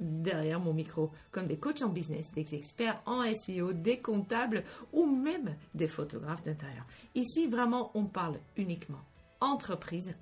derrière 0.00 0.60
mon 0.60 0.72
micro, 0.72 1.10
comme 1.30 1.46
des 1.46 1.58
coachs 1.58 1.82
en 1.82 1.88
business, 1.88 2.32
des 2.32 2.54
experts 2.54 3.00
en 3.06 3.22
SEO, 3.32 3.72
des 3.72 3.98
comptables 3.98 4.64
ou 4.92 5.06
même 5.06 5.54
des 5.74 5.88
photographes 5.88 6.44
d'intérieur. 6.44 6.86
Ici, 7.14 7.46
vraiment, 7.46 7.90
on 7.94 8.04
parle 8.04 8.38
uniquement 8.56 9.00
entreprise 9.40 10.14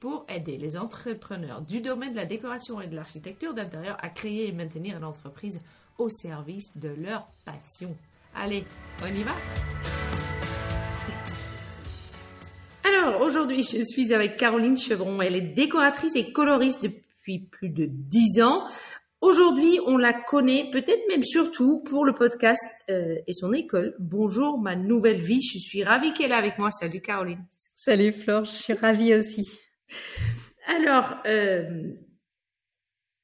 pour 0.00 0.26
aider 0.28 0.56
les 0.56 0.76
entrepreneurs 0.76 1.62
du 1.62 1.80
domaine 1.80 2.10
de 2.12 2.16
la 2.16 2.24
décoration 2.24 2.80
et 2.80 2.88
de 2.88 2.96
l'architecture 2.96 3.54
d'intérieur 3.54 3.96
à 4.00 4.08
créer 4.08 4.48
et 4.48 4.52
maintenir 4.52 4.98
l'entreprise 4.98 5.60
au 5.98 6.08
service 6.08 6.76
de 6.76 6.88
leur 6.88 7.28
passion. 7.44 7.96
Allez, 8.34 8.64
on 9.02 9.06
y 9.06 9.22
va? 9.22 9.32
Alors, 12.84 13.20
aujourd'hui, 13.20 13.62
je 13.62 13.82
suis 13.82 14.12
avec 14.12 14.36
Caroline 14.36 14.76
Chevron. 14.76 15.22
Elle 15.22 15.36
est 15.36 15.54
décoratrice 15.54 16.16
et 16.16 16.32
coloriste 16.32 16.82
depuis 16.82 17.01
plus 17.24 17.68
de 17.68 17.86
dix 17.88 18.42
ans. 18.42 18.66
Aujourd'hui, 19.20 19.78
on 19.86 19.96
la 19.96 20.12
connaît 20.12 20.68
peut-être 20.72 21.06
même 21.08 21.22
surtout 21.22 21.82
pour 21.84 22.04
le 22.04 22.12
podcast 22.12 22.64
euh, 22.90 23.16
et 23.26 23.32
son 23.32 23.52
école. 23.52 23.94
Bonjour, 24.00 24.58
ma 24.58 24.74
nouvelle 24.74 25.20
vie. 25.20 25.40
Je 25.40 25.58
suis 25.58 25.84
ravie 25.84 26.12
qu'elle 26.12 26.32
est 26.32 26.34
avec 26.34 26.58
moi. 26.58 26.70
Salut 26.70 27.00
Caroline. 27.00 27.44
Salut 27.76 28.12
Flore, 28.12 28.44
je 28.44 28.50
suis 28.50 28.72
ravie 28.72 29.14
aussi. 29.14 29.60
Alors, 30.66 31.14
euh, 31.26 31.92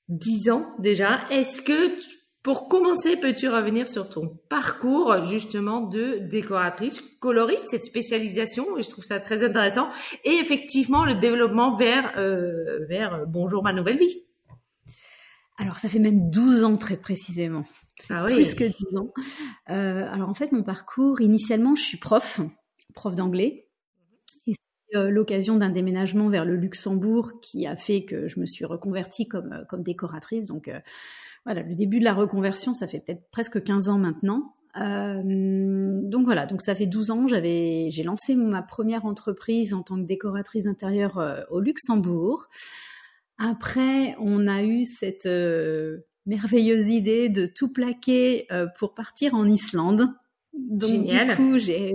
10 0.09 0.51
ans 0.51 0.75
déjà, 0.79 1.21
est-ce 1.31 1.63
que 1.63 1.99
pour 2.43 2.69
commencer, 2.69 3.17
peux-tu 3.17 3.49
revenir 3.49 3.89
sur 3.89 4.09
ton 4.09 4.39
parcours 4.49 5.25
justement 5.25 5.81
de 5.81 6.19
décoratrice, 6.19 7.01
coloriste, 7.21 7.69
cette 7.69 7.85
spécialisation, 7.85 8.65
je 8.79 8.89
trouve 8.89 9.05
ça 9.05 9.21
très 9.21 9.45
intéressant, 9.45 9.89
et 10.25 10.35
effectivement 10.35 11.05
le 11.05 11.15
développement 11.15 11.75
vers, 11.75 12.13
euh, 12.17 12.87
vers 12.89 13.27
Bonjour 13.27 13.63
ma 13.63 13.73
nouvelle 13.73 13.99
vie 13.99 14.25
alors, 15.61 15.79
ça 15.79 15.89
fait 15.89 15.99
même 15.99 16.31
12 16.31 16.63
ans 16.63 16.77
très 16.77 16.97
précisément. 16.97 17.65
Ah 18.11 18.25
oui. 18.27 18.35
Plus 18.35 18.55
que 18.55 18.65
12 18.65 18.97
ans. 18.97 19.13
Euh, 19.71 20.09
alors, 20.09 20.29
en 20.29 20.35
fait, 20.35 20.53
mon 20.53 20.63
parcours, 20.63 21.21
initialement, 21.21 21.75
je 21.75 21.83
suis 21.83 21.99
prof, 21.99 22.41
prof 22.95 23.17
d'anglais. 23.17 23.68
Euh, 24.95 25.11
l'occasion 25.11 25.57
d'un 25.57 25.69
déménagement 25.69 26.31
vers 26.31 26.47
le 26.47 26.57
Luxembourg 26.57 27.33
qui 27.43 27.67
a 27.67 27.77
fait 27.77 28.05
que 28.07 28.27
je 28.27 28.41
me 28.41 28.47
suis 28.47 28.65
reconvertie 28.65 29.29
comme, 29.29 29.53
euh, 29.53 29.65
comme 29.69 29.83
décoratrice. 29.83 30.47
Donc 30.47 30.69
euh, 30.69 30.81
voilà, 31.45 31.63
le 31.63 31.75
début 31.75 31.99
de 31.99 32.05
la 32.05 32.15
reconversion, 32.15 32.73
ça 32.73 32.87
fait 32.87 33.01
peut-être 33.01 33.29
presque 33.31 33.63
15 33.63 33.91
ans 33.91 33.99
maintenant. 33.99 34.55
donc 34.75 36.25
voilà, 36.25 36.47
donc 36.47 36.63
ça 36.63 36.75
fait 36.75 36.87
12 36.87 37.11
ans, 37.11 37.27
j'avais, 37.27 37.89
j'ai 37.91 38.03
lancé 38.03 38.35
ma 38.35 38.63
première 38.63 39.05
entreprise 39.05 39.75
en 39.75 39.83
tant 39.83 39.97
que 39.97 40.07
décoratrice 40.07 40.67
intérieure 40.67 41.47
au 41.51 41.61
Luxembourg. 41.61 42.49
Après, 43.39 44.17
on 44.21 44.47
a 44.47 44.63
eu 44.63 44.85
cette 44.85 45.29
merveilleuse 46.27 46.89
idée 46.89 47.29
de 47.29 47.47
tout 47.47 47.73
plaquer 47.73 48.47
pour 48.79 48.95
partir 48.95 49.35
en 49.35 49.47
Islande. 49.47 50.09
Donc 50.55 50.91
Génial. 50.91 51.31
du 51.31 51.37
coup, 51.37 51.59
j'ai 51.59 51.95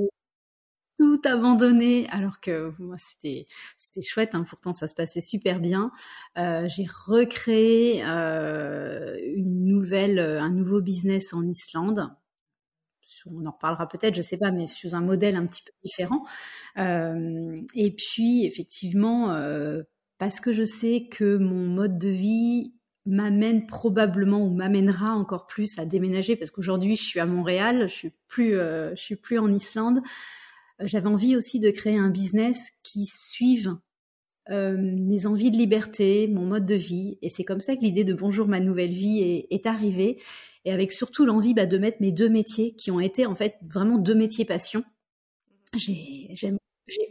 tout 1.03 1.21
abandonné 1.25 2.07
alors 2.11 2.39
que 2.39 2.71
moi 2.79 2.95
c'était 2.97 3.45
c'était 3.77 4.01
chouette 4.01 4.35
hein, 4.35 4.45
pourtant 4.47 4.73
ça 4.73 4.87
se 4.87 4.95
passait 4.95 5.19
super 5.19 5.59
bien. 5.59 5.91
Euh, 6.37 6.65
j'ai 6.69 6.87
recréé 7.07 8.03
euh, 8.05 9.17
une 9.35 9.65
nouvelle 9.65 10.19
un 10.19 10.49
nouveau 10.49 10.81
business 10.81 11.33
en 11.33 11.45
Islande. 11.45 12.09
On 13.29 13.45
en 13.45 13.51
reparlera 13.51 13.87
peut-être 13.87 14.15
je 14.15 14.21
sais 14.21 14.37
pas 14.37 14.51
mais 14.51 14.65
sous 14.65 14.95
un 14.95 15.01
modèle 15.01 15.35
un 15.35 15.45
petit 15.45 15.61
peu 15.61 15.73
différent. 15.83 16.25
Euh, 16.77 17.61
et 17.75 17.91
puis 17.91 18.45
effectivement 18.45 19.37
parce 20.19 20.39
que 20.39 20.53
je 20.53 20.63
sais 20.63 21.09
que 21.11 21.35
mon 21.37 21.67
mode 21.67 21.97
de 21.99 22.09
vie 22.09 22.75
m'amène 23.05 23.67
probablement 23.67 24.41
ou 24.41 24.53
m'amènera 24.53 25.15
encore 25.15 25.47
plus 25.47 25.77
à 25.77 25.85
déménager 25.85 26.37
parce 26.37 26.51
qu'aujourd'hui 26.51 26.95
je 26.95 27.03
suis 27.03 27.19
à 27.19 27.25
Montréal 27.25 27.89
je 27.89 27.93
suis 27.93 28.13
plus 28.29 28.53
je 28.53 28.93
suis 28.95 29.17
plus 29.17 29.37
en 29.37 29.53
Islande 29.53 29.99
euh, 29.99 30.01
j'avais 30.79 31.07
envie 31.07 31.35
aussi 31.35 31.59
de 31.59 31.69
créer 31.69 31.97
un 31.97 32.09
business 32.09 32.71
qui 32.83 33.05
suive 33.05 33.75
euh, 34.49 34.75
mes 34.77 35.25
envies 35.25 35.51
de 35.51 35.57
liberté, 35.57 36.27
mon 36.27 36.45
mode 36.45 36.65
de 36.65 36.75
vie. 36.75 37.17
Et 37.21 37.29
c'est 37.29 37.43
comme 37.43 37.61
ça 37.61 37.75
que 37.75 37.81
l'idée 37.81 38.03
de 38.03 38.13
Bonjour 38.13 38.47
ma 38.47 38.59
nouvelle 38.59 38.91
vie 38.91 39.45
est, 39.49 39.65
arrivée. 39.65 40.21
Et 40.65 40.71
avec 40.71 40.91
surtout 40.91 41.25
l'envie 41.25 41.53
bah, 41.53 41.65
de 41.65 41.77
mettre 41.77 41.97
mes 42.01 42.11
deux 42.11 42.29
métiers 42.29 42.75
qui 42.75 42.91
ont 42.91 42.99
été 42.99 43.25
en 43.25 43.35
fait 43.35 43.55
vraiment 43.61 43.97
deux 43.97 44.15
métiers 44.15 44.45
passion. 44.45 44.83
J'ai 45.75 46.57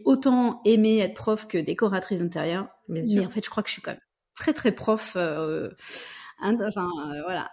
autant 0.04 0.60
aimé 0.64 0.98
être 0.98 1.14
prof 1.14 1.48
que 1.48 1.58
décoratrice 1.58 2.20
intérieure. 2.20 2.68
Mais 2.88 3.02
en 3.20 3.30
fait, 3.30 3.44
je 3.44 3.50
crois 3.50 3.62
que 3.62 3.68
je 3.68 3.74
suis 3.74 3.82
quand 3.82 3.92
même 3.92 4.00
très 4.34 4.52
très 4.52 4.72
prof. 4.72 5.14
Euh, 5.16 5.70
hein, 6.40 6.56
enfin, 6.60 6.88
voilà 7.24 7.50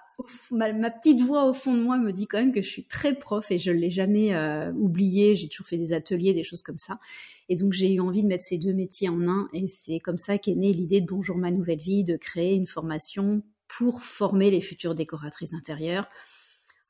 ma, 0.51 0.91
petite 0.91 1.21
voix 1.21 1.49
au 1.49 1.53
fond 1.53 1.73
de 1.73 1.81
moi 1.81 1.97
me 1.97 2.11
dit 2.11 2.27
quand 2.27 2.39
même 2.39 2.51
que 2.51 2.61
je 2.61 2.69
suis 2.69 2.85
très 2.85 3.13
prof 3.13 3.49
et 3.51 3.57
je 3.57 3.71
l'ai 3.71 3.89
jamais 3.89 4.35
euh, 4.35 4.71
oublié. 4.73 5.35
J'ai 5.35 5.47
toujours 5.47 5.67
fait 5.67 5.77
des 5.77 5.93
ateliers, 5.93 6.33
des 6.33 6.43
choses 6.43 6.61
comme 6.61 6.77
ça. 6.77 6.99
Et 7.47 7.55
donc 7.55 7.73
j'ai 7.73 7.93
eu 7.93 7.99
envie 7.99 8.23
de 8.23 8.27
mettre 8.27 8.43
ces 8.43 8.57
deux 8.57 8.73
métiers 8.73 9.09
en 9.09 9.27
un. 9.27 9.49
Et 9.53 9.67
c'est 9.67 9.99
comme 9.99 10.17
ça 10.17 10.37
qu'est 10.37 10.55
née 10.55 10.73
l'idée 10.73 11.01
de 11.01 11.07
Bonjour 11.07 11.37
ma 11.37 11.51
nouvelle 11.51 11.79
vie, 11.79 12.03
de 12.03 12.17
créer 12.17 12.55
une 12.55 12.67
formation 12.67 13.43
pour 13.67 14.01
former 14.01 14.51
les 14.51 14.61
futures 14.61 14.95
décoratrices 14.95 15.51
d'intérieur. 15.51 16.07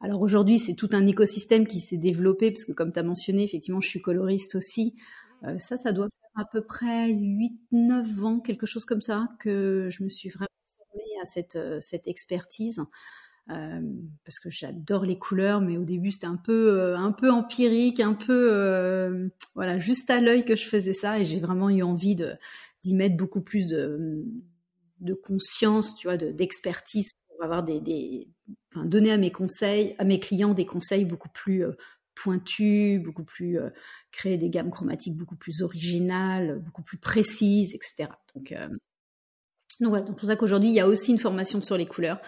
Alors 0.02 0.22
aujourd'hui, 0.22 0.60
c'est 0.60 0.76
tout 0.76 0.90
un 0.94 1.06
écosystème 1.08 1.68
qui 1.68 1.82
s'est 1.82 1.98
développé, 1.98 2.52
parce 2.52 2.64
que 2.64 2.72
comme 2.72 2.94
tu 2.94 3.00
as 3.00 3.04
mentionné, 3.04 3.44
effectivement, 3.44 3.82
je 3.82 3.90
suis 3.90 4.02
coloriste 4.02 4.56
aussi. 4.56 4.96
Euh, 5.44 5.60
ça, 5.60 5.78
ça 5.78 5.92
doit 5.92 6.08
faire 6.10 6.44
à 6.44 6.50
peu 6.50 6.62
près 6.62 7.12
8-9 7.12 8.24
ans, 8.24 8.40
quelque 8.40 8.66
chose 8.66 8.86
comme 8.86 9.02
ça, 9.02 9.28
que 9.40 9.90
je 9.92 10.04
me 10.04 10.10
suis 10.10 10.30
vraiment 10.30 10.48
formée 10.78 11.22
à 11.22 11.26
cette, 11.26 11.58
euh, 11.58 11.80
cette 11.82 12.08
expertise. 12.08 12.82
Euh, 13.52 13.82
parce 14.26 14.40
que 14.40 14.52
j'adore 14.52 15.06
les 15.06 15.18
couleurs, 15.18 15.60
mais 15.60 15.78
au 15.78 15.84
début 15.84 16.12
c'était 16.12 16.28
un 16.28 16.36
peu 16.36 16.80
euh, 16.80 16.96
un 16.96 17.12
peu 17.12 17.32
empirique, 17.32 18.00
un 18.00 18.14
peu 18.14 18.54
euh, 18.54 19.28
voilà 19.56 19.80
juste 19.80 20.12
à 20.12 20.22
l'œil 20.22 20.46
que 20.46 20.56
je 20.56 20.68
faisais 20.68 20.94
ça, 20.94 21.20
et 21.20 21.26
j'ai 21.26 21.40
vraiment 21.40 21.70
eu 21.70 21.82
envie 21.82 22.16
d'y 22.16 22.96
mettre 22.96 23.18
beaucoup 23.18 23.42
plus 23.42 23.66
de 23.66 25.14
conscience, 25.24 25.96
tu 25.96 26.08
vois, 26.08 26.18
d'expertise 26.18 27.14
pour 27.28 27.44
avoir 27.44 27.64
des 27.64 28.28
enfin, 28.72 28.86
donner 28.86 29.12
à 29.12 29.18
mes 29.18 29.32
conseils, 29.32 29.96
à 29.98 30.04
mes 30.04 30.20
clients 30.20 30.54
des 30.54 30.68
conseils 30.68 31.06
beaucoup 31.06 31.30
plus 31.30 31.64
pointus, 32.14 33.02
beaucoup 33.02 33.24
plus 33.24 33.58
créer 34.12 34.38
des 34.38 34.52
gammes 34.52 34.70
chromatiques 34.70 35.18
beaucoup 35.18 35.38
plus 35.38 35.64
originales, 35.64 36.60
beaucoup 36.60 36.84
plus 36.84 37.00
précises, 37.00 37.74
etc. 37.74 38.12
Donc 38.36 38.54
donc 39.80 39.90
voilà, 39.90 40.04
donc 40.04 40.20
pour 40.20 40.28
ça 40.28 40.36
qu'aujourd'hui 40.36 40.70
il 40.70 40.76
y 40.76 40.80
a 40.82 40.88
aussi 40.88 41.12
une 41.12 41.18
formation 41.18 41.64
sur 41.64 41.78
les 41.78 41.88
couleurs 41.88 42.22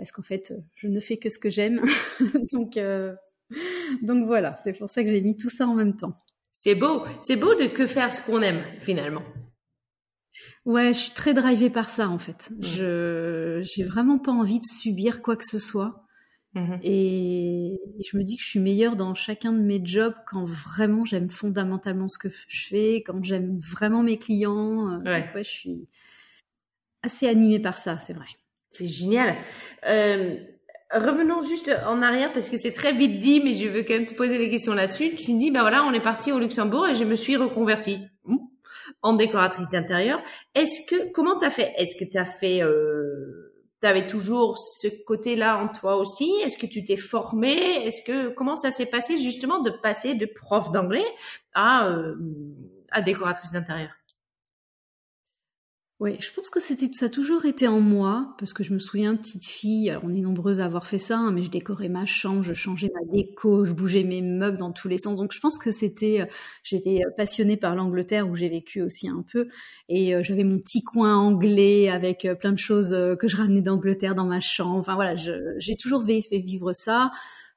parce 0.00 0.12
qu'en 0.12 0.22
fait, 0.22 0.54
je 0.76 0.88
ne 0.88 0.98
fais 0.98 1.18
que 1.18 1.28
ce 1.28 1.38
que 1.38 1.50
j'aime. 1.50 1.82
donc, 2.54 2.78
euh, 2.78 3.14
donc 4.00 4.26
voilà, 4.26 4.54
c'est 4.54 4.72
pour 4.72 4.88
ça 4.88 5.04
que 5.04 5.10
j'ai 5.10 5.20
mis 5.20 5.36
tout 5.36 5.50
ça 5.50 5.66
en 5.66 5.74
même 5.74 5.94
temps. 5.94 6.16
C'est 6.52 6.74
beau, 6.74 7.04
c'est 7.20 7.36
beau 7.36 7.54
de 7.54 7.66
que 7.66 7.86
faire 7.86 8.10
ce 8.10 8.24
qu'on 8.24 8.40
aime 8.40 8.64
finalement. 8.80 9.22
Ouais, 10.64 10.94
je 10.94 10.98
suis 11.00 11.12
très 11.12 11.34
drivée 11.34 11.68
par 11.68 11.84
ça 11.84 12.08
en 12.08 12.16
fait. 12.16 12.50
Je 12.60 13.60
j'ai 13.62 13.84
vraiment 13.84 14.18
pas 14.18 14.32
envie 14.32 14.58
de 14.58 14.64
subir 14.64 15.20
quoi 15.20 15.36
que 15.36 15.44
ce 15.46 15.58
soit. 15.58 16.06
Mmh 16.54 16.78
et, 16.82 17.78
je 18.02 18.16
me 18.16 18.24
dis 18.24 18.36
que 18.36 18.42
je 18.42 18.48
suis 18.48 18.58
meilleure 18.58 18.96
dans 18.96 19.14
chacun 19.14 19.52
de 19.52 19.60
mes 19.60 19.84
jobs 19.84 20.14
quand 20.26 20.46
vraiment 20.46 21.04
j'aime 21.04 21.28
fondamentalement 21.28 22.08
ce 22.08 22.18
que 22.18 22.28
je 22.48 22.66
fais, 22.66 23.02
quand 23.06 23.22
j'aime 23.22 23.58
vraiment 23.58 24.02
mes 24.02 24.16
clients. 24.16 24.88
Euh, 24.94 25.04
ouais, 25.04 25.44
je 25.44 25.50
suis 25.50 25.88
assez 27.02 27.28
animée 27.28 27.60
par 27.60 27.76
ça, 27.76 27.98
c'est 27.98 28.14
vrai. 28.14 28.26
C'est 28.70 28.86
génial. 28.86 29.36
Euh, 29.86 30.36
revenons 30.92 31.42
juste 31.42 31.70
en 31.86 32.02
arrière 32.02 32.32
parce 32.32 32.50
que 32.50 32.56
c'est 32.56 32.72
très 32.72 32.92
vite 32.92 33.20
dit, 33.20 33.40
mais 33.42 33.52
je 33.52 33.66
veux 33.66 33.82
quand 33.82 33.94
même 33.94 34.06
te 34.06 34.14
poser 34.14 34.38
des 34.38 34.50
questions 34.50 34.74
là-dessus. 34.74 35.14
Tu 35.16 35.36
dis, 35.38 35.50
ben 35.50 35.60
voilà, 35.60 35.84
on 35.84 35.92
est 35.92 36.02
parti 36.02 36.32
au 36.32 36.38
Luxembourg 36.38 36.88
et 36.88 36.94
je 36.94 37.04
me 37.04 37.16
suis 37.16 37.36
reconvertie. 37.36 38.06
en 39.02 39.14
décoratrice 39.14 39.70
d'intérieur. 39.70 40.20
Est-ce 40.54 40.86
que 40.88 41.12
comment 41.12 41.38
t'as 41.38 41.50
fait? 41.50 41.72
Est-ce 41.76 41.94
que 42.02 42.10
t'as 42.10 42.24
fait 42.24 42.62
euh, 42.62 43.46
T'avais 43.80 44.06
toujours 44.06 44.58
ce 44.58 44.88
côté-là 45.06 45.58
en 45.62 45.68
toi 45.68 45.96
aussi? 45.96 46.30
Est-ce 46.44 46.58
que 46.58 46.66
tu 46.66 46.84
t'es 46.84 46.98
formé 46.98 47.52
Est-ce 47.86 48.02
que 48.02 48.28
comment 48.28 48.56
ça 48.56 48.70
s'est 48.70 48.86
passé 48.86 49.16
justement 49.16 49.60
de 49.60 49.70
passer 49.70 50.14
de 50.14 50.26
prof 50.26 50.70
d'anglais 50.70 51.06
à 51.54 51.88
euh, 51.88 52.14
à 52.90 53.00
décoratrice 53.00 53.52
d'intérieur? 53.52 53.90
Oui, 56.00 56.16
je 56.18 56.32
pense 56.32 56.48
que 56.48 56.60
c'était, 56.60 56.88
ça 56.94 57.06
a 57.06 57.08
toujours 57.10 57.44
été 57.44 57.68
en 57.68 57.78
moi, 57.78 58.34
parce 58.38 58.54
que 58.54 58.62
je 58.62 58.72
me 58.72 58.78
souviens, 58.78 59.16
petite 59.16 59.44
fille, 59.44 59.94
on 60.02 60.14
est 60.14 60.22
nombreuses 60.22 60.58
à 60.58 60.64
avoir 60.64 60.86
fait 60.86 60.98
ça, 60.98 61.18
hein, 61.18 61.30
mais 61.30 61.42
je 61.42 61.50
décorais 61.50 61.90
ma 61.90 62.06
chambre, 62.06 62.42
je 62.42 62.54
changeais 62.54 62.90
ma 62.94 63.04
déco, 63.12 63.66
je 63.66 63.74
bougeais 63.74 64.02
mes 64.02 64.22
meubles 64.22 64.56
dans 64.56 64.72
tous 64.72 64.88
les 64.88 64.96
sens. 64.96 65.20
Donc 65.20 65.34
je 65.34 65.40
pense 65.40 65.58
que 65.58 65.70
c'était, 65.70 66.22
euh, 66.22 66.26
j'étais 66.62 67.00
euh, 67.04 67.10
passionnée 67.18 67.58
par 67.58 67.76
l'Angleterre 67.76 68.26
où 68.30 68.34
j'ai 68.34 68.48
vécu 68.48 68.80
aussi 68.80 69.08
un 69.08 69.22
peu, 69.30 69.48
et 69.90 70.14
euh, 70.14 70.22
j'avais 70.22 70.42
mon 70.44 70.58
petit 70.58 70.82
coin 70.82 71.14
anglais 71.16 71.90
avec 71.90 72.26
plein 72.40 72.52
de 72.52 72.58
choses 72.58 72.96
que 73.18 73.28
je 73.28 73.36
ramenais 73.36 73.60
d'Angleterre 73.60 74.14
dans 74.14 74.24
ma 74.24 74.40
chambre. 74.40 74.78
Enfin 74.78 74.94
voilà, 74.94 75.16
j'ai 75.16 75.76
toujours 75.76 76.02
fait 76.02 76.38
vivre 76.38 76.72
ça 76.72 77.10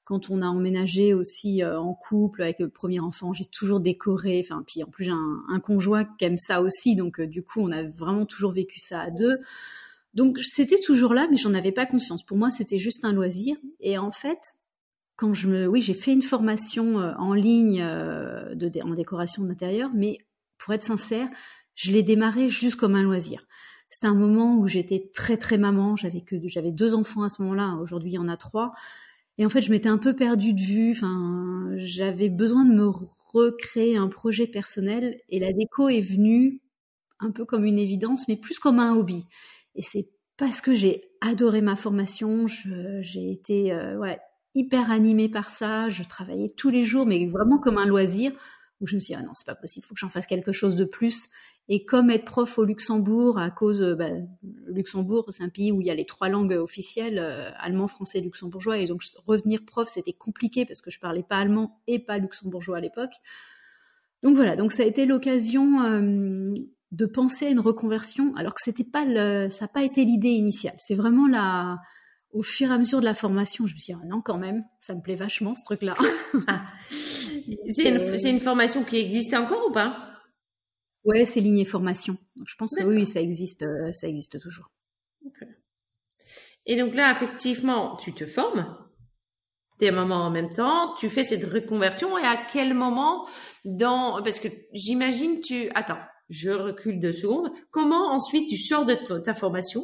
quand 0.06 0.30
on 0.30 0.42
a 0.42 0.48
emménagé 0.48 1.14
aussi 1.14 1.64
euh, 1.64 1.80
en 1.80 1.94
couple 1.94 2.42
avec 2.42 2.60
le 2.60 2.70
premier 2.70 3.00
enfant, 3.00 3.34
j'ai 3.34 3.46
toujours 3.46 3.80
décoré. 3.80 4.42
Enfin, 4.44 4.64
puis 4.66 4.84
en 4.84 4.88
plus 4.88 5.06
j'ai 5.06 5.12
un, 5.12 5.60
conjoint 5.60 6.06
qui 6.06 6.26
aime 6.26 6.38
ça 6.38 6.62
aussi, 6.62 6.96
donc 6.96 7.20
euh, 7.20 7.28
du 7.28 7.44
coup 7.44 7.62
on 7.62 7.72
a 7.72 7.84
vraiment 7.84 8.26
toujours 8.26 8.52
vécu 8.52 8.80
ça 8.80 9.02
à 9.02 9.12
deux. 9.12 9.38
Donc 10.14 10.40
c'était 10.40 10.80
toujours 10.80 11.14
là, 11.14 11.28
mais 11.32 11.38
j'en 11.38 11.54
avais 11.54 11.72
pas 11.72 11.86
conscience. 11.86 12.24
Pour 12.24 12.38
moi, 12.38 12.52
c'était 12.52 12.78
juste 12.78 13.06
un 13.06 13.14
loisir. 13.14 13.56
Et 13.80 13.98
en 13.98 14.12
fait, 14.12 14.40
quand 15.16 15.34
je 15.34 15.48
me, 15.48 15.68
oui, 15.68 15.82
j'ai 15.82 15.94
fait 15.94 16.12
une 16.12 16.22
formation 16.22 17.00
euh, 17.00 17.14
en 17.18 17.34
ligne 17.34 17.82
en 17.82 18.94
décoration 18.94 19.44
d'intérieur, 19.44 19.90
mais 19.94 20.18
pour 20.58 20.74
être 20.74 20.84
sincère, 20.84 21.28
je 21.76 21.92
l'ai 21.92 22.04
démarré 22.04 22.50
juste 22.50 22.76
comme 22.76 22.96
un 22.96 23.04
loisir. 23.04 23.48
C'était 23.90 24.08
un 24.08 24.16
moment 24.16 24.58
où 24.58 24.68
j'étais 24.68 25.12
très 25.14 25.38
très 25.38 25.58
maman. 25.58 25.96
J'avais 25.96 26.22
que 26.22 26.36
j'avais 26.46 26.72
deux 26.72 26.94
enfants 26.94 27.24
à 27.24 27.30
ce 27.30 27.42
moment-là. 27.44 27.78
Aujourd'hui, 27.80 28.12
il 28.12 28.16
y 28.16 28.18
en 28.18 28.28
a 28.28 28.38
trois. 28.38 28.74
Et 29.38 29.46
en 29.46 29.50
fait, 29.50 29.62
je 29.62 29.72
m'étais 29.72 29.90
un 29.90 29.98
peu 29.98 30.16
perdue 30.16 30.54
de 30.54 30.62
vue. 30.62 31.00
J'avais 31.78 32.30
besoin 32.30 32.66
de 32.66 32.74
me 32.74 32.88
recréer 33.34 33.98
un 33.98 34.08
projet 34.08 34.48
personnel. 34.48 35.20
Et 35.30 35.40
la 35.40 35.54
déco 35.54 35.90
est 35.90 36.02
venue 36.02 36.62
un 37.20 37.32
peu 37.32 37.46
comme 37.46 37.66
une 37.66 37.80
évidence, 37.80 38.28
mais 38.28 38.36
plus 38.36 38.60
comme 38.60 38.80
un 38.80 38.96
hobby. 38.96 39.24
Et 39.76 39.82
c'est 39.82 40.10
parce 40.38 40.62
que 40.62 40.74
j'ai 40.74 41.04
adoré 41.22 41.62
ma 41.62 41.76
formation. 41.76 42.46
J'ai 42.48 43.32
été 43.32 43.72
euh, 43.72 44.16
hyper 44.54 44.92
animée 44.92 45.30
par 45.30 45.50
ça. 45.50 45.90
Je 45.90 46.04
travaillais 46.04 46.50
tous 46.50 46.70
les 46.70 46.84
jours, 46.84 47.06
mais 47.06 47.26
vraiment 47.28 47.58
comme 47.58 47.78
un 47.78 47.88
loisir. 47.88 48.32
Où 48.82 48.88
je 48.88 48.96
me 48.96 49.00
suis 49.00 49.14
dit, 49.14 49.20
ah 49.20 49.24
non, 49.24 49.34
c'est 49.34 49.46
pas 49.46 49.56
possible, 49.56 49.86
il 49.86 49.88
faut 49.88 49.94
que 49.94 50.00
j'en 50.00 50.10
fasse 50.10 50.28
quelque 50.28 50.52
chose 50.52 50.76
de 50.76 50.84
plus. 50.84 51.30
Et 51.69 51.86
comme 51.86 52.10
être 52.10 52.25
prof 52.25 52.57
au 52.57 52.65
Luxembourg, 52.65 53.39
à 53.39 53.50
cause, 53.50 53.81
euh, 53.81 53.95
bah, 53.95 54.10
Luxembourg, 54.68 55.25
c'est 55.31 55.44
un 55.44 55.50
pays 55.50 55.71
où 55.71 55.80
il 55.80 55.88
y 55.88 55.92
a 55.92 55.95
les 55.95 56.06
trois 56.06 56.27
langues 56.27 56.51
officielles, 56.51 57.19
euh, 57.19 57.50
allemand, 57.57 57.88
français, 57.88 58.19
luxembourgeois, 58.19 58.80
et 58.80 58.86
donc 58.86 59.01
revenir 59.25 59.63
prof, 59.65 59.88
c'était 59.88 60.13
compliqué 60.13 60.65
parce 60.65 60.81
que 60.81 60.92
je 60.92 61.00
parlais 61.00 61.24
pas 61.24 61.38
allemand 61.38 61.80
et 61.88 62.00
pas 62.00 62.18
luxembourgeois 62.18 62.77
à 62.77 62.81
l'époque. 62.81 63.13
Donc 64.24 64.36
voilà, 64.36 64.57
donc 64.57 64.74
ça 64.74 64.83
a 64.83 64.86
été 64.86 65.06
l'occasion 65.06 65.81
euh, 65.83 66.54
de 66.92 67.06
penser 67.06 67.48
à 67.48 67.50
une 67.50 67.62
reconversion, 67.62 68.36
alors 68.36 68.54
que 68.54 68.62
c'était 68.62 68.83
pas 68.83 69.06
le, 69.06 69.50
ça 69.50 69.65
n'a 69.65 69.69
pas 69.69 69.83
été 69.83 70.04
l'idée 70.04 70.30
initiale. 70.30 70.75
C'est 70.80 70.95
vraiment 70.95 71.27
la, 71.27 71.80
au 72.33 72.42
fur 72.42 72.71
et 72.71 72.74
à 72.74 72.77
mesure 72.77 73.00
de 73.00 73.06
la 73.06 73.13
formation, 73.13 73.68
je 73.68 73.74
me 73.74 73.80
suis 73.80 73.94
dit, 73.94 74.00
ah 74.01 74.06
non, 74.06 74.21
quand 74.21 74.38
même, 74.38 74.65
ça 74.81 74.95
me 74.95 75.01
plaît 75.01 75.15
vachement 75.15 75.56
ce 75.56 75.63
truc-là. 75.63 75.94
Ah. 76.48 76.65
c'est 77.69 77.89
une, 77.89 78.36
une 78.36 78.42
formation 78.42 78.83
qui 78.83 78.98
existait 78.98 79.38
encore 79.38 79.69
ou 79.69 79.71
pas? 79.71 80.12
Ouais, 81.06 81.26
c'est 81.26 81.42
ligne 81.42 81.66
formation. 81.66 82.18
je 82.46 82.56
pense 82.56 82.76
que 82.76 82.84
oui, 82.84 83.06
ça 83.06 83.20
existe, 83.20 83.64
euh, 83.64 83.92
ça 83.92 84.08
existe 84.08 84.40
toujours. 84.40 84.72
Et 86.66 86.78
donc 86.78 86.94
là, 86.94 87.12
effectivement, 87.12 87.98
tu 87.98 88.14
te 88.14 88.26
formes. 88.26 88.78
T'es 89.80 89.92
maman 89.92 90.28
en 90.28 90.30
même 90.30 90.50
temps, 90.50 90.94
tu 90.96 91.10
fais 91.10 91.24
cette 91.24 91.44
reconversion 91.44 92.18
et 92.18 92.24
à 92.24 92.38
quel 92.38 92.74
moment 92.74 93.28
dans 93.66 94.22
parce 94.22 94.40
que 94.40 94.48
j'imagine 94.72 95.42
tu 95.42 95.70
attends, 95.74 96.00
je 96.30 96.52
recule 96.52 97.00
deux 97.02 97.12
secondes. 97.12 97.52
Comment 97.72 98.12
ensuite 98.14 98.48
tu 98.48 98.56
sors 98.56 98.86
de 98.86 98.94
ta 98.94 99.34
formation? 99.34 99.82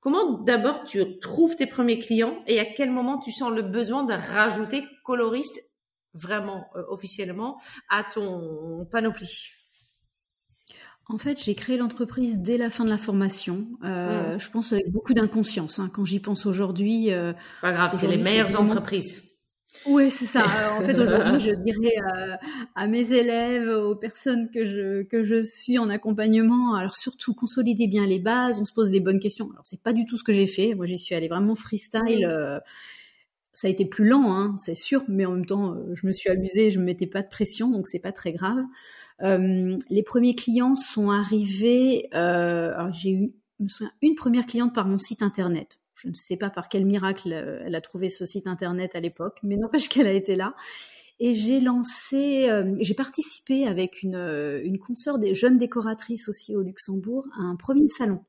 Comment 0.00 0.42
d'abord 0.42 0.84
tu 0.84 1.18
trouves 1.20 1.56
tes 1.56 1.66
premiers 1.66 1.98
clients 1.98 2.42
et 2.46 2.60
à 2.60 2.64
quel 2.64 2.90
moment 2.90 3.18
tu 3.18 3.30
sens 3.30 3.52
le 3.52 3.62
besoin 3.62 4.04
de 4.04 4.12
rajouter 4.12 4.84
coloriste 5.04 5.60
vraiment 6.12 6.66
euh, 6.74 6.82
officiellement 6.88 7.60
à 7.88 8.04
ton 8.04 8.86
panoplie? 8.90 9.55
En 11.08 11.18
fait, 11.18 11.40
j'ai 11.42 11.54
créé 11.54 11.76
l'entreprise 11.76 12.38
dès 12.38 12.58
la 12.58 12.68
fin 12.68 12.84
de 12.84 12.90
la 12.90 12.98
formation. 12.98 13.66
Euh, 13.84 14.34
mmh. 14.34 14.40
Je 14.40 14.50
pense 14.50 14.72
avec 14.72 14.90
beaucoup 14.90 15.14
d'inconscience. 15.14 15.78
Hein. 15.78 15.88
Quand 15.92 16.04
j'y 16.04 16.18
pense 16.18 16.46
aujourd'hui. 16.46 17.12
Euh, 17.12 17.32
Pas 17.62 17.72
grave, 17.72 17.92
c'est 17.94 18.08
les 18.08 18.16
meilleures 18.16 18.60
entreprises. 18.60 19.22
Oui, 19.86 20.10
c'est 20.10 20.24
ça. 20.24 20.44
en 20.80 20.82
fait, 20.82 20.98
aujourd'hui, 20.98 21.38
je 21.38 21.54
dirais 21.54 21.94
euh, 22.16 22.34
à 22.74 22.88
mes 22.88 23.12
élèves, 23.12 23.68
aux 23.68 23.94
personnes 23.94 24.50
que 24.50 24.64
je 24.64 25.04
que 25.04 25.22
je 25.22 25.44
suis 25.44 25.78
en 25.78 25.90
accompagnement, 25.90 26.74
alors 26.74 26.96
surtout 26.96 27.34
consolider 27.34 27.86
bien 27.86 28.04
les 28.04 28.18
bases, 28.18 28.58
on 28.60 28.64
se 28.64 28.72
pose 28.72 28.90
les 28.90 29.00
bonnes 29.00 29.20
questions. 29.20 29.48
Alors 29.52 29.64
c'est 29.64 29.82
pas 29.82 29.92
du 29.92 30.06
tout 30.06 30.18
ce 30.18 30.24
que 30.24 30.32
j'ai 30.32 30.48
fait. 30.48 30.74
Moi, 30.74 30.86
j'y 30.86 30.98
suis 30.98 31.14
allée 31.14 31.28
vraiment 31.28 31.54
freestyle. 31.54 32.26
Mmh. 32.26 32.60
ça 33.52 33.68
a 33.68 33.70
été 33.70 33.84
plus 33.84 34.08
lent, 34.08 34.34
hein, 34.34 34.56
c'est 34.58 34.74
sûr, 34.74 35.04
mais 35.06 35.24
en 35.24 35.32
même 35.34 35.46
temps, 35.46 35.76
je 35.94 36.04
me 36.04 36.10
suis 36.10 36.30
amusée, 36.30 36.72
je 36.72 36.80
me 36.80 36.84
mettais 36.84 37.06
pas 37.06 37.22
de 37.22 37.28
pression, 37.28 37.70
donc 37.70 37.86
c'est 37.86 38.00
pas 38.00 38.12
très 38.12 38.32
grave. 38.32 38.64
Euh, 39.22 39.78
les 39.88 40.02
premiers 40.02 40.34
clients 40.34 40.76
sont 40.76 41.10
arrivés. 41.10 42.08
Euh, 42.14 42.90
j'ai 42.92 43.10
eu, 43.10 43.34
me 43.60 43.68
souviens, 43.68 43.92
une 44.02 44.14
première 44.14 44.46
cliente 44.46 44.74
par 44.74 44.86
mon 44.86 44.98
site 44.98 45.22
internet. 45.22 45.78
Je 45.94 46.08
ne 46.08 46.14
sais 46.14 46.36
pas 46.36 46.50
par 46.50 46.68
quel 46.68 46.84
miracle 46.84 47.32
euh, 47.32 47.62
elle 47.64 47.74
a 47.74 47.80
trouvé 47.80 48.10
ce 48.10 48.26
site 48.26 48.46
internet 48.46 48.94
à 48.94 49.00
l'époque, 49.00 49.38
mais 49.42 49.56
n'empêche 49.56 49.88
qu'elle 49.88 50.06
a 50.06 50.12
été 50.12 50.36
là. 50.36 50.54
Et 51.18 51.32
j'ai 51.32 51.60
lancé, 51.60 52.50
j'ai 52.80 52.92
participé 52.92 53.66
avec 53.66 54.02
une, 54.02 54.16
une 54.62 54.78
consoeur 54.78 55.18
des 55.18 55.34
jeunes 55.34 55.56
décoratrices 55.56 56.28
aussi 56.28 56.54
au 56.54 56.60
Luxembourg 56.60 57.26
à 57.38 57.40
un 57.40 57.56
premier 57.56 57.88
salon. 57.88 58.22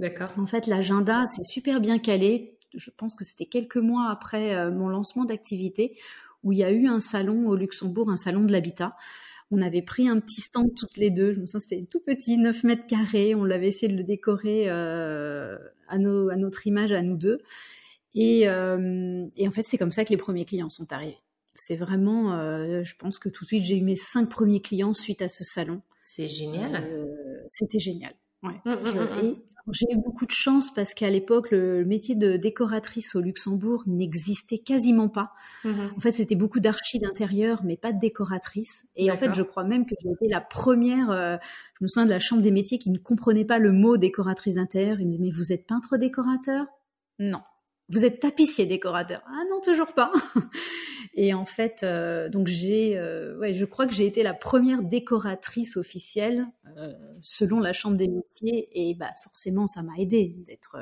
D'accord. 0.00 0.26
En 0.36 0.46
fait, 0.46 0.66
l'agenda, 0.66 1.28
c'est 1.30 1.44
super 1.44 1.80
bien 1.80 2.00
calé. 2.00 2.58
Je 2.74 2.90
pense 2.90 3.14
que 3.14 3.22
c'était 3.22 3.46
quelques 3.46 3.76
mois 3.76 4.10
après 4.10 4.68
mon 4.72 4.88
lancement 4.88 5.26
d'activité 5.26 5.96
où 6.42 6.50
il 6.50 6.58
y 6.58 6.64
a 6.64 6.72
eu 6.72 6.88
un 6.88 6.98
salon 6.98 7.46
au 7.46 7.54
Luxembourg, 7.54 8.10
un 8.10 8.16
salon 8.16 8.42
de 8.42 8.50
l'habitat. 8.50 8.96
On 9.50 9.62
avait 9.62 9.82
pris 9.82 10.08
un 10.08 10.20
petit 10.20 10.40
stand 10.40 10.74
toutes 10.76 10.96
les 10.96 11.10
deux. 11.10 11.34
Je 11.34 11.40
me 11.40 11.46
souviens, 11.46 11.60
c'était 11.60 11.84
tout 11.90 12.00
petit, 12.00 12.36
9 12.36 12.64
mètres 12.64 12.86
carrés. 12.86 13.34
On 13.34 13.44
l'avait 13.44 13.68
essayé 13.68 13.90
de 13.90 13.96
le 13.96 14.04
décorer 14.04 14.68
euh, 14.68 15.56
à, 15.88 15.98
notre 15.98 16.66
image, 16.66 16.92
à 16.92 17.02
nous 17.02 17.16
deux. 17.16 17.40
Euh, 18.16 19.26
et, 19.36 19.48
en 19.48 19.50
fait, 19.50 19.62
c'est 19.62 19.78
comme 19.78 19.92
ça 19.92 20.04
que 20.04 20.10
les 20.10 20.16
premiers 20.16 20.44
clients 20.44 20.68
sont 20.68 20.92
arrivés. 20.92 21.18
C'est 21.54 21.76
vraiment, 21.76 22.34
euh, 22.34 22.82
je 22.84 22.94
pense 22.96 23.18
que 23.18 23.28
tout 23.28 23.44
de 23.44 23.48
suite, 23.48 23.64
j'ai 23.64 23.76
eu 23.76 23.82
mes 23.82 23.96
cinq 23.96 24.28
premiers 24.28 24.60
clients 24.60 24.92
suite 24.92 25.22
à 25.22 25.28
ce 25.28 25.44
salon. 25.44 25.82
C'est 26.02 26.28
génial. 26.28 26.88
C'était 27.50 27.78
génial. 27.78 28.14
Ouais. 28.42 28.60
Mmh, 28.64 28.70
mmh, 28.70 29.28
mmh, 29.28 29.34
j'ai 29.72 29.86
eu 29.92 29.96
beaucoup 29.96 30.26
de 30.26 30.30
chance 30.30 30.72
parce 30.72 30.94
qu'à 30.94 31.10
l'époque, 31.10 31.50
le, 31.50 31.84
métier 31.84 32.14
de 32.14 32.36
décoratrice 32.36 33.14
au 33.14 33.20
Luxembourg 33.20 33.82
n'existait 33.86 34.58
quasiment 34.58 35.08
pas. 35.08 35.32
Mhm. 35.64 35.90
En 35.96 36.00
fait, 36.00 36.12
c'était 36.12 36.34
beaucoup 36.34 36.60
d'archi 36.60 36.98
d'intérieur, 36.98 37.62
mais 37.64 37.76
pas 37.76 37.92
de 37.92 37.98
décoratrice. 37.98 38.86
Et 38.96 39.10
en 39.10 39.16
fait, 39.16 39.34
je 39.34 39.42
crois 39.42 39.64
même 39.64 39.86
que 39.86 39.94
j'ai 40.02 40.10
été 40.10 40.28
la 40.28 40.40
première, 40.40 41.10
euh, 41.10 41.36
je 41.78 41.84
me 41.84 41.88
souviens 41.88 42.06
de 42.06 42.10
la 42.10 42.20
chambre 42.20 42.42
des 42.42 42.50
métiers 42.50 42.78
qui 42.78 42.90
ne 42.90 42.98
comprenait 42.98 43.44
pas 43.44 43.58
le 43.58 43.72
mot 43.72 43.96
décoratrice 43.96 44.56
intérieure. 44.56 45.00
Ils 45.00 45.06
me 45.06 45.10
disaient, 45.10 45.24
mais 45.24 45.30
vous 45.30 45.52
êtes 45.52 45.66
peintre 45.66 45.96
décorateur? 45.96 46.66
Non. 47.18 47.40
Vous 47.90 48.04
êtes 48.04 48.20
tapissier 48.20 48.66
décorateur 48.66 49.22
Ah 49.26 49.42
non, 49.50 49.60
toujours 49.60 49.94
pas. 49.94 50.12
Et 51.14 51.32
en 51.32 51.46
fait, 51.46 51.80
euh, 51.82 52.28
donc 52.28 52.46
j'ai, 52.46 52.98
euh, 52.98 53.36
ouais, 53.38 53.54
je 53.54 53.64
crois 53.64 53.86
que 53.86 53.94
j'ai 53.94 54.06
été 54.06 54.22
la 54.22 54.34
première 54.34 54.82
décoratrice 54.82 55.76
officielle 55.76 56.46
euh, 56.76 56.92
selon 57.22 57.60
la 57.60 57.72
Chambre 57.72 57.96
des 57.96 58.08
métiers, 58.08 58.68
et 58.72 58.94
bah 58.94 59.10
forcément, 59.24 59.66
ça 59.66 59.82
m'a 59.82 59.96
aidé 59.96 60.36
d'être 60.46 60.76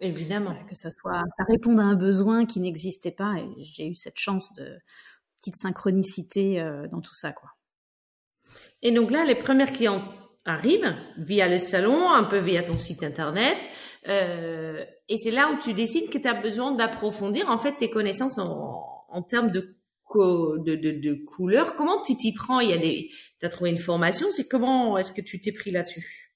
évidemment 0.00 0.54
que 0.68 0.74
ça 0.74 0.90
soit, 0.90 1.22
ça 1.38 1.44
réponde 1.44 1.78
à 1.80 1.84
un 1.84 1.94
besoin 1.94 2.44
qui 2.44 2.60
n'existait 2.60 3.12
pas, 3.12 3.36
et 3.38 3.62
j'ai 3.62 3.88
eu 3.88 3.94
cette 3.94 4.18
chance 4.18 4.52
de 4.54 4.76
petite 5.40 5.56
synchronicité 5.56 6.62
dans 6.90 7.00
tout 7.00 7.14
ça, 7.14 7.32
quoi. 7.32 7.50
Et 8.82 8.90
donc 8.90 9.10
là, 9.10 9.24
les 9.24 9.36
premières 9.36 9.72
clientes 9.72 10.04
arrivent 10.48 10.94
via 11.16 11.48
le 11.48 11.58
salon, 11.58 12.10
un 12.10 12.24
peu 12.24 12.38
via 12.38 12.62
ton 12.62 12.76
site 12.76 13.02
internet. 13.02 13.58
Euh, 14.08 14.84
et 15.08 15.16
c'est 15.16 15.30
là 15.30 15.50
où 15.52 15.58
tu 15.58 15.74
décides 15.74 16.10
que 16.10 16.18
tu 16.18 16.28
as 16.28 16.34
besoin 16.34 16.72
d'approfondir 16.72 17.50
en 17.50 17.58
fait 17.58 17.76
tes 17.76 17.90
connaissances 17.90 18.38
en, 18.38 18.82
en 19.08 19.22
termes 19.22 19.50
de, 19.50 19.76
de, 20.14 20.74
de, 20.74 20.90
de 20.92 21.14
couleurs. 21.14 21.74
Comment 21.74 22.00
tu 22.02 22.16
t'y 22.16 22.32
prends? 22.32 22.60
Il 22.60 22.70
y 22.70 22.72
a 22.72 22.78
des, 22.78 23.10
as 23.42 23.48
trouvé 23.48 23.70
une 23.70 23.78
formation? 23.78 24.26
C'est 24.32 24.48
comment 24.48 24.96
est-ce 24.98 25.12
que 25.12 25.20
tu 25.20 25.40
t'es 25.40 25.52
pris 25.52 25.70
là-dessus? 25.70 26.28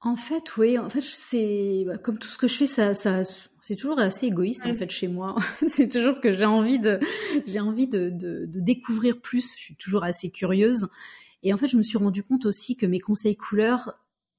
En 0.00 0.16
fait, 0.16 0.56
oui. 0.56 0.78
En 0.78 0.88
fait, 0.88 1.02
c'est 1.02 1.84
bah, 1.86 1.98
comme 1.98 2.18
tout 2.18 2.28
ce 2.28 2.38
que 2.38 2.48
je 2.48 2.56
fais, 2.56 2.66
ça, 2.66 2.94
ça 2.94 3.22
c'est 3.62 3.76
toujours 3.76 3.98
assez 3.98 4.26
égoïste 4.26 4.64
en 4.66 4.74
fait 4.74 4.90
chez 4.90 5.08
moi. 5.08 5.36
c'est 5.68 5.88
toujours 5.88 6.20
que 6.20 6.32
j'ai 6.32 6.46
envie 6.46 6.78
de, 6.78 6.98
j'ai 7.46 7.60
envie 7.60 7.88
de, 7.88 8.08
de, 8.10 8.46
de, 8.46 8.60
découvrir 8.60 9.20
plus. 9.20 9.52
Je 9.56 9.60
suis 9.60 9.76
toujours 9.76 10.04
assez 10.04 10.30
curieuse. 10.30 10.88
Et 11.42 11.52
en 11.52 11.56
fait, 11.56 11.68
je 11.68 11.76
me 11.76 11.82
suis 11.82 11.98
rendu 11.98 12.22
compte 12.22 12.46
aussi 12.46 12.76
que 12.76 12.86
mes 12.86 13.00
conseils 13.00 13.36
couleurs, 13.36 13.94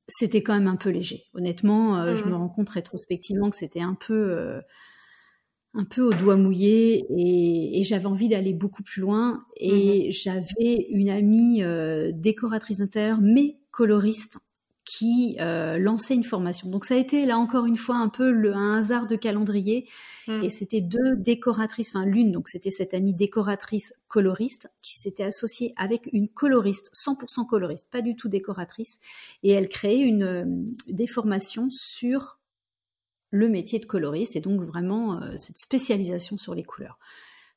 c'était 0.07 0.43
quand 0.43 0.53
même 0.53 0.67
un 0.67 0.75
peu 0.75 0.89
léger. 0.89 1.25
Honnêtement, 1.33 1.97
euh, 1.97 2.15
je 2.15 2.23
mmh. 2.25 2.29
me 2.29 2.35
rends 2.35 2.49
compte 2.49 2.69
rétrospectivement 2.69 3.49
que 3.49 3.55
c'était 3.55 3.81
un 3.81 3.95
peu, 3.95 4.31
euh, 4.31 4.61
un 5.73 5.83
peu 5.83 6.01
au 6.01 6.13
doigt 6.13 6.35
mouillé 6.35 7.05
et, 7.09 7.83
j'avais 7.83 8.05
envie 8.05 8.29
d'aller 8.29 8.53
beaucoup 8.53 8.83
plus 8.83 9.01
loin. 9.01 9.45
Et 9.57 10.09
mmh. 10.09 10.11
j'avais 10.11 10.87
une 10.89 11.09
amie 11.09 11.63
euh, 11.63 12.11
décoratrice 12.13 12.81
intérieure, 12.81 13.19
mais 13.21 13.57
coloriste, 13.71 14.39
qui 14.83 15.37
euh, 15.39 15.77
lançait 15.77 16.15
une 16.15 16.23
formation. 16.23 16.69
Donc 16.69 16.85
ça 16.85 16.95
a 16.95 16.97
été 16.97 17.25
là 17.25 17.37
encore 17.37 17.65
une 17.65 17.77
fois 17.77 17.97
un 17.97 18.09
peu 18.09 18.31
le, 18.31 18.53
un 18.53 18.79
hasard 18.79 19.07
de 19.07 19.15
calendrier. 19.15 19.87
Hmm. 20.27 20.41
Et 20.43 20.49
c'était 20.49 20.81
deux 20.81 21.15
décoratrices, 21.17 21.95
enfin 21.95 22.05
l'une, 22.05 22.31
donc 22.31 22.49
c'était 22.49 22.71
cette 22.71 22.93
amie 22.93 23.13
décoratrice 23.13 23.93
coloriste 24.07 24.69
qui 24.81 24.99
s'était 24.99 25.23
associée 25.23 25.73
avec 25.77 26.09
une 26.13 26.29
coloriste, 26.29 26.91
100% 26.93 27.47
coloriste, 27.47 27.89
pas 27.91 28.01
du 28.01 28.15
tout 28.15 28.29
décoratrice. 28.29 28.99
Et 29.43 29.51
elle 29.51 29.69
créait 29.69 29.99
une, 29.99 30.23
euh, 30.23 30.45
des 30.87 31.07
formations 31.07 31.67
sur 31.69 32.39
le 33.31 33.47
métier 33.47 33.79
de 33.79 33.85
coloriste 33.85 34.35
et 34.35 34.41
donc 34.41 34.61
vraiment 34.61 35.21
euh, 35.21 35.33
cette 35.37 35.57
spécialisation 35.57 36.37
sur 36.37 36.53
les 36.53 36.63
couleurs. 36.63 36.99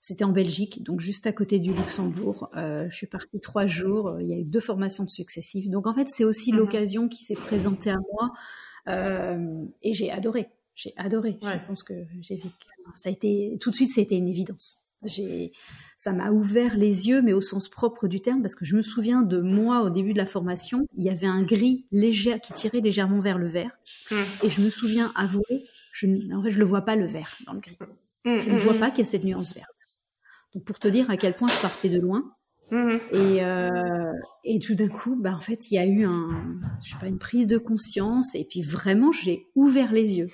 C'était 0.06 0.24
en 0.24 0.32
Belgique, 0.32 0.82
donc 0.82 1.00
juste 1.00 1.26
à 1.26 1.32
côté 1.32 1.58
du 1.58 1.72
Luxembourg. 1.72 2.50
Euh, 2.58 2.86
je 2.90 2.94
suis 2.94 3.06
partie 3.06 3.40
trois 3.40 3.66
jours. 3.66 4.18
Il 4.20 4.28
y 4.28 4.34
a 4.34 4.36
eu 4.36 4.44
deux 4.44 4.60
formations 4.60 5.08
successives. 5.08 5.70
Donc 5.70 5.86
en 5.86 5.94
fait, 5.94 6.08
c'est 6.08 6.24
aussi 6.24 6.52
mhm. 6.52 6.58
l'occasion 6.58 7.08
qui 7.08 7.24
s'est 7.24 7.34
présentée 7.34 7.88
à 7.88 7.96
moi 8.12 8.34
euh, 8.86 9.64
et 9.82 9.94
j'ai 9.94 10.10
adoré. 10.10 10.50
J'ai 10.74 10.92
adoré. 10.98 11.38
Je 11.40 11.66
pense 11.66 11.82
que 11.82 11.94
j'ai 12.20 12.36
vécu. 12.36 12.50
Ça 12.96 13.08
a 13.08 13.12
été 13.12 13.56
tout 13.62 13.70
de 13.70 13.76
suite, 13.76 13.88
c'était 13.88 14.18
une 14.18 14.28
évidence. 14.28 14.76
J'ai, 15.04 15.52
ça 15.96 16.12
m'a 16.12 16.30
ouvert 16.32 16.76
les 16.76 17.08
yeux, 17.08 17.22
mais 17.22 17.32
au 17.32 17.40
sens 17.40 17.70
propre 17.70 18.06
du 18.06 18.20
terme, 18.20 18.42
parce 18.42 18.56
que 18.56 18.66
je 18.66 18.76
me 18.76 18.82
souviens 18.82 19.22
de 19.22 19.40
moi 19.40 19.84
au 19.84 19.88
début 19.88 20.12
de 20.12 20.18
la 20.18 20.26
formation, 20.26 20.86
il 20.98 21.04
y 21.04 21.08
avait 21.08 21.26
un 21.26 21.42
gris 21.44 21.86
léger 21.92 22.40
qui 22.40 22.52
tirait 22.52 22.82
légèrement 22.82 23.20
vers 23.20 23.38
le 23.38 23.48
vert, 23.48 23.70
mhm. 24.10 24.18
et 24.42 24.50
je 24.50 24.60
me 24.60 24.68
souviens 24.68 25.14
avouer, 25.16 25.64
je, 25.92 26.06
en 26.34 26.42
fait, 26.42 26.50
je 26.50 26.58
le 26.58 26.66
vois 26.66 26.82
pas 26.82 26.94
le 26.94 27.06
vert 27.06 27.38
dans 27.46 27.54
le 27.54 27.60
gris. 27.60 27.78
Mhm, 28.26 28.40
je 28.40 28.50
ne 28.50 28.58
vois 28.58 28.74
pas 28.74 28.90
qu'il 28.90 29.00
y 29.00 29.08
a 29.08 29.10
cette 29.10 29.24
nuance 29.24 29.54
verte. 29.54 29.73
Donc 30.54 30.64
pour 30.64 30.78
te 30.78 30.88
dire 30.88 31.10
à 31.10 31.16
quel 31.16 31.34
point 31.34 31.48
je 31.48 31.60
partais 31.60 31.88
de 31.88 31.98
loin. 31.98 32.34
Mhm. 32.70 33.00
Et, 33.12 33.44
euh, 33.44 34.12
et 34.44 34.58
tout 34.58 34.74
d'un 34.74 34.88
coup, 34.88 35.16
bah, 35.20 35.34
en 35.34 35.40
fait, 35.40 35.70
il 35.70 35.74
y 35.74 35.78
a 35.78 35.86
eu 35.86 36.04
un, 36.04 36.60
je 36.82 36.90
sais 36.90 36.98
pas, 36.98 37.06
une 37.06 37.18
prise 37.18 37.46
de 37.46 37.58
conscience. 37.58 38.34
Et 38.34 38.44
puis 38.44 38.62
vraiment, 38.62 39.12
j'ai 39.12 39.46
ouvert 39.54 39.92
les 39.92 40.18
yeux. 40.18 40.30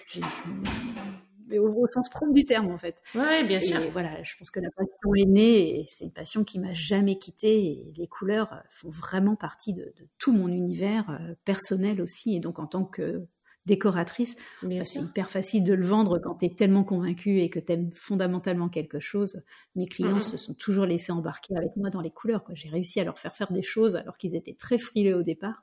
mais 1.48 1.58
au, 1.58 1.86
sens 1.86 2.08
propre 2.08 2.32
du 2.32 2.44
terme, 2.44 2.70
en 2.70 2.76
fait. 2.76 3.02
Oui, 3.14 3.44
bien 3.46 3.60
sûr. 3.60 3.80
Et 3.80 3.90
voilà, 3.90 4.22
je 4.22 4.34
pense 4.38 4.50
que 4.50 4.60
la 4.60 4.70
passion 4.70 5.14
est 5.16 5.26
née. 5.26 5.80
Et 5.80 5.84
c'est 5.88 6.04
une 6.04 6.12
passion 6.12 6.44
qui 6.44 6.58
m'a 6.58 6.72
jamais 6.72 7.18
quittée. 7.18 7.66
Et 7.66 7.92
les 7.96 8.06
couleurs 8.06 8.62
font 8.68 8.90
vraiment 8.90 9.36
partie 9.36 9.74
de, 9.74 9.82
de 9.82 10.06
tout 10.18 10.32
mon 10.32 10.48
univers 10.48 11.10
euh, 11.10 11.34
personnel 11.44 12.00
aussi. 12.00 12.36
Et 12.36 12.40
donc, 12.40 12.58
en 12.58 12.66
tant 12.66 12.84
que 12.84 13.26
décoratrice. 13.66 14.36
c'est 14.82 15.00
hyper 15.00 15.30
facile 15.30 15.64
de 15.64 15.74
le 15.74 15.84
vendre 15.84 16.18
quand 16.18 16.36
tu 16.36 16.46
es 16.46 16.54
tellement 16.54 16.84
convaincu 16.84 17.40
et 17.40 17.50
que 17.50 17.60
tu 17.60 17.72
aimes 17.72 17.90
fondamentalement 17.92 18.68
quelque 18.68 18.98
chose. 18.98 19.42
Mes 19.76 19.86
clients 19.86 20.20
se 20.20 20.36
sont 20.36 20.54
toujours 20.54 20.86
laissés 20.86 21.12
embarquer 21.12 21.56
avec 21.56 21.76
moi 21.76 21.90
dans 21.90 22.00
les 22.00 22.10
couleurs. 22.10 22.42
J'ai 22.52 22.68
réussi 22.68 23.00
à 23.00 23.04
leur 23.04 23.18
faire 23.18 23.34
faire 23.34 23.52
des 23.52 23.62
choses 23.62 23.96
alors 23.96 24.16
qu'ils 24.16 24.34
étaient 24.34 24.54
très 24.54 24.78
frileux 24.78 25.16
au 25.16 25.22
départ. 25.22 25.62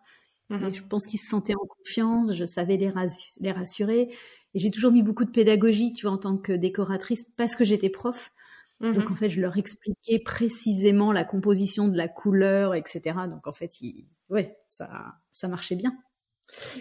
Je 0.49 0.81
pense 0.81 1.05
qu'ils 1.05 1.19
se 1.19 1.27
sentaient 1.27 1.55
en 1.55 1.65
confiance, 1.65 2.33
je 2.33 2.45
savais 2.45 2.77
les, 2.77 2.91
les 3.41 3.51
rassurer. 3.51 4.09
Et 4.53 4.59
j'ai 4.59 4.71
toujours 4.71 4.91
mis 4.91 5.03
beaucoup 5.03 5.25
de 5.25 5.31
pédagogie, 5.31 5.91
tu 5.93 6.05
vois, 6.05 6.15
en 6.15 6.17
tant 6.17 6.37
que 6.37 6.53
décoratrice, 6.53 7.25
parce 7.35 7.55
que 7.55 7.65
j'étais 7.65 7.89
prof. 7.89 8.31
Donc 8.79 9.09
en 9.09 9.15
fait, 9.15 9.29
je 9.29 9.41
leur 9.41 9.57
expliquais 9.57 10.19
précisément 10.19 11.11
la 11.11 11.25
composition 11.25 11.87
de 11.87 11.97
la 11.97 12.07
couleur, 12.07 12.75
etc. 12.75 13.01
Donc 13.27 13.47
en 13.47 13.51
fait, 13.51 13.71
ouais, 14.29 14.55
ça, 14.69 15.15
ça 15.31 15.47
marchait 15.47 15.75
bien. 15.75 15.97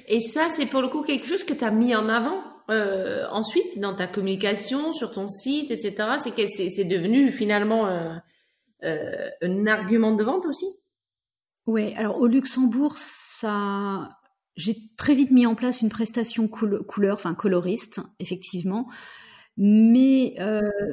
Et 0.07 0.21
ça, 0.21 0.49
c'est 0.49 0.67
pour 0.67 0.83
le 0.83 0.89
coup 0.89 1.03
quelque 1.03 1.27
chose 1.27 1.45
que 1.45 1.53
tu 1.53 1.65
as 1.65 1.71
mis 1.71 1.95
en 1.95 2.09
avant 2.09 2.43
euh, 2.69 3.25
ensuite 3.31 3.79
dans 3.79 3.95
ta 3.95 4.09
communication, 4.09 4.93
sur 4.93 5.13
ton 5.13 5.29
site, 5.29 5.71
etc. 5.71 6.17
C'est 6.19 6.35
que 6.35 6.49
c'est 6.49 6.85
devenu 6.85 7.31
finalement 7.31 7.87
euh, 7.87 8.15
euh, 8.83 9.31
un 9.41 9.67
argument 9.67 10.13
de 10.13 10.25
vente 10.25 10.47
aussi? 10.47 10.67
Oui, 11.67 11.95
alors 11.95 12.21
au 12.21 12.27
Luxembourg, 12.27 12.95
ça, 12.97 14.11
j'ai 14.57 14.77
très 14.97 15.15
vite 15.15 15.31
mis 15.31 15.47
en 15.47 15.55
place 15.55 15.81
une 15.81 15.91
prestation 15.91 16.49
couleur, 16.49 17.15
enfin 17.15 17.35
coloriste, 17.35 18.01
effectivement, 18.19 18.89
mais 19.57 20.37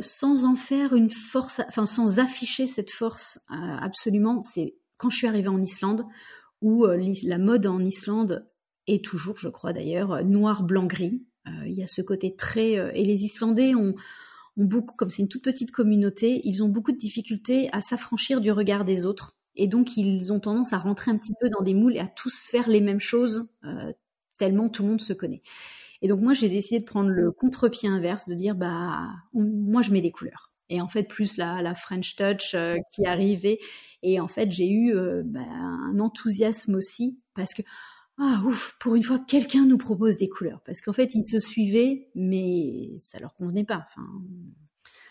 sans 0.01 0.46
en 0.46 0.56
faire 0.56 0.94
une 0.94 1.12
force, 1.12 1.62
enfin 1.68 1.86
sans 1.86 2.20
afficher 2.20 2.65
cette 2.65 2.92
force 2.92 3.39
absolument. 3.82 4.42
C'est 4.42 4.75
quand 4.98 5.12
je 5.12 5.18
suis 5.18 5.27
arrivée 5.27 5.50
en 5.50 5.62
Islande, 5.62 6.06
où 6.62 6.88
la 6.88 7.38
mode 7.38 7.68
en 7.68 7.80
Islande 7.86 8.48
et 8.88 9.02
toujours, 9.02 9.38
je 9.38 9.50
crois 9.50 9.74
d'ailleurs, 9.74 10.13
euh, 10.13 10.24
noir, 10.24 10.63
blanc, 10.63 10.86
gris. 10.86 11.24
Euh, 11.48 11.68
il 11.68 11.74
y 11.74 11.84
a 11.84 11.88
ce 11.88 12.02
côté 12.02 12.36
très... 12.36 12.78
Euh, 12.78 12.92
et 12.94 13.04
les 13.04 13.24
Islandais 13.24 13.75
ont, 13.75 13.96
beaucoup, 14.58 14.96
comme 14.96 15.10
c'est 15.10 15.22
une 15.22 15.30
toute 15.30 15.44
petite 15.44 15.72
communauté, 15.72 16.42
ils 16.44 16.63
ont 16.63 16.70
beaucoup 16.70 16.92
de 16.92 16.98
difficultés 16.98 17.70
à 17.72 17.82
s'affranchir 17.82 18.42
du 18.42 18.52
regard 18.52 18.86
des 18.86 19.06
autres. 19.06 19.36
Et 19.56 19.68
donc, 19.68 19.98
ils 19.98 20.34
ont 20.34 20.40
tendance 20.40 20.74
à 20.74 20.78
rentrer 20.78 21.12
un 21.12 21.18
petit 21.18 21.34
peu 21.40 21.50
dans 21.50 21.62
des 21.62 21.74
moules 21.74 21.96
et 21.96 22.00
à 22.00 22.08
tous 22.08 22.48
faire 22.48 22.68
les 22.68 22.82
mêmes 22.82 23.00
choses, 23.00 23.52
tellement 24.40 24.68
tout 24.68 24.82
le 24.82 24.90
monde 24.90 25.02
se 25.02 25.13
connaît. 25.13 25.44
Et 26.02 26.08
donc, 26.08 26.22
moi, 26.22 26.34
j'ai 26.34 26.50
décidé 26.50 26.80
de 26.80 26.86
prendre 26.86 27.10
le 27.10 27.32
contre-pied 27.32 27.88
inverse, 27.88 28.28
de 28.28 28.34
dire, 28.34 28.56
bah, 28.56 29.10
moi, 29.34 29.84
je 29.84 29.92
mets 29.92 30.02
des 30.02 30.12
couleurs. 30.12 30.52
Et 30.70 30.82
en 30.82 30.88
fait, 30.88 31.04
plus 31.04 31.38
la, 31.38 31.75
French 31.75 32.16
Touch 32.16 32.56
qui 32.96 33.06
arrivait. 33.06 33.60
Et 34.02 34.20
en 34.20 34.28
fait, 34.28 34.52
j'ai 34.52 34.72
eu 34.72 34.92
bah, 35.24 35.42
un 35.42 36.00
enthousiasme 36.00 36.74
aussi, 36.74 37.20
parce 37.36 37.54
que 37.54 37.62
ah 38.20 38.41
ouf, 38.46 38.75
pour 38.79 38.96
une 38.96 39.03
fois, 39.03 39.20
quelqu'un 39.20 39.65
nous 39.65 39.77
propose 39.77 40.17
des 40.17 40.29
couleurs. 40.29 40.62
Parce 40.65 40.82
qu'en 40.82 40.93
fait, 40.93 41.15
ils 41.15 41.27
se 41.27 41.39
suivaient, 41.39 42.10
mais 42.15 42.96
ça 43.00 43.20
leur 43.20 43.34
convenait 43.34 43.65
pas. 43.65 43.88
Enfin, 43.88 44.08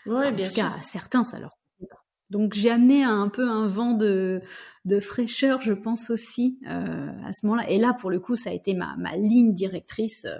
ouais, 0.05 0.27
en 0.27 0.35
tout 0.35 0.55
cas, 0.55 0.73
à 0.77 0.81
certains, 0.81 1.23
ça 1.23 1.39
leur 1.39 1.51
convenait 1.51 1.89
pas. 1.89 2.03
Donc 2.29 2.53
j'ai 2.53 2.69
amené 2.69 3.03
un 3.03 3.27
peu 3.27 3.47
un 3.47 3.67
vent 3.67 3.91
de, 3.93 4.41
de 4.85 4.99
fraîcheur, 4.99 5.61
je 5.61 5.73
pense 5.73 6.09
aussi, 6.09 6.59
euh, 6.67 7.11
à 7.25 7.33
ce 7.33 7.45
moment-là. 7.45 7.69
Et 7.69 7.77
là, 7.77 7.93
pour 7.93 8.09
le 8.09 8.19
coup, 8.19 8.35
ça 8.35 8.49
a 8.49 8.53
été 8.53 8.73
ma, 8.73 8.95
ma 8.97 9.17
ligne 9.17 9.53
directrice. 9.53 10.25
Euh, 10.25 10.37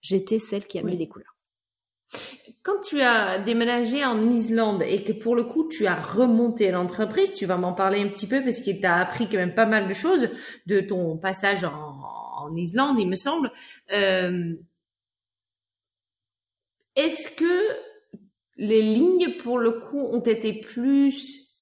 j'étais 0.00 0.38
celle 0.38 0.66
qui 0.66 0.78
amenait 0.78 0.96
des 0.96 1.08
couleurs. 1.08 1.36
Quand 2.68 2.80
tu 2.82 3.00
as 3.00 3.38
déménagé 3.38 4.04
en 4.04 4.28
Islande 4.28 4.82
et 4.82 5.02
que 5.02 5.12
pour 5.12 5.34
le 5.34 5.44
coup 5.44 5.66
tu 5.70 5.86
as 5.86 5.94
remonté 5.94 6.70
l'entreprise, 6.70 7.32
tu 7.32 7.46
vas 7.46 7.56
m'en 7.56 7.72
parler 7.72 7.98
un 8.02 8.08
petit 8.08 8.26
peu 8.26 8.44
parce 8.44 8.58
qu'il 8.60 8.78
t'a 8.78 8.96
appris 8.96 9.26
quand 9.26 9.38
même 9.38 9.54
pas 9.54 9.64
mal 9.64 9.88
de 9.88 9.94
choses 9.94 10.28
de 10.66 10.80
ton 10.80 11.16
passage 11.16 11.64
en, 11.64 12.54
Islande, 12.56 13.00
il 13.00 13.08
me 13.08 13.16
semble. 13.16 13.50
Euh, 13.92 14.52
est-ce 16.94 17.34
que 17.34 17.62
les 18.58 18.82
lignes 18.82 19.38
pour 19.38 19.58
le 19.58 19.70
coup 19.70 20.00
ont 20.00 20.20
été 20.20 20.52
plus 20.52 21.56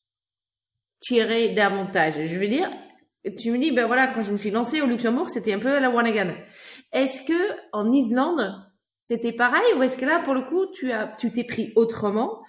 tirées 0.98 1.50
davantage? 1.50 2.20
Je 2.20 2.36
veux 2.36 2.48
dire, 2.48 2.68
tu 3.38 3.52
me 3.52 3.58
dis, 3.58 3.70
ben 3.70 3.86
voilà, 3.86 4.08
quand 4.08 4.22
je 4.22 4.32
me 4.32 4.36
suis 4.36 4.50
lancée 4.50 4.80
au 4.80 4.86
Luxembourg, 4.86 5.30
c'était 5.30 5.52
un 5.52 5.60
peu 5.60 5.78
la 5.78 5.88
one 5.88 6.06
again. 6.06 6.36
Est-ce 6.90 7.22
que 7.22 7.60
en 7.72 7.92
Islande, 7.92 8.65
c'était 9.06 9.32
pareil 9.32 9.62
ou 9.78 9.84
est-ce 9.84 9.96
que 9.96 10.04
là, 10.04 10.18
pour 10.18 10.34
le 10.34 10.42
coup, 10.42 10.66
tu 10.72 10.90
as, 10.90 11.06
tu 11.06 11.32
t'es 11.32 11.44
pris 11.44 11.72
autrement 11.76 12.42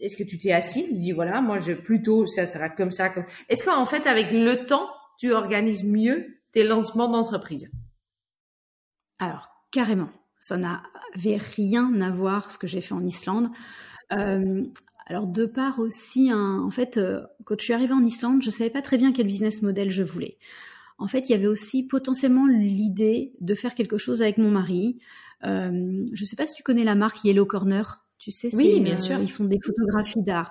Est-ce 0.00 0.16
que 0.16 0.24
tu 0.24 0.36
t'es 0.36 0.50
assis, 0.50 0.92
dis 0.92 1.12
voilà, 1.12 1.40
moi 1.40 1.58
je 1.58 1.72
plutôt 1.72 2.26
ça 2.26 2.46
sera 2.46 2.68
comme 2.68 2.90
ça. 2.90 3.12
Est-ce 3.48 3.62
qu'en 3.62 3.84
fait, 3.84 4.08
avec 4.08 4.32
le 4.32 4.66
temps, 4.66 4.90
tu 5.20 5.30
organises 5.30 5.84
mieux 5.84 6.40
tes 6.50 6.64
lancements 6.64 7.08
d'entreprise? 7.08 7.70
Alors 9.20 9.50
carrément, 9.70 10.10
ça 10.40 10.56
n'avait 10.56 11.36
rien 11.36 12.00
à 12.00 12.10
voir 12.10 12.50
ce 12.50 12.58
que 12.58 12.66
j'ai 12.66 12.80
fait 12.80 12.94
en 12.94 13.06
Islande. 13.06 13.46
Euh, 14.12 14.64
alors 15.06 15.28
de 15.28 15.46
part 15.46 15.78
aussi, 15.78 16.32
en 16.34 16.72
fait, 16.72 16.96
euh, 16.96 17.20
quand 17.44 17.54
je 17.60 17.66
suis 17.66 17.72
arrivée 17.72 17.94
en 17.94 18.02
Islande, 18.02 18.42
je 18.42 18.50
savais 18.50 18.70
pas 18.70 18.82
très 18.82 18.98
bien 18.98 19.12
quel 19.12 19.28
business 19.28 19.62
model 19.62 19.92
je 19.92 20.02
voulais. 20.02 20.38
En 20.98 21.06
fait, 21.06 21.28
il 21.28 21.30
y 21.30 21.34
avait 21.36 21.46
aussi 21.46 21.86
potentiellement 21.86 22.48
l'idée 22.48 23.32
de 23.40 23.54
faire 23.54 23.76
quelque 23.76 23.96
chose 23.96 24.22
avec 24.22 24.38
mon 24.38 24.50
mari. 24.50 24.98
Euh, 25.44 26.06
je 26.12 26.22
ne 26.22 26.26
sais 26.26 26.36
pas 26.36 26.46
si 26.46 26.54
tu 26.54 26.62
connais 26.62 26.84
la 26.84 26.94
marque 26.94 27.24
Yellow 27.24 27.46
Corner. 27.46 28.04
Tu 28.18 28.32
sais, 28.32 28.54
oui, 28.54 28.80
bien 28.80 28.96
sûr. 28.96 29.18
Ils 29.20 29.30
font 29.30 29.44
des 29.44 29.60
photographies 29.62 30.22
d'art. 30.22 30.50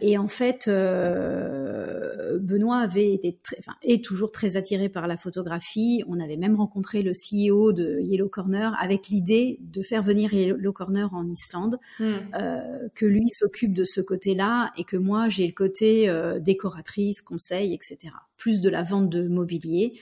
Et 0.00 0.16
en 0.16 0.26
fait, 0.26 0.68
euh, 0.68 2.38
Benoît 2.40 2.78
avait 2.78 3.12
été 3.12 3.38
très, 3.42 3.56
enfin, 3.58 3.74
est 3.82 4.02
toujours 4.02 4.32
très 4.32 4.56
attiré 4.56 4.88
par 4.88 5.06
la 5.06 5.18
photographie. 5.18 6.02
On 6.08 6.18
avait 6.18 6.38
même 6.38 6.56
rencontré 6.56 7.02
le 7.02 7.12
CEO 7.12 7.72
de 7.72 8.00
Yellow 8.00 8.30
Corner 8.30 8.74
avec 8.80 9.08
l'idée 9.08 9.58
de 9.60 9.82
faire 9.82 10.02
venir 10.02 10.32
Yellow 10.32 10.72
Corner 10.72 11.12
en 11.12 11.28
Islande, 11.28 11.78
hmm. 12.00 12.14
euh, 12.40 12.88
que 12.94 13.04
lui 13.04 13.28
s'occupe 13.28 13.74
de 13.74 13.84
ce 13.84 14.00
côté-là 14.00 14.72
et 14.78 14.84
que 14.84 14.96
moi 14.96 15.28
j'ai 15.28 15.46
le 15.46 15.52
côté 15.52 16.10
décoratrice, 16.40 17.20
conseil, 17.20 17.74
etc. 17.74 18.14
Plus 18.38 18.62
de 18.62 18.70
la 18.70 18.82
vente 18.82 19.10
de 19.10 19.28
mobilier. 19.28 19.92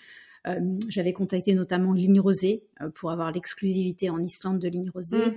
Euh, 0.47 0.61
j'avais 0.89 1.13
contacté 1.13 1.55
notamment 1.55 1.93
Ligne 1.93 2.21
Rosée 2.21 2.65
euh, 2.81 2.91
pour 2.91 3.11
avoir 3.11 3.33
l'exclusivité 3.33 4.11
en 4.11 4.23
Islande 4.23 4.59
de 4.59 4.69
Ligne 4.69 4.91
Rosée. 4.91 5.27
Mm. 5.27 5.37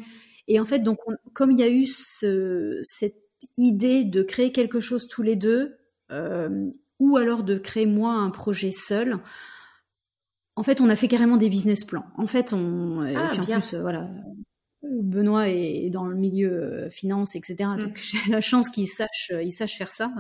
Et 0.50 0.60
en 0.60 0.66
fait, 0.66 0.80
donc, 0.80 1.00
comme 1.34 1.52
il 1.52 1.60
y 1.60 1.64
a 1.64 1.70
eu 1.70 1.86
ce, 1.86 2.80
cette 2.84 3.22
idée 3.58 4.04
de 4.04 4.22
créer 4.22 4.52
quelque 4.52 4.80
chose 4.80 5.08
tous 5.08 5.24
les 5.24 5.36
deux, 5.36 5.78
euh, 6.12 6.70
ou 7.00 7.18
alors 7.18 7.44
de 7.44 7.58
créer 7.58 7.86
moi 7.86 8.14
un 8.14 8.30
projet 8.30 8.72
seul. 8.72 9.20
En 10.56 10.64
fait, 10.64 10.82
on 10.82 10.90
a 10.90 10.96
fait 10.96 11.08
carrément 11.08 11.38
des 11.38 11.50
business 11.50 11.84
plans. 11.84 12.06
En 12.18 12.28
fait, 12.28 12.54
on 12.54 13.02
ah, 13.02 13.34
et 13.34 13.38
puis 13.38 13.54
en 13.54 13.60
plus, 13.60 13.76
voilà, 13.76 14.10
Benoît 14.82 15.50
est 15.50 15.90
dans 15.90 16.06
le 16.06 16.16
milieu 16.16 16.90
finance, 16.90 17.36
etc. 17.36 17.56
Mm. 17.60 17.78
Donc 17.78 17.98
j'ai 18.02 18.32
la 18.32 18.42
chance 18.42 18.70
qu'il 18.70 18.88
sache, 18.88 19.32
il 19.32 19.52
sache 19.52 19.78
faire 19.78 19.92
ça 19.92 20.12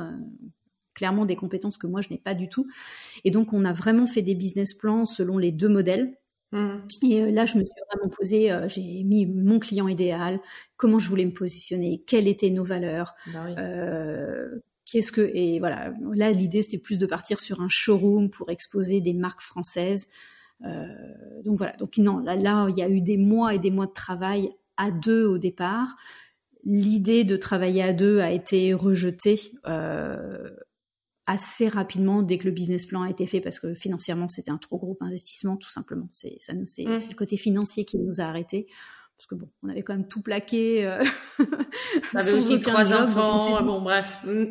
clairement 0.97 1.25
des 1.25 1.35
compétences 1.35 1.77
que 1.77 1.87
moi 1.87 2.01
je 2.01 2.09
n'ai 2.09 2.17
pas 2.17 2.33
du 2.33 2.49
tout. 2.49 2.67
Et 3.23 3.31
donc 3.31 3.53
on 3.53 3.63
a 3.63 3.71
vraiment 3.71 4.07
fait 4.07 4.23
des 4.23 4.35
business 4.35 4.73
plans 4.73 5.05
selon 5.05 5.37
les 5.37 5.51
deux 5.51 5.69
modèles. 5.69 6.17
Mmh. 6.51 6.77
Et 7.03 7.21
euh, 7.21 7.31
là, 7.31 7.45
je 7.45 7.57
me 7.57 7.63
suis 7.65 7.81
vraiment 7.91 8.09
posé, 8.09 8.51
euh, 8.51 8.67
j'ai 8.69 9.03
mis 9.03 9.25
mon 9.25 9.59
client 9.59 9.87
idéal, 9.87 10.39
comment 10.77 10.97
je 10.97 11.09
voulais 11.09 11.25
me 11.25 11.33
positionner, 11.33 12.03
quelles 12.07 12.27
étaient 12.27 12.49
nos 12.49 12.63
valeurs, 12.63 13.15
bah 13.33 13.47
euh, 13.57 14.47
qu'est-ce 14.85 15.11
que 15.11 15.29
et 15.33 15.59
voilà. 15.59 15.91
Là, 16.13 16.31
l'idée 16.31 16.61
c'était 16.61 16.77
plus 16.77 16.97
de 16.97 17.05
partir 17.05 17.39
sur 17.41 17.61
un 17.61 17.67
showroom 17.69 18.29
pour 18.29 18.49
exposer 18.49 19.01
des 19.01 19.13
marques 19.13 19.41
françaises. 19.41 20.07
donc 21.43 21.57
voilà. 21.57 21.73
Donc 21.77 21.97
non, 21.97 22.19
là, 22.19 22.35
là, 22.37 22.67
il 22.69 22.77
y 22.77 22.81
a 22.81 22.89
eu 22.89 23.01
des 23.01 23.17
mois 23.17 23.53
et 23.53 23.59
des 23.59 23.71
mois 23.71 23.87
de 23.87 23.93
travail 23.93 24.49
à 24.77 24.89
deux 24.91 25.25
au 25.25 25.37
départ. 25.37 25.97
L'idée 26.63 27.25
de 27.25 27.35
travailler 27.35 27.83
à 27.83 27.93
deux 27.93 28.19
a 28.19 28.31
été 28.31 28.73
rejetée 28.73 29.39
assez 31.27 31.67
rapidement 31.67 32.23
dès 32.23 32.37
que 32.37 32.45
le 32.45 32.51
business 32.51 32.85
plan 32.85 33.01
a 33.03 33.09
été 33.09 33.25
fait 33.25 33.41
parce 33.41 33.59
que 33.59 33.73
financièrement 33.73 34.29
c'était 34.29 34.49
un 34.49 34.57
trop 34.57 34.77
gros 34.77 34.97
investissement 35.01 35.57
tout 35.57 35.69
simplement. 35.69 36.07
C'est 36.11 36.37
ça 36.39 36.53
nous 36.53 36.65
c'est 36.65 36.85
le 36.85 37.15
côté 37.15 37.35
financier 37.35 37.85
qui 37.85 37.99
nous 37.99 38.21
a 38.21 38.23
arrêtés 38.23 38.67
parce 39.17 39.27
que 39.27 39.35
bon 39.35 39.49
on 39.61 39.69
avait 39.69 39.83
quand 39.83 39.93
même 39.93 40.07
tout 40.07 40.21
plaqué. 40.21 40.87
Euh, 40.87 41.03
avait 42.15 42.31
aussi 42.31 42.59
trois 42.61 42.93
enfants. 42.93 43.61
bon 43.61 43.81
bref. 43.81 44.07
Mm. 44.25 44.45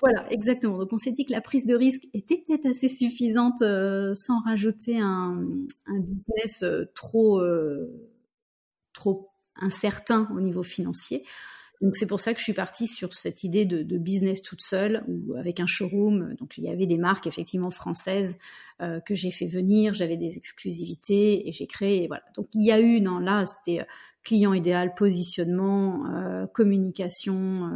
Voilà, 0.00 0.32
exactement. 0.32 0.78
Donc 0.78 0.92
on 0.92 0.98
s'est 0.98 1.12
dit 1.12 1.26
que 1.26 1.32
la 1.32 1.42
prise 1.42 1.66
de 1.66 1.76
risque 1.76 2.04
était 2.14 2.42
peut-être 2.44 2.66
assez 2.66 2.88
suffisante 2.88 3.60
euh, 3.62 4.14
sans 4.14 4.40
rajouter 4.40 4.98
un, 4.98 5.38
un 5.86 6.00
business 6.00 6.62
euh, 6.62 6.86
trop 6.94 7.40
trop 8.92 9.30
incertain 9.56 10.28
au 10.34 10.40
niveau 10.40 10.64
financier. 10.64 11.24
Donc 11.84 11.96
c'est 11.96 12.06
pour 12.06 12.18
ça 12.18 12.32
que 12.32 12.38
je 12.38 12.44
suis 12.44 12.54
partie 12.54 12.86
sur 12.86 13.12
cette 13.12 13.44
idée 13.44 13.66
de, 13.66 13.98
business 13.98 14.40
toute 14.40 14.62
seule 14.62 15.04
ou 15.06 15.34
avec 15.36 15.60
un 15.60 15.66
showroom. 15.66 16.34
Donc 16.40 16.56
il 16.56 16.64
y 16.64 16.70
avait 16.70 16.86
des 16.86 16.96
marques 16.96 17.26
effectivement 17.26 17.70
françaises 17.70 18.38
euh, 18.80 19.00
que 19.00 19.14
j'ai 19.14 19.30
fait 19.30 19.46
venir, 19.46 19.92
j'avais 19.92 20.16
des 20.16 20.38
exclusivités 20.38 21.46
et 21.46 21.52
j'ai 21.52 21.66
créé. 21.66 22.06
voilà. 22.06 22.22
Donc 22.36 22.48
il 22.54 22.64
y 22.64 22.72
a 22.72 22.80
eu 22.80 23.02
non 23.02 23.18
là 23.18 23.44
c'était 23.44 23.82
euh, 23.82 23.84
client 24.22 24.54
idéal, 24.54 24.94
positionnement, 24.94 26.06
euh, 26.06 26.46
communication. 26.46 27.70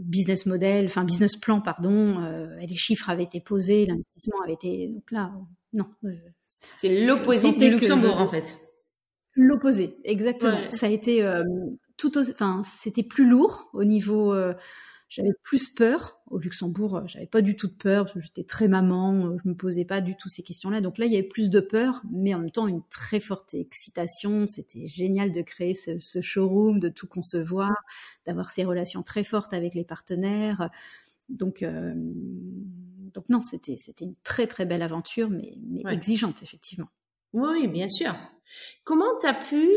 business 0.00 0.46
model, 0.46 0.86
enfin 0.86 1.04
business 1.04 1.36
plan, 1.36 1.60
pardon, 1.60 2.18
les 2.58 2.74
chiffres 2.74 3.08
avaient 3.08 3.22
été 3.22 3.40
posés, 3.40 3.86
l'investissement 3.86 4.40
avait 4.42 4.54
été. 4.54 4.88
Donc 4.88 5.10
là, 5.12 5.32
non. 5.72 5.86
C'est 6.76 7.06
l'opposé 7.06 7.52
de 7.52 7.68
Luxembourg, 7.68 8.20
en 8.20 8.26
fait. 8.26 8.58
L'opposé, 9.36 9.96
exactement. 10.04 10.58
Ça 10.68 10.86
a 10.86 10.90
été 10.90 11.22
tout, 11.96 12.18
enfin, 12.18 12.62
c'était 12.64 13.02
plus 13.02 13.28
lourd 13.28 13.68
au 13.72 13.84
niveau. 13.84 14.32
Euh, 14.32 14.54
j'avais 15.08 15.32
plus 15.42 15.68
peur. 15.68 16.20
Au 16.26 16.38
Luxembourg, 16.38 16.96
euh, 16.96 17.02
j'avais 17.06 17.26
pas 17.26 17.42
du 17.42 17.54
tout 17.54 17.68
de 17.68 17.74
peur 17.74 18.04
parce 18.04 18.14
que 18.14 18.20
j'étais 18.20 18.42
très 18.42 18.66
maman, 18.66 19.26
euh, 19.26 19.36
je 19.42 19.48
me 19.48 19.54
posais 19.54 19.84
pas 19.84 20.00
du 20.00 20.16
tout 20.16 20.28
ces 20.28 20.42
questions-là. 20.42 20.80
Donc 20.80 20.98
là, 20.98 21.06
il 21.06 21.12
y 21.12 21.16
avait 21.16 21.26
plus 21.26 21.50
de 21.50 21.60
peur, 21.60 22.02
mais 22.10 22.34
en 22.34 22.40
même 22.40 22.50
temps 22.50 22.66
une 22.66 22.82
très 22.90 23.20
forte 23.20 23.54
excitation. 23.54 24.46
C'était 24.48 24.86
génial 24.86 25.30
de 25.30 25.42
créer 25.42 25.74
ce, 25.74 26.20
showroom, 26.20 26.80
de 26.80 26.88
tout 26.88 27.06
concevoir, 27.06 27.74
d'avoir 28.26 28.50
ces 28.50 28.64
relations 28.64 29.02
très 29.02 29.24
fortes 29.24 29.52
avec 29.52 29.74
les 29.74 29.84
partenaires. 29.84 30.70
Donc, 31.28 31.64
donc 33.14 33.28
non, 33.28 33.40
c'était 33.40 33.76
c'était 33.76 34.04
une 34.04 34.16
très 34.24 34.46
très 34.46 34.66
belle 34.66 34.82
aventure, 34.82 35.30
mais, 35.30 35.56
mais 35.68 35.82
exigeante 35.92 36.42
effectivement. 36.42 36.88
Oui, 37.32 37.68
bien 37.68 37.88
sûr. 37.88 38.14
Comment 38.84 39.18
tu 39.20 39.26
as 39.26 39.34
pu 39.34 39.68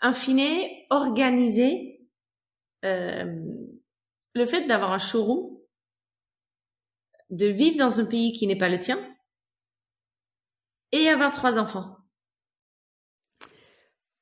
in 0.00 0.12
fine, 0.12 0.86
organiser 0.90 2.00
euh, 2.84 3.44
le 4.34 4.46
fait 4.46 4.66
d'avoir 4.66 4.92
un 4.92 4.98
showroom, 4.98 5.58
de 7.30 7.46
vivre 7.46 7.78
dans 7.78 8.00
un 8.00 8.04
pays 8.04 8.32
qui 8.32 8.46
n'est 8.46 8.58
pas 8.58 8.68
le 8.68 8.80
tien 8.80 8.98
et 10.92 11.08
avoir 11.08 11.32
trois 11.32 11.58
enfants 11.58 11.96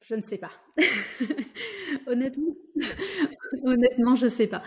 Je 0.02 0.14
ne 0.14 0.20
sais 0.22 0.38
pas. 0.38 0.52
honnêtement, 2.06 2.54
honnêtement, 3.64 4.14
je 4.14 4.26
ne 4.26 4.30
sais 4.30 4.46
pas. 4.46 4.62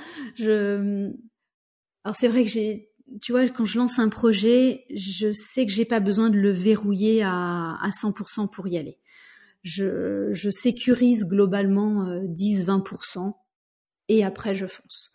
Alors 2.04 2.16
c'est 2.16 2.28
vrai 2.28 2.44
que 2.44 2.50
j'ai, 2.50 2.92
tu 3.22 3.32
vois, 3.32 3.48
quand 3.50 3.66
je 3.66 3.78
lance 3.78 4.00
un 4.00 4.10
projet, 4.10 4.86
je 4.94 5.32
sais 5.32 5.66
que 5.66 5.72
j'ai 5.72 5.86
pas 5.86 6.00
besoin 6.00 6.30
de 6.30 6.38
le 6.38 6.52
verrouiller 6.52 7.24
à, 7.24 7.78
à 7.82 7.90
100% 7.92 8.50
pour 8.50 8.68
y 8.68 8.78
aller 8.78 9.00
je, 9.64 10.50
sécurise 10.52 11.26
globalement 11.26 12.06
10-20% 12.26 13.28
euh, 13.28 13.32
et 14.08 14.24
après 14.24 14.54
je 14.54 14.66
fonce. 14.66 15.12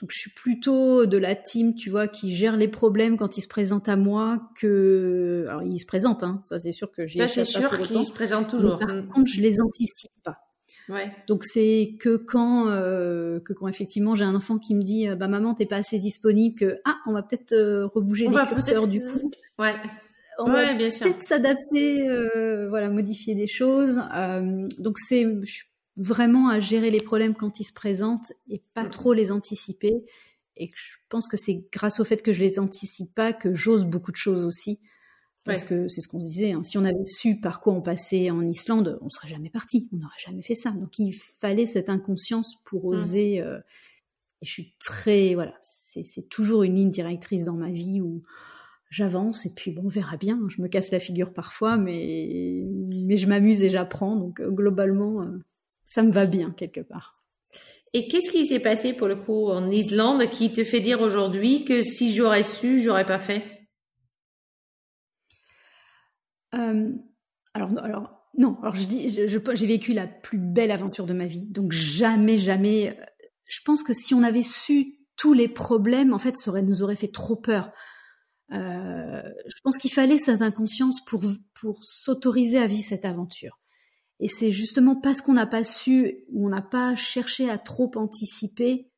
Donc 0.00 0.10
je 0.12 0.18
suis 0.18 0.32
plutôt 0.32 1.06
de 1.06 1.16
la 1.16 1.36
team, 1.36 1.74
tu 1.74 1.88
vois, 1.88 2.08
qui 2.08 2.34
gère 2.34 2.56
les 2.56 2.66
problèmes 2.66 3.16
quand 3.16 3.38
ils 3.38 3.42
se 3.42 3.48
présentent 3.48 3.88
à 3.88 3.96
moi 3.96 4.50
que 4.60 5.46
alors 5.48 5.62
ils 5.62 5.78
se 5.78 5.86
présentent, 5.86 6.24
hein, 6.24 6.40
ça 6.42 6.58
c'est 6.58 6.72
sûr 6.72 6.90
que 6.90 7.06
j'ai. 7.06 7.18
Ça 7.18 7.28
c'est 7.28 7.44
sûr 7.44 7.78
qu'ils 7.86 8.04
se 8.04 8.12
présentent 8.12 8.50
toujours. 8.50 8.78
par 8.78 8.94
mm. 8.94 9.08
contre, 9.08 9.30
je 9.30 9.40
les 9.40 9.60
anticipe 9.60 10.10
pas. 10.24 10.38
Ouais. 10.88 11.10
Donc 11.28 11.44
c'est 11.44 11.96
que 12.00 12.16
quand 12.16 12.68
euh, 12.68 13.40
que 13.40 13.52
quand 13.52 13.68
effectivement 13.68 14.14
j'ai 14.14 14.24
un 14.24 14.34
enfant 14.34 14.58
qui 14.58 14.74
me 14.74 14.82
dit 14.82 15.06
bah 15.16 15.28
maman 15.28 15.54
t'es 15.54 15.64
pas 15.64 15.76
assez 15.76 15.98
disponible 15.98 16.56
que 16.58 16.78
ah 16.84 16.96
on 17.06 17.12
va 17.12 17.22
peut-être 17.22 17.52
euh, 17.52 17.86
rebouger 17.86 18.28
les 18.28 18.46
curseurs 18.48 18.86
du 18.88 19.00
coup. 19.00 19.30
Ouais 19.58 19.74
on 20.38 20.50
va 20.50 20.74
peut-être 20.74 21.22
s'adapter, 21.22 22.08
euh, 22.08 22.68
voilà, 22.68 22.88
modifier 22.88 23.34
des 23.34 23.46
choses. 23.46 24.00
Euh, 24.14 24.66
donc 24.78 24.98
c'est 24.98 25.26
vraiment 25.96 26.48
à 26.48 26.60
gérer 26.60 26.90
les 26.90 27.00
problèmes 27.00 27.34
quand 27.34 27.60
ils 27.60 27.64
se 27.64 27.72
présentent 27.72 28.32
et 28.48 28.62
pas 28.74 28.84
trop 28.84 29.12
les 29.12 29.30
anticiper. 29.30 30.04
Et 30.56 30.70
je 30.74 30.96
pense 31.08 31.28
que 31.28 31.36
c'est 31.36 31.64
grâce 31.72 32.00
au 32.00 32.04
fait 32.04 32.22
que 32.22 32.32
je 32.32 32.40
les 32.40 32.58
anticipe 32.58 33.14
pas 33.14 33.32
que 33.32 33.54
j'ose 33.54 33.84
beaucoup 33.84 34.12
de 34.12 34.16
choses 34.16 34.44
aussi. 34.44 34.80
Parce 35.44 35.64
que 35.64 35.88
c'est 35.88 36.00
ce 36.00 36.08
qu'on 36.08 36.20
se 36.20 36.26
disait, 36.26 36.52
hein. 36.52 36.62
si 36.62 36.78
on 36.78 36.84
avait 36.86 37.04
su 37.04 37.38
par 37.38 37.60
quoi 37.60 37.74
on 37.74 37.82
passait 37.82 38.30
en 38.30 38.40
Islande, 38.40 38.98
on 39.02 39.10
serait 39.10 39.28
jamais 39.28 39.50
parti, 39.50 39.90
on 39.92 39.96
n'aurait 39.98 40.14
jamais 40.18 40.40
fait 40.40 40.54
ça. 40.54 40.70
Donc 40.70 40.98
il 40.98 41.12
fallait 41.12 41.66
cette 41.66 41.90
inconscience 41.90 42.56
pour 42.64 42.84
mmh. 42.84 42.94
oser. 42.94 43.40
Euh, 43.42 43.58
et 44.40 44.46
je 44.46 44.50
suis 44.50 44.74
très, 44.80 45.34
voilà, 45.34 45.52
c'est 45.60 46.28
toujours 46.30 46.62
une 46.62 46.76
ligne 46.76 46.90
directrice 46.90 47.44
dans 47.44 47.54
ma 47.54 47.70
vie 47.70 48.00
où 48.00 48.22
j'avance 48.94 49.44
et 49.44 49.52
puis 49.54 49.72
bon, 49.72 49.82
on 49.86 49.88
verra 49.88 50.16
bien. 50.16 50.40
Je 50.48 50.62
me 50.62 50.68
casse 50.68 50.92
la 50.92 51.00
figure 51.00 51.32
parfois, 51.32 51.76
mais, 51.76 52.64
mais 53.04 53.16
je 53.16 53.26
m'amuse 53.26 53.62
et 53.62 53.70
j'apprends. 53.70 54.16
Donc 54.16 54.40
euh, 54.40 54.50
globalement, 54.50 55.22
euh, 55.22 55.42
ça 55.84 56.02
me 56.02 56.12
va 56.12 56.26
bien 56.26 56.52
quelque 56.56 56.80
part. 56.80 57.18
Et 57.92 58.08
qu'est-ce 58.08 58.30
qui 58.30 58.46
s'est 58.46 58.60
passé 58.60 58.92
pour 58.92 59.06
le 59.06 59.16
coup 59.16 59.48
en 59.48 59.70
Islande 59.70 60.28
qui 60.28 60.50
te 60.50 60.64
fait 60.64 60.80
dire 60.80 61.00
aujourd'hui 61.00 61.64
que 61.64 61.82
si 61.82 62.14
j'aurais 62.14 62.42
su, 62.42 62.80
j'aurais 62.80 63.06
pas 63.06 63.18
fait? 63.18 63.44
Euh, 66.54 66.92
alors, 67.52 67.70
alors, 67.82 68.30
non. 68.36 68.58
Alors 68.62 68.76
je 68.76 68.86
dis, 68.86 69.10
j'ai 69.10 69.66
vécu 69.66 69.92
la 69.92 70.06
plus 70.06 70.38
belle 70.38 70.70
aventure 70.70 71.06
de 71.06 71.14
ma 71.14 71.26
vie. 71.26 71.42
Donc 71.42 71.72
jamais, 71.72 72.38
jamais. 72.38 72.98
Je 73.46 73.60
pense 73.64 73.82
que 73.82 73.92
si 73.92 74.14
on 74.14 74.22
avait 74.22 74.42
su 74.42 74.98
tous 75.16 75.32
les 75.32 75.48
problèmes, 75.48 76.12
en 76.12 76.18
fait, 76.18 76.34
ça 76.34 76.50
aurait, 76.50 76.62
nous 76.62 76.82
aurait 76.82 76.96
fait 76.96 77.12
trop 77.12 77.36
peur. 77.36 77.72
Euh, 78.52 79.22
je 79.46 79.60
pense 79.62 79.78
qu'il 79.78 79.92
fallait 79.92 80.18
cette 80.18 80.42
inconscience 80.42 81.04
pour, 81.04 81.22
pour 81.54 81.82
s'autoriser 81.82 82.58
à 82.58 82.66
vivre 82.66 82.84
cette 82.84 83.04
aventure. 83.04 83.58
Et 84.20 84.28
c'est 84.28 84.50
justement 84.50 84.96
parce 84.96 85.22
qu'on 85.22 85.32
n'a 85.32 85.46
pas 85.46 85.64
su, 85.64 86.24
ou 86.30 86.46
on 86.46 86.48
n'a 86.48 86.62
pas 86.62 86.94
cherché 86.94 87.50
à 87.50 87.58
trop 87.58 87.90
anticiper, 87.96 88.90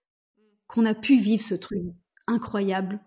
qu'on 0.66 0.84
a 0.84 0.94
pu 0.94 1.16
vivre 1.16 1.42
ce 1.42 1.54
truc 1.54 1.80
incroyable. 2.26 3.00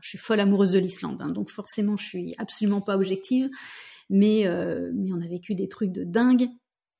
je 0.00 0.08
suis 0.08 0.18
folle 0.18 0.40
amoureuse 0.40 0.72
de 0.72 0.78
l'Islande, 0.78 1.20
hein, 1.22 1.30
donc 1.30 1.50
forcément 1.50 1.96
je 1.96 2.04
suis 2.04 2.34
absolument 2.38 2.82
pas 2.82 2.96
objective, 2.96 3.48
mais, 4.10 4.46
euh, 4.46 4.90
mais 4.94 5.12
on 5.12 5.20
a 5.20 5.28
vécu 5.28 5.54
des 5.54 5.68
trucs 5.68 5.92
de 5.92 6.04
dingue 6.04 6.48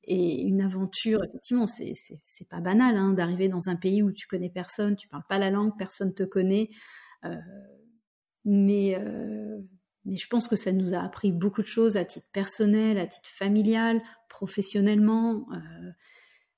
et 0.05 0.43
une 0.43 0.63
aventure. 0.63 1.23
Effectivement, 1.25 1.67
c'est 1.67 2.49
pas 2.49 2.61
banal 2.61 2.97
hein, 2.97 3.13
d'arriver 3.13 3.49
dans 3.49 3.69
un 3.69 3.77
pays 3.77 4.03
où 4.03 4.11
tu 4.11 4.27
connais 4.27 4.51
personne, 4.51 4.97
tu 4.97 5.07
parles 5.09 5.27
pas 5.29 5.39
la 5.39 5.51
langue, 5.51 5.73
personne 5.79 6.15
te 6.15 6.23
connaît. 6.23 6.71
Euh, 7.25 7.37
mais, 8.49 8.97
euh, 8.99 9.59
mais 10.07 10.17
je 10.17 10.27
pense 10.27 10.49
que 10.49 10.57
ça 10.57 10.73
nous 10.73 10.95
a 10.95 11.01
appris 11.01 11.33
beaucoup 11.33 11.61
de 11.61 11.67
choses 11.67 11.99
à 11.99 12.05
titre 12.05 12.27
personnel, 12.33 12.99
à 12.99 13.07
titre 13.07 13.29
familial, 13.29 14.01
professionnellement. 14.31 15.47
Euh, 15.53 15.91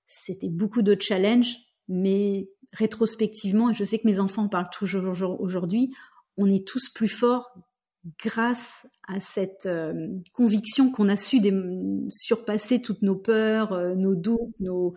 c'était 0.07 0.49
beaucoup 0.49 0.83
de 0.83 0.97
challenges, 0.99 1.57
mais 1.89 2.49
rétrospectivement, 2.73 3.71
et 3.71 3.75
je 3.75 3.85
sais 3.85 3.99
que 3.99 4.07
mes 4.07 4.21
enfants 4.21 4.45
en 4.45 4.49
parlent 4.49 4.71
toujours 4.73 5.13
aujourd'hui, 5.41 5.93
on 6.37 6.47
est 6.47 6.65
tous 6.65 6.89
plus 6.91 7.09
forts 7.09 7.51
grâce 8.25 8.87
à 9.09 9.19
cette 9.19 9.67
euh, 9.67 9.93
conviction 10.33 10.93
qu'on 10.93 11.09
a 11.09 11.17
su 11.17 11.41
surpasser 12.09 12.81
toutes 12.81 13.03
nos 13.03 13.17
peurs, 13.17 13.97
nos 13.97 14.15
doutes, 14.15 14.55
nos 14.61 14.95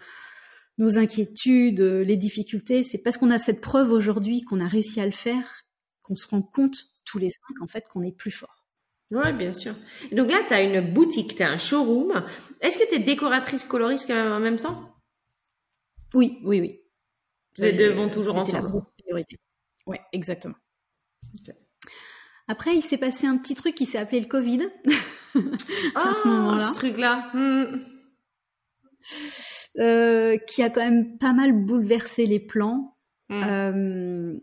inquiétudes, 0.99 1.81
les 1.81 2.17
difficultés. 2.17 2.83
C'est 2.83 2.99
parce 2.99 3.17
qu'on 3.17 3.31
a 3.31 3.39
cette 3.39 3.61
preuve 3.61 3.91
aujourd'hui 3.91 4.43
qu'on 4.43 4.59
a 4.59 4.67
réussi 4.67 5.01
à 5.01 5.05
le 5.07 5.11
faire 5.11 5.62
qu'on 6.03 6.15
se 6.15 6.27
rend 6.27 6.41
compte 6.41 6.77
tous 7.05 7.17
les 7.17 7.29
cinq 7.29 7.61
en 7.61 7.67
fait 7.67 7.87
qu'on 7.89 8.03
est 8.03 8.15
plus 8.15 8.31
fort. 8.31 8.63
Oui, 9.11 9.31
bien 9.33 9.51
sûr. 9.51 9.75
Donc 10.11 10.31
là, 10.31 10.41
tu 10.47 10.53
as 10.53 10.63
une 10.63 10.93
boutique, 10.93 11.35
tu 11.35 11.43
as 11.43 11.49
un 11.49 11.57
showroom. 11.57 12.23
Est-ce 12.61 12.79
que 12.79 12.89
tu 12.89 12.95
es 12.95 12.99
décoratrice 12.99 13.63
coloriste 13.63 14.07
quand 14.07 14.15
même 14.15 14.31
en 14.31 14.39
même 14.39 14.59
temps? 14.59 14.95
Oui, 16.13 16.39
oui, 16.43 16.59
oui. 16.61 16.79
Les 17.57 17.73
deux 17.73 17.89
vont 17.89 18.09
toujours 18.09 18.37
ensemble. 18.37 18.83
priorité. 18.97 19.37
Oui, 19.85 19.97
exactement. 20.11 20.55
Après, 22.47 22.75
il 22.75 22.81
s'est 22.81 22.97
passé 22.97 23.27
un 23.27 23.37
petit 23.37 23.55
truc 23.55 23.75
qui 23.75 23.85
s'est 23.85 23.97
appelé 23.97 24.19
le 24.19 24.27
Covid. 24.27 24.67
à 25.35 26.13
ce 26.13 26.21
ah, 26.25 26.27
moment-là. 26.27 26.65
Ce 26.65 26.73
truc-là. 26.73 27.29
Hmm. 27.33 27.81
Euh, 29.79 30.37
qui 30.37 30.63
a 30.63 30.69
quand 30.69 30.83
même 30.83 31.17
pas 31.17 31.33
mal 31.33 31.53
bouleversé 31.53 32.25
les 32.25 32.39
plans. 32.39 32.97
Hmm. 33.29 33.43
Euh, 33.43 34.39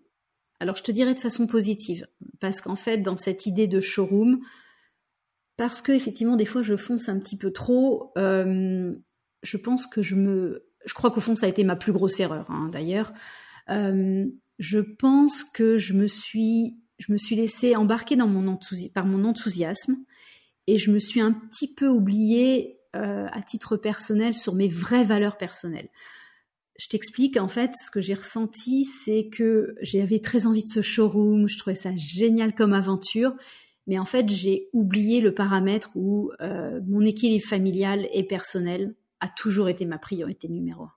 alors, 0.61 0.77
je 0.77 0.83
te 0.83 0.93
dirais 0.93 1.15
de 1.15 1.19
façon 1.19 1.47
positive, 1.47 2.07
parce 2.39 2.61
qu'en 2.61 2.77
fait, 2.77 2.99
dans 2.99 3.17
cette 3.17 3.47
idée 3.47 3.67
de 3.67 3.81
showroom, 3.81 4.41
parce 5.57 5.83
que 5.83 5.93
effectivement, 5.93 6.37
des 6.37 6.47
fois, 6.47 6.63
je 6.63 6.77
fonce 6.77 7.09
un 7.09 7.19
petit 7.19 7.37
peu 7.37 7.53
trop. 7.53 8.13
Euh, 8.17 8.95
je 9.43 9.57
pense 9.57 9.87
que 9.87 10.03
je 10.03 10.15
me, 10.15 10.67
je 10.85 10.95
crois 10.95 11.11
qu'au 11.11 11.21
fond, 11.21 11.35
ça 11.35 11.47
a 11.47 11.49
été 11.49 11.65
ma 11.65 11.77
plus 11.77 11.93
grosse 11.93 12.21
erreur, 12.21 12.51
hein, 12.51 12.71
d'ailleurs. 12.73 13.13
je 13.69 14.79
pense 14.79 15.45
que 15.45 15.79
je 15.79 15.95
me 15.95 16.07
suis 16.07 16.77
je 17.01 17.13
me 17.13 17.19
suis 17.19 17.35
laissée 17.35 17.75
embarquer 17.77 18.17
par 18.17 19.07
mon 19.07 19.25
enthousiasme 19.25 19.97
et 20.67 20.77
je 20.77 20.91
me 20.91 20.99
suis 20.99 21.21
un 21.21 21.33
petit 21.33 21.73
peu 21.75 21.89
oubliée 21.89 22.79
euh, 22.95 23.27
à 23.33 23.41
titre 23.41 23.77
personnel 23.77 24.35
sur 24.35 24.55
mes 24.55 24.69
vraies 24.69 25.05
valeurs 25.05 25.39
personnelles. 25.39 25.89
Je 26.81 26.89
t'explique, 26.89 27.37
en 27.37 27.49
fait, 27.49 27.73
ce 27.75 27.91
que 27.91 28.01
j'ai 28.01 28.15
ressenti, 28.15 28.87
c'est 28.87 29.29
que 29.29 29.75
j'avais 29.83 30.19
très 30.19 30.47
envie 30.47 30.63
de 30.63 30.69
ce 30.69 30.81
showroom, 30.81 31.47
je 31.47 31.59
trouvais 31.59 31.75
ça 31.75 31.95
génial 31.95 32.55
comme 32.55 32.73
aventure, 32.73 33.35
mais 33.87 33.99
en 33.99 34.07
fait, 34.07 34.31
j'ai 34.31 34.71
oublié 34.73 35.21
le 35.21 35.35
paramètre 35.35 35.91
où 35.95 36.31
euh, 36.41 36.81
mon 36.87 37.03
équilibre 37.03 37.45
familial 37.45 38.09
et 38.15 38.25
personnel 38.25 38.95
a 39.21 39.29
toujours 39.29 39.69
été 39.69 39.85
ma 39.85 39.99
priorité 39.99 40.49
numéro 40.49 40.85
un. 40.85 40.93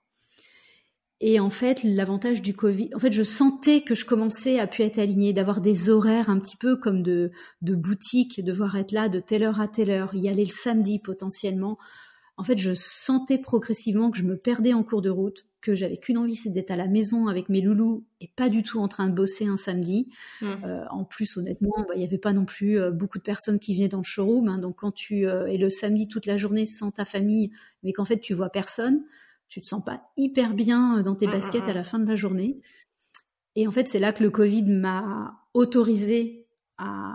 Et 1.20 1.38
en 1.38 1.50
fait, 1.50 1.82
l'avantage 1.84 2.40
du 2.40 2.54
Covid, 2.56 2.88
en 2.94 2.98
fait, 2.98 3.12
je 3.12 3.22
sentais 3.22 3.82
que 3.82 3.94
je 3.94 4.06
commençais 4.06 4.58
à 4.58 4.66
pu 4.66 4.80
être 4.80 4.98
alignée, 4.98 5.34
d'avoir 5.34 5.60
des 5.60 5.90
horaires 5.90 6.30
un 6.30 6.40
petit 6.40 6.56
peu 6.56 6.76
comme 6.76 7.02
de, 7.02 7.30
de 7.60 7.74
boutique, 7.74 8.42
devoir 8.42 8.74
être 8.76 8.92
là 8.92 9.10
de 9.10 9.20
telle 9.20 9.42
heure 9.42 9.60
à 9.60 9.68
telle 9.68 9.90
heure, 9.90 10.14
y 10.14 10.30
aller 10.30 10.46
le 10.46 10.50
samedi 10.50 10.98
potentiellement. 10.98 11.76
En 12.38 12.42
fait, 12.42 12.56
je 12.56 12.72
sentais 12.74 13.38
progressivement 13.38 14.10
que 14.10 14.16
je 14.16 14.24
me 14.24 14.38
perdais 14.38 14.72
en 14.72 14.82
cours 14.82 15.02
de 15.02 15.10
route, 15.10 15.44
que 15.64 15.74
j'avais 15.74 15.96
qu'une 15.96 16.18
envie, 16.18 16.36
c'est 16.36 16.50
d'être 16.50 16.70
à 16.70 16.76
la 16.76 16.86
maison 16.86 17.26
avec 17.26 17.48
mes 17.48 17.62
loulous 17.62 18.04
et 18.20 18.28
pas 18.36 18.50
du 18.50 18.62
tout 18.62 18.78
en 18.80 18.88
train 18.88 19.08
de 19.08 19.14
bosser 19.14 19.46
un 19.46 19.56
samedi. 19.56 20.08
Mmh. 20.42 20.46
Euh, 20.64 20.84
en 20.90 21.04
plus, 21.04 21.36
honnêtement, 21.38 21.74
bah, 21.78 21.94
il 21.94 21.98
n'y 21.98 22.04
avait 22.04 22.18
pas 22.18 22.34
non 22.34 22.44
plus 22.44 22.78
euh, 22.78 22.90
beaucoup 22.90 23.18
de 23.18 23.22
personnes 23.22 23.58
qui 23.58 23.74
venaient 23.74 23.88
dans 23.88 23.98
le 23.98 24.04
showroom. 24.04 24.48
Hein. 24.48 24.58
donc, 24.58 24.76
quand 24.76 24.92
tu 24.92 25.26
euh, 25.26 25.46
es 25.46 25.56
le 25.56 25.70
samedi 25.70 26.06
toute 26.06 26.26
la 26.26 26.36
journée 26.36 26.66
sans 26.66 26.90
ta 26.90 27.06
famille, 27.06 27.50
mais 27.82 27.92
qu'en 27.92 28.04
fait 28.04 28.20
tu 28.20 28.34
vois 28.34 28.50
personne, 28.50 29.04
tu 29.48 29.60
te 29.60 29.66
sens 29.66 29.82
pas 29.82 30.00
hyper 30.16 30.54
bien 30.54 30.98
euh, 30.98 31.02
dans 31.02 31.14
tes 31.14 31.26
mmh, 31.26 31.30
mmh, 31.30 31.32
baskets 31.32 31.68
à 31.68 31.72
la 31.72 31.84
fin 31.84 31.98
de 31.98 32.08
la 32.08 32.14
journée. 32.14 32.60
Et 33.56 33.66
en 33.66 33.70
fait, 33.70 33.88
c'est 33.88 34.00
là 34.00 34.12
que 34.12 34.22
le 34.22 34.30
Covid 34.30 34.64
m'a 34.64 35.40
autorisé 35.54 36.46
à, 36.76 37.14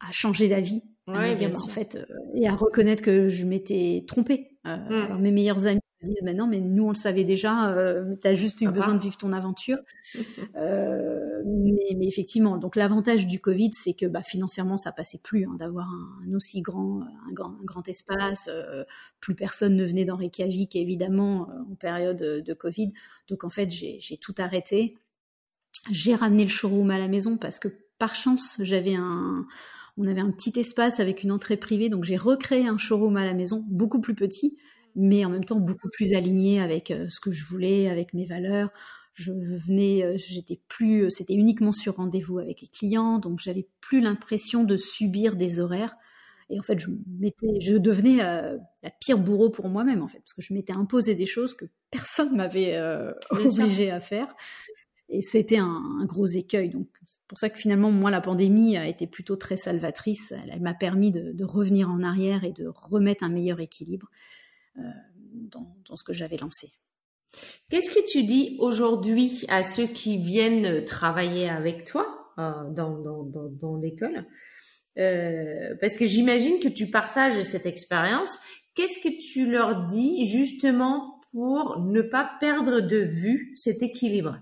à 0.00 0.10
changer 0.10 0.48
d'avis, 0.48 0.82
bah, 1.06 1.22
en 1.22 1.68
fait, 1.68 1.96
euh, 1.96 2.14
et 2.34 2.48
à 2.48 2.54
reconnaître 2.54 3.02
que 3.02 3.28
je 3.28 3.44
m'étais 3.44 4.04
trompée. 4.08 4.58
Euh, 4.66 5.04
alors 5.04 5.18
mes 5.18 5.30
meilleurs 5.30 5.66
amis 5.66 5.80
me 6.02 6.08
disent, 6.08 6.22
maintenant, 6.22 6.48
mais 6.48 6.60
nous 6.60 6.84
on 6.84 6.88
le 6.88 6.94
savait 6.96 7.24
déjà, 7.24 7.74
tu 8.20 8.26
as 8.26 8.34
juste 8.34 8.60
eu 8.60 8.68
besoin 8.68 8.94
de 8.94 9.00
vivre 9.00 9.16
ton 9.16 9.32
aventure. 9.32 9.78
mais, 11.46 11.96
mais, 11.96 12.06
effectivement, 12.06 12.56
donc 12.56 12.76
l'avantage 12.76 13.26
du 13.26 13.40
Covid, 13.40 13.70
c'est 13.72 13.94
que 13.94 14.06
bah, 14.06 14.22
financièrement, 14.22 14.76
ça 14.76 14.92
passait 14.92 15.20
plus 15.22 15.44
hein, 15.44 15.54
d'avoir 15.58 15.88
un, 15.88 16.34
aussi 16.34 16.60
grand, 16.60 17.02
un 17.02 17.32
grand, 17.32 17.50
un 17.50 17.64
grand 17.64 17.86
espace. 17.88 18.48
Euh, 18.52 18.84
plus 19.20 19.34
personne 19.34 19.76
ne 19.76 19.84
venait 19.84 20.04
dans 20.04 20.16
Reykjavik, 20.16 20.76
évidemment, 20.76 21.48
euh, 21.48 21.72
en 21.72 21.74
période 21.76 22.18
de 22.18 22.54
Covid. 22.54 22.92
Donc 23.28 23.44
en 23.44 23.50
fait, 23.50 23.70
j'ai 23.70 24.18
tout 24.20 24.34
arrêté. 24.38 24.96
J'ai 25.90 26.14
ramené 26.14 26.44
le 26.44 26.50
showroom 26.50 26.90
à 26.90 26.98
la 26.98 27.08
maison 27.08 27.36
parce 27.36 27.58
que 27.58 27.68
par 27.98 28.14
chance, 28.14 28.56
j'avais 28.60 28.94
un, 28.94 29.46
on 29.96 30.06
avait 30.06 30.20
un 30.20 30.30
petit 30.30 30.58
espace 30.58 31.00
avec 31.00 31.22
une 31.22 31.32
entrée 31.32 31.56
privée, 31.56 31.88
donc 31.88 32.04
j'ai 32.04 32.16
recréé 32.16 32.66
un 32.66 32.78
showroom 32.78 33.16
à 33.16 33.24
la 33.24 33.34
maison, 33.34 33.64
beaucoup 33.68 34.00
plus 34.00 34.14
petit, 34.14 34.56
mais 34.94 35.24
en 35.24 35.30
même 35.30 35.44
temps 35.44 35.60
beaucoup 35.60 35.88
plus 35.92 36.12
aligné 36.14 36.60
avec 36.60 36.90
euh, 36.90 37.06
ce 37.10 37.20
que 37.20 37.30
je 37.30 37.44
voulais, 37.44 37.88
avec 37.88 38.14
mes 38.14 38.26
valeurs 38.26 38.70
je 39.16 39.32
venais, 39.32 40.04
euh, 40.04 40.16
j'étais 40.16 40.60
plus, 40.68 41.04
euh, 41.04 41.10
c'était 41.10 41.34
uniquement 41.34 41.72
sur 41.72 41.96
rendez-vous 41.96 42.38
avec 42.38 42.60
les 42.60 42.68
clients, 42.68 43.18
donc 43.18 43.40
j'avais 43.40 43.66
plus 43.80 44.00
l'impression 44.00 44.62
de 44.62 44.76
subir 44.76 45.36
des 45.36 45.58
horaires. 45.58 45.96
Et 46.50 46.60
en 46.60 46.62
fait, 46.62 46.78
je 46.78 46.88
je 47.60 47.76
devenais 47.76 48.22
euh, 48.22 48.56
la 48.82 48.90
pire 48.90 49.18
bourreau 49.18 49.50
pour 49.50 49.68
moi-même 49.68 50.02
en 50.02 50.08
fait, 50.08 50.18
parce 50.18 50.34
que 50.34 50.42
je 50.42 50.52
m'étais 50.52 50.74
imposé 50.74 51.14
des 51.14 51.26
choses 51.26 51.54
que 51.54 51.64
personne 51.90 52.36
m'avait 52.36 52.78
obligé 53.30 53.90
à 53.90 54.00
faire. 54.00 54.32
Et 55.08 55.22
c'était 55.22 55.58
un, 55.58 56.04
gros 56.04 56.26
écueil. 56.26 56.68
Donc, 56.68 56.88
pour 57.28 57.38
ça 57.38 57.50
que 57.50 57.58
finalement, 57.58 57.90
moi, 57.90 58.10
la 58.10 58.20
pandémie 58.20 58.76
a 58.76 58.86
été 58.86 59.06
plutôt 59.06 59.36
très 59.36 59.56
salvatrice. 59.56 60.32
Elle, 60.50 60.60
m'a 60.60 60.74
permis 60.74 61.10
de, 61.10 61.44
revenir 61.44 61.90
en 61.90 62.02
arrière 62.02 62.44
et 62.44 62.52
de 62.52 62.66
remettre 62.68 63.24
un 63.24 63.28
meilleur 63.28 63.60
équilibre 63.60 64.10
dans 64.74 65.96
ce 65.96 66.04
que 66.04 66.12
j'avais 66.12 66.36
lancé. 66.36 66.70
Qu'est-ce 67.68 67.90
que 67.90 68.06
tu 68.06 68.24
dis 68.24 68.56
aujourd'hui 68.60 69.44
à 69.48 69.62
ceux 69.62 69.86
qui 69.86 70.18
viennent 70.18 70.84
travailler 70.84 71.48
avec 71.48 71.84
toi 71.84 72.06
euh, 72.38 72.70
dans, 72.70 73.76
l'école? 73.76 74.24
Euh, 74.98 75.74
Parce 75.80 75.96
que 75.96 76.06
j'imagine 76.06 76.60
que 76.60 76.68
tu 76.68 76.90
partages 76.90 77.40
cette 77.42 77.66
expérience. 77.66 78.38
Qu'est-ce 78.74 79.02
que 79.02 79.14
tu 79.32 79.50
leur 79.50 79.86
dis 79.86 80.26
justement 80.26 81.20
pour 81.32 81.80
ne 81.80 82.02
pas 82.02 82.30
perdre 82.40 82.80
de 82.80 82.98
vue 82.98 83.52
cet 83.56 83.82
équilibre? 83.82 84.38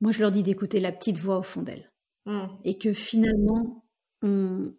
Moi, 0.00 0.12
je 0.12 0.20
leur 0.20 0.30
dis 0.30 0.42
d'écouter 0.42 0.80
la 0.80 0.92
petite 0.92 1.18
voix 1.18 1.38
au 1.38 1.42
fond 1.42 1.62
d'elle. 1.62 1.90
Mmh. 2.26 2.46
Et 2.64 2.78
que 2.78 2.92
finalement, 2.92 3.84
on, 4.22 4.74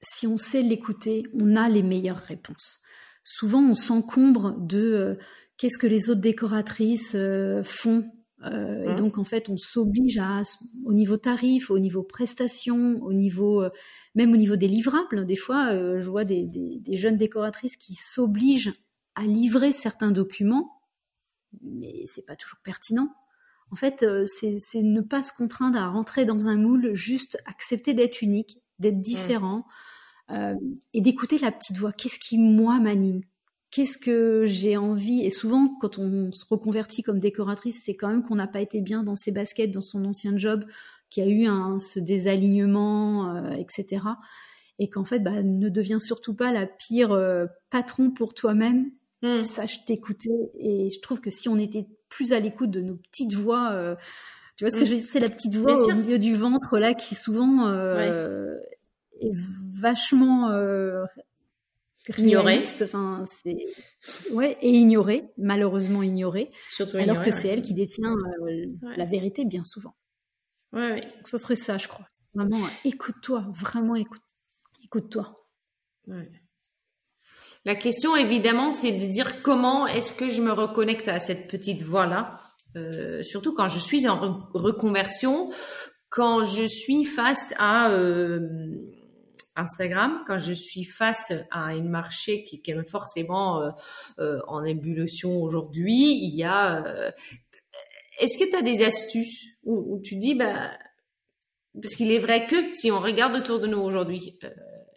si 0.00 0.26
on 0.26 0.36
sait 0.36 0.62
l'écouter, 0.62 1.24
on 1.34 1.56
a 1.56 1.68
les 1.68 1.82
meilleures 1.82 2.16
réponses 2.16 2.82
souvent 3.24 3.62
on 3.62 3.74
s'encombre 3.74 4.56
de 4.58 4.78
euh, 4.78 5.14
qu'est-ce 5.56 5.78
que 5.78 5.86
les 5.86 6.10
autres 6.10 6.20
décoratrices 6.20 7.14
euh, 7.14 7.62
font. 7.62 8.04
Euh, 8.44 8.84
et 8.84 8.92
mmh. 8.94 8.96
donc 8.96 9.18
en 9.18 9.24
fait, 9.24 9.48
on 9.48 9.56
s'oblige 9.56 10.18
à, 10.18 10.42
au 10.84 10.92
niveau 10.92 11.16
tarif, 11.16 11.70
au 11.70 11.78
niveau 11.78 12.02
prestation, 12.02 13.00
au 13.02 13.12
niveau 13.12 13.64
même 14.14 14.32
au 14.32 14.36
niveau 14.36 14.56
des 14.56 14.68
livrables. 14.68 15.26
Des 15.26 15.36
fois, 15.36 15.98
je 15.98 16.10
vois 16.10 16.24
des, 16.24 16.82
jeunes 16.94 17.16
décoratrices 17.16 17.76
qui 17.76 17.94
s'obligent 17.94 18.74
à 19.14 19.22
livrer 19.22 19.72
certains 19.72 20.10
documents, 20.10 20.72
mais 21.62 22.04
c'est 22.06 22.26
pas 22.26 22.34
toujours 22.34 22.58
pertinent. 22.64 23.10
En 23.72 23.76
fait, 23.76 24.04
c'est 24.26 24.82
ne 24.82 25.00
pas 25.00 25.22
se 25.22 25.32
contraindre 25.32 25.78
à 25.78 25.88
rentrer 25.88 26.24
dans 26.24 26.48
un 26.48 26.56
moule, 26.56 26.94
juste 26.94 27.38
accepter 27.46 27.94
d'être 27.94 28.22
unique, 28.22 28.58
d'être 28.78 28.98
mmh. 28.98 29.02
différent. 29.02 29.64
Euh, 30.32 30.54
et 30.94 31.02
d'écouter 31.02 31.38
la 31.38 31.52
petite 31.52 31.76
voix. 31.76 31.92
Qu'est-ce 31.92 32.18
qui, 32.18 32.38
moi, 32.38 32.78
m'anime? 32.78 33.22
Qu'est-ce 33.70 33.98
que 33.98 34.44
j'ai 34.46 34.76
envie? 34.76 35.24
Et 35.24 35.30
souvent, 35.30 35.76
quand 35.80 35.98
on 35.98 36.32
se 36.32 36.44
reconvertit 36.48 37.02
comme 37.02 37.18
décoratrice, 37.18 37.82
c'est 37.84 37.96
quand 37.96 38.08
même 38.08 38.22
qu'on 38.22 38.36
n'a 38.36 38.46
pas 38.46 38.60
été 38.60 38.80
bien 38.80 39.02
dans 39.02 39.14
ses 39.14 39.32
baskets, 39.32 39.70
dans 39.70 39.82
son 39.82 40.04
ancien 40.04 40.36
job, 40.36 40.64
qu'il 41.10 41.24
y 41.24 41.26
a 41.26 41.30
eu 41.30 41.46
un, 41.46 41.78
ce 41.78 41.98
désalignement, 41.98 43.34
euh, 43.34 43.50
etc. 43.52 44.04
Et 44.78 44.88
qu'en 44.88 45.04
fait, 45.04 45.18
bah, 45.18 45.42
ne 45.42 45.68
deviens 45.68 45.98
surtout 45.98 46.34
pas 46.34 46.52
la 46.52 46.66
pire 46.66 47.12
euh, 47.12 47.46
patron 47.70 48.10
pour 48.10 48.32
toi-même. 48.32 48.90
Hmm. 49.22 49.42
Sache 49.42 49.84
t'écouter. 49.84 50.30
Et 50.58 50.90
je 50.90 51.00
trouve 51.00 51.20
que 51.20 51.30
si 51.30 51.48
on 51.48 51.58
était 51.58 51.88
plus 52.12 52.32
à 52.32 52.40
l'écoute 52.40 52.70
de 52.70 52.80
nos 52.80 52.96
petites 52.96 53.34
voix, 53.34 53.96
tu 54.56 54.64
vois 54.64 54.70
ce 54.70 54.76
que 54.76 54.82
hmm. 54.82 54.86
je 54.86 54.90
veux 54.90 54.96
dire? 55.00 55.06
C'est 55.06 55.20
la 55.20 55.30
petite 55.30 55.54
voix 55.54 55.80
au 55.82 55.94
milieu 55.94 56.18
du 56.18 56.34
ventre 56.34 56.78
là 56.78 56.94
qui 56.94 57.14
souvent 57.14 57.68
est 59.22 59.34
vachement 59.80 60.50
euh, 60.50 61.04
ignorée. 62.18 62.62
Enfin, 62.82 63.24
c'est 63.26 63.64
ouais 64.32 64.56
et 64.60 64.70
ignorée, 64.70 65.32
malheureusement 65.36 66.02
ignorée. 66.02 66.50
Surtout 66.68 66.96
alors 66.96 67.22
que 67.22 67.30
c'est 67.30 67.48
elle 67.48 67.62
qui 67.62 67.74
détient 67.74 68.14
euh, 68.14 68.66
la 68.96 69.04
vérité 69.04 69.44
bien 69.44 69.64
souvent. 69.64 69.94
Ouais, 70.72 70.92
ouais. 70.92 71.12
ça 71.24 71.38
serait 71.38 71.56
ça, 71.56 71.78
je 71.78 71.88
crois. 71.88 72.06
Vraiment, 72.34 72.66
écoute-toi, 72.84 73.46
vraiment 73.54 73.94
écoute, 73.94 74.22
écoute-toi. 74.84 75.38
La 77.64 77.74
question, 77.74 78.16
évidemment, 78.16 78.72
c'est 78.72 78.92
de 78.92 79.06
dire 79.06 79.42
comment 79.42 79.86
est-ce 79.86 80.12
que 80.12 80.28
je 80.28 80.42
me 80.42 80.52
reconnecte 80.52 81.08
à 81.08 81.18
cette 81.18 81.48
petite 81.48 81.82
voix-là, 81.82 82.40
euh, 82.76 83.22
surtout 83.22 83.54
quand 83.54 83.68
je 83.68 83.78
suis 83.78 84.08
en 84.08 84.48
reconversion, 84.52 85.50
quand 86.08 86.44
je 86.44 86.64
suis 86.64 87.04
face 87.04 87.54
à 87.58 87.90
Instagram, 89.56 90.22
quand 90.26 90.38
je 90.38 90.52
suis 90.52 90.84
face 90.84 91.32
à 91.50 91.66
un 91.66 91.82
marché 91.82 92.44
qui, 92.44 92.60
est 92.64 92.90
forcément 92.90 93.72
en 94.18 94.64
ébullition 94.64 95.40
aujourd'hui, 95.42 96.12
il 96.12 96.34
y 96.34 96.44
a... 96.44 97.12
Est-ce 98.20 98.36
que 98.36 98.50
tu 98.50 98.56
as 98.56 98.62
des 98.62 98.82
astuces 98.82 99.42
où, 99.64 99.94
où 99.94 100.00
tu 100.02 100.16
dis, 100.16 100.34
bah, 100.34 100.72
parce 101.80 101.94
qu'il 101.94 102.10
est 102.10 102.18
vrai 102.18 102.46
que 102.46 102.74
si 102.74 102.90
on 102.90 103.00
regarde 103.00 103.34
autour 103.34 103.58
de 103.58 103.66
nous 103.66 103.78
aujourd'hui, 103.78 104.38
euh, 104.44 104.50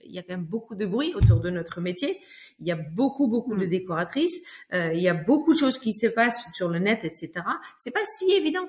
il 0.03 0.13
y 0.13 0.19
a 0.19 0.23
quand 0.23 0.35
même 0.35 0.45
beaucoup 0.45 0.75
de 0.75 0.85
bruit 0.85 1.13
autour 1.15 1.39
de 1.39 1.49
notre 1.49 1.79
métier. 1.79 2.19
Il 2.59 2.67
y 2.67 2.71
a 2.71 2.75
beaucoup, 2.75 3.27
beaucoup 3.27 3.55
de 3.55 3.65
mm. 3.65 3.69
décoratrices. 3.69 4.41
Euh, 4.73 4.93
il 4.93 5.01
y 5.01 5.09
a 5.09 5.13
beaucoup 5.13 5.53
de 5.53 5.57
choses 5.57 5.77
qui 5.77 5.93
se 5.93 6.07
passent 6.07 6.45
sur 6.53 6.69
le 6.69 6.79
net, 6.79 7.03
etc. 7.03 7.31
C'est 7.77 7.93
pas 7.93 8.05
si 8.05 8.31
évident. 8.31 8.67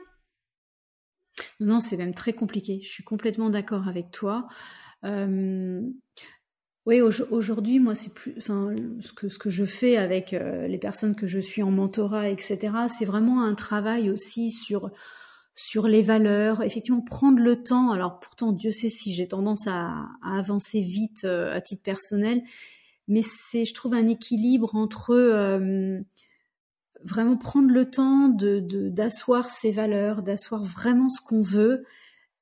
Non, 1.61 1.81
c'est 1.81 1.97
même 1.97 2.15
très 2.15 2.33
compliqué. 2.33 2.81
Je 2.83 2.89
suis 2.89 3.05
complètement 3.05 3.51
d'accord 3.51 3.89
avec 3.89 4.11
toi. 4.11 4.49
Euh, 5.05 5.83
oui, 6.87 7.01
aujourd'hui, 7.01 7.81
moi, 7.81 7.95
c'est 7.95 8.15
plus, 8.15 8.35
enfin, 8.39 8.75
ce 9.01 9.13
que 9.13 9.29
ce 9.29 9.39
que 9.39 9.51
je 9.51 9.65
fais 9.65 9.97
avec 9.97 10.31
les 10.31 10.79
personnes 10.79 11.17
que 11.17 11.27
je 11.27 11.41
suis 11.41 11.63
en 11.65 11.73
mentorat, 11.73 12.29
etc. 12.29 12.73
C'est 12.89 13.05
vraiment 13.05 13.43
un 13.43 13.55
travail 13.55 14.09
aussi 14.09 14.53
sur 14.53 14.93
sur 15.57 15.89
les 15.89 16.03
valeurs, 16.03 16.63
effectivement 16.63 17.01
prendre 17.01 17.39
le 17.41 17.63
temps. 17.63 17.91
Alors 17.91 18.21
pourtant, 18.21 18.53
Dieu 18.53 18.73
sait 18.73 18.91
si 18.91 19.15
j'ai 19.15 19.27
tendance 19.27 19.67
à, 19.67 20.07
avancer 20.23 20.83
vite 20.83 21.25
euh, 21.25 21.53
à 21.55 21.61
titre 21.63 21.83
personnel, 21.83 22.43
mais 23.09 23.23
c'est, 23.23 23.65
je 23.65 23.75
trouve, 23.75 23.95
un 23.95 24.09
équilibre 24.09 24.75
entre 24.75 25.11
euh, 25.11 26.01
vraiment 27.05 27.37
prendre 27.37 27.71
le 27.71 27.91
temps 27.91 28.29
d'asseoir 28.29 29.51
ses 29.51 29.71
valeurs, 29.71 30.23
d'asseoir 30.23 30.65
vraiment 30.65 31.09
ce 31.09 31.21
qu'on 31.21 31.43
veut 31.43 31.85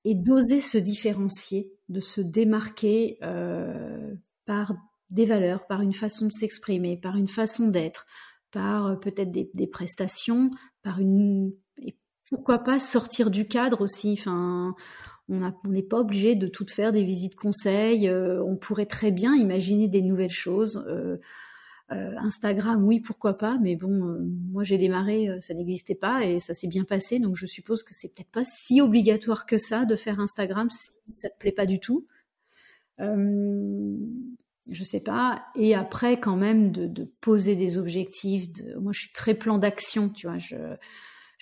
et 0.04 0.14
d'oser 0.14 0.60
se 0.60 0.78
différencier, 0.78 1.72
de 1.88 2.00
se 2.00 2.20
démarquer 2.20 3.18
euh, 3.22 4.14
par 4.46 4.74
des 5.10 5.26
valeurs, 5.26 5.66
par 5.66 5.80
une 5.80 5.94
façon 5.94 6.26
de 6.26 6.32
s'exprimer, 6.32 6.96
par 6.96 7.16
une 7.16 7.28
façon 7.28 7.68
d'être, 7.68 8.06
par 8.50 8.98
peut-être 9.00 9.30
des, 9.30 9.50
des 9.54 9.66
prestations, 9.66 10.50
par 10.82 11.00
une 11.00 11.52
pourquoi 12.28 12.58
pas 12.58 12.80
sortir 12.80 13.30
du 13.30 13.46
cadre 13.46 13.82
aussi 13.82 14.16
on 15.28 15.54
n'est 15.64 15.82
pas 15.82 15.98
obligé 15.98 16.34
de 16.34 16.46
tout 16.46 16.66
faire 16.68 16.92
des 16.92 17.04
visites 17.04 17.34
conseils. 17.34 18.08
Euh, 18.08 18.42
on 18.44 18.56
pourrait 18.56 18.86
très 18.86 19.10
bien 19.10 19.34
imaginer 19.34 19.88
des 19.88 20.02
nouvelles 20.02 20.30
choses. 20.30 20.84
Euh, 20.86 21.16
euh, 21.92 22.14
Instagram, 22.18 22.82
oui, 22.84 23.00
pourquoi 23.00 23.36
pas, 23.36 23.58
mais 23.62 23.76
bon, 23.76 24.18
moi 24.50 24.64
j'ai 24.64 24.78
démarré, 24.78 25.28
ça 25.42 25.52
n'existait 25.52 25.94
pas 25.94 26.24
et 26.24 26.40
ça 26.40 26.54
s'est 26.54 26.66
bien 26.66 26.84
passé, 26.84 27.18
donc 27.18 27.36
je 27.36 27.44
suppose 27.44 27.82
que 27.82 27.92
c'est 27.92 28.08
peut-être 28.08 28.30
pas 28.30 28.42
si 28.42 28.80
obligatoire 28.80 29.44
que 29.44 29.58
ça 29.58 29.84
de 29.84 29.94
faire 29.94 30.18
Instagram 30.18 30.70
si 30.70 30.94
ça 31.10 31.28
te 31.28 31.38
plaît 31.38 31.52
pas 31.52 31.66
du 31.66 31.80
tout. 31.80 32.06
je 32.98 34.82
sais 34.82 35.00
pas. 35.00 35.44
Et 35.56 35.74
après, 35.74 36.18
quand 36.18 36.36
même, 36.36 36.72
de, 36.72 37.04
poser 37.20 37.54
des 37.54 37.76
objectifs. 37.76 38.50
De... 38.50 38.76
Moi, 38.78 38.92
je 38.92 39.00
suis 39.00 39.12
très 39.12 39.34
plan 39.34 39.58
d'action, 39.58 40.08
tu 40.08 40.26
vois. 40.26 40.38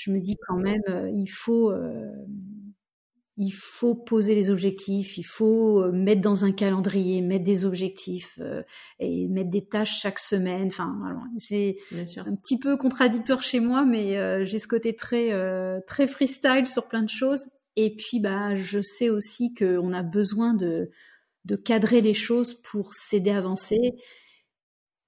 Je 0.02 0.10
me 0.10 0.18
dis 0.18 0.36
quand 0.48 0.56
même, 0.56 0.82
euh, 0.88 1.08
il 1.14 1.28
faut, 1.28 1.70
euh, 1.70 2.10
il 3.36 3.52
faut 3.52 3.94
poser 3.94 4.34
les 4.34 4.50
objectifs, 4.50 5.16
il 5.16 5.22
faut 5.22 5.80
euh, 5.80 5.92
mettre 5.92 6.20
dans 6.20 6.44
un 6.44 6.50
calendrier, 6.50 7.22
mettre 7.22 7.44
des 7.44 7.64
objectifs 7.64 8.38
et 8.98 9.28
mettre 9.28 9.50
des 9.50 9.64
tâches 9.64 10.00
chaque 10.00 10.18
semaine. 10.18 10.66
Enfin, 10.66 10.92
c'est 11.36 11.76
un 12.16 12.34
petit 12.34 12.58
peu 12.58 12.76
contradictoire 12.76 13.44
chez 13.44 13.60
moi, 13.60 13.84
mais 13.84 14.44
j'ai 14.44 14.58
ce 14.58 14.66
côté 14.66 14.96
très, 14.96 15.30
très 15.86 16.06
freestyle 16.08 16.66
sur 16.66 16.88
plein 16.88 17.02
de 17.02 17.08
choses. 17.08 17.46
Et 17.76 17.94
puis, 17.94 18.18
bah, 18.18 18.54
je 18.54 18.80
sais 18.82 19.08
aussi 19.08 19.54
qu'on 19.54 19.92
a 19.92 20.02
besoin 20.02 20.52
de, 20.52 20.90
de 21.44 21.56
cadrer 21.56 22.00
les 22.00 22.14
choses 22.14 22.54
pour 22.54 22.92
s'aider 22.92 23.30
à 23.30 23.38
avancer. 23.38 23.92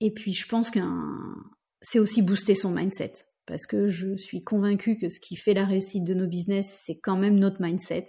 Et 0.01 0.13
puis, 0.13 0.33
je 0.33 0.49
pense 0.49 0.71
qu'un, 0.71 1.35
c'est 1.83 1.99
aussi 1.99 2.23
booster 2.23 2.55
son 2.55 2.71
mindset 2.71 3.13
parce 3.47 3.67
que 3.67 3.87
je 3.87 4.17
suis 4.17 4.43
convaincue 4.43 4.97
que 4.97 5.09
ce 5.09 5.21
qui 5.21 5.37
fait 5.37 5.55
la 5.55 5.65
réussite 5.65 6.05
de 6.05 6.15
nos 6.15 6.27
business, 6.27 6.83
c'est 6.85 6.97
quand 6.97 7.17
même 7.17 7.39
notre 7.39 7.61
mindset. 7.61 8.07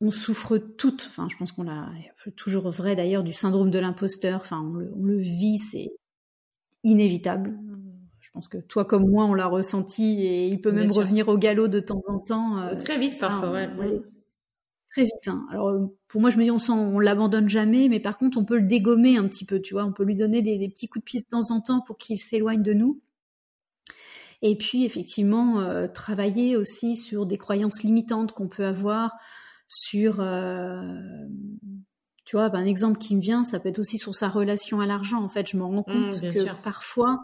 On 0.00 0.10
souffre 0.10 0.56
toutes, 0.56 1.06
enfin 1.08 1.28
je 1.30 1.36
pense 1.36 1.52
qu'on 1.52 1.62
l'a 1.62 1.90
toujours 2.36 2.70
vrai 2.70 2.96
d'ailleurs 2.96 3.22
du 3.22 3.34
syndrome 3.34 3.70
de 3.70 3.78
l'imposteur, 3.78 4.40
enfin 4.40 4.62
on 4.62 4.72
le, 4.72 5.18
vit, 5.18 5.58
c'est 5.58 5.90
inévitable. 6.84 7.58
Je 8.20 8.30
pense 8.32 8.48
que 8.48 8.58
toi 8.58 8.84
comme 8.84 9.10
moi 9.10 9.26
on 9.26 9.34
l'a 9.34 9.46
ressenti 9.46 10.22
et 10.22 10.48
il 10.48 10.60
peut 10.60 10.72
même 10.72 10.90
revenir 10.90 11.28
au 11.28 11.36
galop 11.36 11.68
de 11.68 11.80
temps 11.80 12.00
en 12.06 12.18
temps. 12.18 12.58
Euh, 12.58 12.76
très 12.76 12.98
vite 12.98 13.18
parfois, 13.18 13.50
ouais. 13.50 13.68
Très 14.92 15.04
vite. 15.04 15.28
Hein. 15.28 15.46
Alors 15.50 15.90
pour 16.08 16.20
moi 16.20 16.30
je 16.30 16.38
me 16.38 16.44
dis 16.44 16.50
on 16.50 16.58
on 16.70 16.98
l'abandonne 16.98 17.48
jamais, 17.48 17.88
mais 17.88 18.00
par 18.00 18.16
contre 18.16 18.38
on 18.38 18.44
peut 18.44 18.58
le 18.58 18.66
dégommer 18.66 19.18
un 19.18 19.28
petit 19.28 19.44
peu, 19.44 19.60
tu 19.60 19.74
vois, 19.74 19.84
on 19.84 19.92
peut 19.92 20.04
lui 20.04 20.16
donner 20.16 20.40
des 20.40 20.68
petits 20.68 20.88
coups 20.88 21.04
de 21.04 21.04
pied 21.04 21.20
de 21.20 21.26
temps 21.26 21.50
en 21.50 21.60
temps 21.60 21.82
pour 21.82 21.98
qu'il 21.98 22.18
s'éloigne 22.18 22.62
de 22.62 22.72
nous. 22.72 23.00
Et 24.42 24.56
puis 24.56 24.84
effectivement, 24.84 25.60
euh, 25.60 25.86
travailler 25.86 26.56
aussi 26.56 26.96
sur 26.96 27.26
des 27.26 27.36
croyances 27.36 27.82
limitantes 27.82 28.32
qu'on 28.32 28.48
peut 28.48 28.64
avoir, 28.64 29.12
sur, 29.66 30.20
euh, 30.20 30.82
tu 32.24 32.36
vois, 32.36 32.48
ben, 32.48 32.60
un 32.60 32.66
exemple 32.66 32.98
qui 32.98 33.16
me 33.16 33.20
vient, 33.20 33.44
ça 33.44 33.60
peut 33.60 33.68
être 33.68 33.78
aussi 33.78 33.98
sur 33.98 34.14
sa 34.14 34.28
relation 34.28 34.80
à 34.80 34.86
l'argent. 34.86 35.22
En 35.22 35.28
fait, 35.28 35.48
je 35.48 35.56
me 35.56 35.64
rends 35.64 35.84
mmh, 35.86 36.10
compte 36.10 36.20
que 36.20 36.62
parfois, 36.62 37.22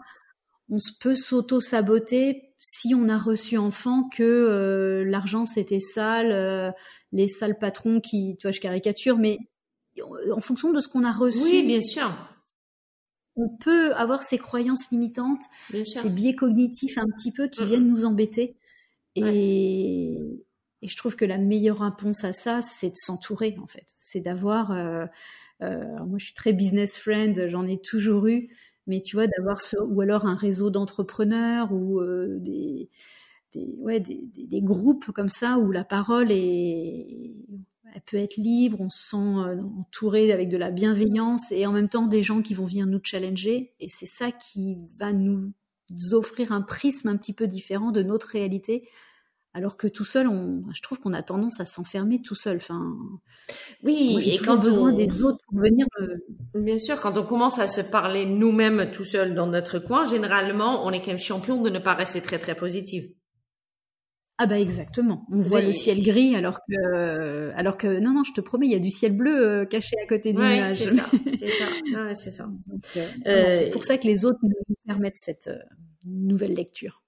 on 0.69 0.77
peut 0.99 1.15
s'auto-saboter 1.15 2.43
si 2.59 2.93
on 2.93 3.09
a 3.09 3.17
reçu 3.17 3.57
enfant 3.57 4.09
que 4.09 4.23
euh, 4.23 5.03
l'argent 5.05 5.45
c'était 5.45 5.79
sale, 5.79 6.73
les 7.11 7.27
sales 7.27 7.57
patrons 7.57 7.99
qui, 7.99 8.35
tu 8.39 8.47
vois, 8.47 8.51
je 8.51 8.59
caricature, 8.59 9.17
mais 9.17 9.37
en 10.31 10.41
fonction 10.41 10.71
de 10.71 10.79
ce 10.79 10.87
qu'on 10.87 11.03
a 11.03 11.11
reçu. 11.11 11.41
Oui, 11.41 11.63
bien 11.65 11.81
sûr 11.81 12.11
on 13.37 13.49
peut 13.49 13.93
avoir 13.93 14.23
ces 14.23 14.37
croyances 14.37 14.91
limitantes, 14.91 15.43
ces 15.71 16.09
biais 16.09 16.35
cognitifs 16.35 16.97
un 16.97 17.05
petit 17.15 17.31
peu 17.31 17.47
qui 17.47 17.63
viennent 17.65 17.87
nous 17.87 18.03
embêter. 18.03 18.55
Et, 19.15 20.43
je 20.83 20.95
trouve 20.95 21.15
que 21.15 21.25
la 21.25 21.37
meilleure 21.37 21.79
réponse 21.79 22.23
à 22.23 22.33
ça, 22.33 22.61
c'est 22.61 22.89
de 22.89 22.95
s'entourer, 22.95 23.55
en 23.61 23.67
fait. 23.67 23.85
C'est 23.95 24.21
d'avoir. 24.21 24.71
Euh, 24.71 25.05
euh, 25.63 26.05
moi, 26.05 26.19
je 26.19 26.25
suis 26.25 26.33
très 26.35 26.53
business 26.53 26.97
friend, 26.97 27.47
j'en 27.47 27.65
ai 27.65 27.79
toujours 27.81 28.27
eu, 28.27 28.49
mais 28.85 29.01
tu 29.01 29.15
vois, 29.15 29.25
d'avoir 29.27 29.59
ce. 29.59 29.77
Ou 29.77 30.01
alors 30.01 30.27
un 30.27 30.35
réseau 30.35 30.69
d'entrepreneurs 30.69 31.71
ou 31.73 31.99
euh, 31.99 32.37
des. 32.39 32.89
ouais, 33.79 33.99
des, 33.99 34.61
groupes 34.61 35.11
comme 35.11 35.29
ça 35.29 35.57
où 35.57 35.71
la 35.71 35.83
parole 35.83 36.31
est, 36.31 37.35
elle 37.95 38.01
peut 38.01 38.17
être 38.17 38.37
libre, 38.37 38.79
on 38.81 38.89
se 38.89 39.09
sent 39.09 39.17
euh, 39.17 39.61
entouré 39.79 40.31
avec 40.31 40.49
de 40.49 40.57
la 40.57 40.71
bienveillance 40.71 41.51
et 41.51 41.65
en 41.65 41.71
même 41.71 41.89
temps 41.89 42.07
des 42.07 42.21
gens 42.21 42.41
qui 42.41 42.53
vont 42.53 42.65
venir 42.65 42.85
nous 42.85 42.99
challenger. 43.03 43.73
Et 43.79 43.87
c'est 43.89 44.05
ça 44.05 44.31
qui 44.31 44.77
va 44.99 45.13
nous 45.13 45.53
offrir 46.11 46.51
un 46.51 46.61
prisme 46.61 47.09
un 47.09 47.17
petit 47.17 47.33
peu 47.33 47.47
différent 47.47 47.91
de 47.91 48.03
notre 48.03 48.27
réalité. 48.27 48.87
Alors 49.53 49.75
que 49.75 49.87
tout 49.87 50.05
seul, 50.05 50.27
on, 50.27 50.63
je 50.71 50.81
trouve 50.83 50.99
qu'on 50.99 51.13
a 51.13 51.23
tendance 51.23 51.59
à 51.59 51.65
s'enfermer 51.65 52.21
tout 52.21 52.35
seul. 52.35 52.57
Enfin, 52.57 52.95
oui, 53.81 54.31
et 54.31 54.37
quand 54.37 54.57
besoin 54.57 54.93
des 54.93 55.23
autres 55.23 55.39
pour 55.47 55.59
venir. 55.59 55.87
Bien 56.53 56.77
sûr, 56.77 57.01
quand 57.01 57.17
on 57.17 57.23
commence 57.23 57.57
à 57.57 57.65
se 57.65 57.81
parler 57.81 58.27
nous-mêmes 58.27 58.91
tout 58.91 59.03
seul 59.03 59.33
dans 59.33 59.47
notre 59.47 59.79
coin, 59.79 60.05
généralement, 60.05 60.85
on 60.85 60.91
est 60.91 60.99
quand 60.99 61.07
même 61.07 61.17
champion 61.17 61.59
de 61.61 61.71
ne 61.71 61.79
pas 61.79 61.95
rester 61.95 62.21
très 62.21 62.37
très 62.37 62.55
positif. 62.55 63.05
Ah 64.39 64.45
bah 64.45 64.59
exactement. 64.59 65.25
On 65.31 65.39
voit 65.41 65.61
le 65.61 65.73
ciel 65.73 66.03
gris 66.03 66.35
alors 66.35 66.59
que 66.59 67.51
alors 67.55 67.75
que 67.75 67.99
non 67.99 68.13
non, 68.13 68.23
je 68.23 68.33
te 68.33 68.41
promets, 68.41 68.67
il 68.67 68.71
y 68.71 68.75
a 68.75 68.79
du 68.79 68.91
ciel 68.91 69.15
bleu 69.15 69.35
euh, 69.35 69.65
caché 69.65 69.95
à 70.03 70.07
côté 70.07 70.31
du 70.31 70.39
ouais, 70.39 70.69
C'est 70.69 70.91
ça, 70.91 71.09
c'est 71.27 71.49
ça, 71.49 71.65
c'est 72.13 72.31
ça. 72.31 72.47
Euh, 72.95 73.01
euh, 73.25 73.55
c'est 73.57 73.71
pour 73.71 73.83
ça 73.83 73.97
que 73.97 74.05
les 74.05 74.25
autres 74.25 74.37
nous 74.43 74.75
permettent 74.85 75.17
cette 75.17 75.49
nouvelle 76.05 76.53
lecture. 76.53 77.01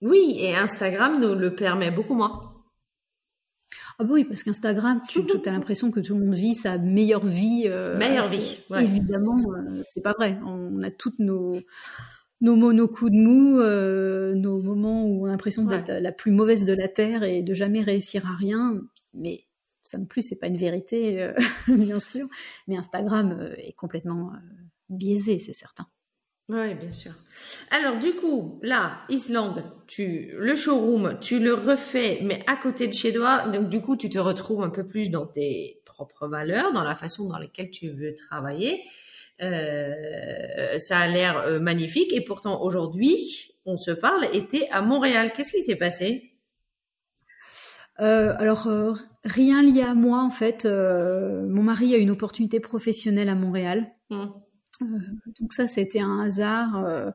Oui, 0.00 0.36
et 0.38 0.56
Instagram 0.56 1.20
nous 1.20 1.34
le 1.34 1.54
permet 1.54 1.90
beaucoup 1.90 2.14
moins. 2.14 2.40
Ah 3.98 4.04
bah 4.04 4.10
oui, 4.12 4.24
parce 4.24 4.42
qu'Instagram, 4.42 5.02
tu, 5.06 5.20
as 5.46 5.50
l'impression 5.50 5.90
que 5.90 6.00
tout 6.00 6.14
le 6.14 6.24
monde 6.24 6.34
vit 6.34 6.54
sa 6.54 6.78
meilleure 6.78 7.26
vie. 7.26 7.68
meilleure 7.98 8.30
vie. 8.30 8.58
Ouais. 8.70 8.84
Évidemment, 8.84 9.36
c'est 9.90 10.02
pas 10.02 10.14
vrai. 10.14 10.38
On 10.46 10.80
a 10.82 10.90
toutes 10.90 11.18
nos 11.18 11.52
nos 12.40 12.72
nos 12.72 12.88
coups 12.88 13.12
de 13.12 13.16
mou, 13.16 13.58
euh, 13.58 14.34
nos 14.34 14.60
moments 14.60 15.04
où 15.04 15.22
on 15.22 15.26
a 15.26 15.30
l'impression 15.30 15.64
d'être 15.64 15.90
la 15.90 16.12
plus 16.12 16.32
mauvaise 16.32 16.64
de 16.64 16.72
la 16.72 16.88
terre 16.88 17.22
et 17.22 17.42
de 17.42 17.54
jamais 17.54 17.82
réussir 17.82 18.26
à 18.26 18.34
rien. 18.34 18.80
Mais 19.14 19.46
ça 19.82 19.98
ne 19.98 20.04
plus, 20.04 20.22
c'est 20.22 20.36
pas 20.36 20.46
une 20.46 20.56
vérité, 20.56 21.22
euh, 21.22 21.32
bien 21.68 22.00
sûr. 22.00 22.28
Mais 22.68 22.76
Instagram 22.76 23.36
euh, 23.38 23.54
est 23.58 23.72
complètement 23.72 24.32
biaisé, 24.88 25.38
c'est 25.38 25.52
certain. 25.52 25.86
Oui, 26.48 26.74
bien 26.74 26.90
sûr. 26.90 27.12
Alors, 27.70 28.00
du 28.00 28.12
coup, 28.14 28.58
là, 28.62 29.02
Islande, 29.08 29.62
tu, 29.86 30.32
le 30.36 30.56
showroom, 30.56 31.18
tu 31.20 31.38
le 31.38 31.54
refais, 31.54 32.18
mais 32.24 32.42
à 32.48 32.56
côté 32.56 32.88
de 32.88 32.92
chez 32.92 33.12
toi. 33.12 33.46
Donc, 33.48 33.68
du 33.68 33.80
coup, 33.80 33.96
tu 33.96 34.10
te 34.10 34.18
retrouves 34.18 34.64
un 34.64 34.70
peu 34.70 34.84
plus 34.84 35.10
dans 35.10 35.26
tes 35.26 35.80
propres 35.84 36.26
valeurs, 36.26 36.72
dans 36.72 36.82
la 36.82 36.96
façon 36.96 37.28
dans 37.28 37.38
laquelle 37.38 37.70
tu 37.70 37.88
veux 37.88 38.16
travailler. 38.16 38.82
Euh, 39.42 40.78
ça 40.78 40.98
a 40.98 41.08
l'air 41.08 41.38
euh, 41.38 41.60
magnifique 41.60 42.12
et 42.12 42.20
pourtant 42.20 42.62
aujourd'hui, 42.62 43.52
on 43.64 43.76
se 43.76 43.90
parle, 43.90 44.26
était 44.32 44.68
à 44.70 44.82
Montréal. 44.82 45.32
Qu'est-ce 45.34 45.52
qui 45.52 45.62
s'est 45.62 45.76
passé? 45.76 46.26
Alors, 47.96 48.66
rien 49.24 49.62
lié 49.62 49.82
à 49.82 49.92
moi, 49.92 50.22
en 50.22 50.30
fait. 50.30 50.64
mon 50.64 51.62
mari 51.62 51.94
a 51.94 51.98
une 51.98 52.10
opportunité 52.10 52.58
professionnelle 52.58 53.28
à 53.28 53.34
Montréal. 53.34 53.92
Mmh. 54.08 54.24
donc 55.38 55.52
ça, 55.52 55.68
c'était 55.68 56.00
un 56.00 56.20
hasard. 56.20 57.12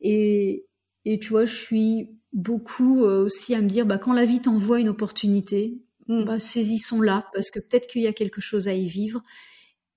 et, 0.00 0.66
et 1.04 1.20
tu 1.20 1.28
vois, 1.28 1.44
je 1.44 1.54
suis 1.54 2.18
beaucoup 2.32 3.02
aussi 3.02 3.54
à 3.54 3.60
me 3.60 3.68
dire, 3.68 3.86
bah, 3.86 3.98
quand 3.98 4.12
la 4.12 4.24
vie 4.24 4.40
t'envoie 4.40 4.80
une 4.80 4.88
opportunité, 4.88 5.80
mmh. 6.08 6.24
bah, 6.24 6.40
saisissons-la, 6.40 7.26
parce 7.32 7.52
que 7.52 7.60
peut-être 7.60 7.86
qu'il 7.86 8.02
y 8.02 8.08
a 8.08 8.12
quelque 8.12 8.40
chose 8.40 8.66
à 8.66 8.74
y 8.74 8.86
vivre. 8.86 9.22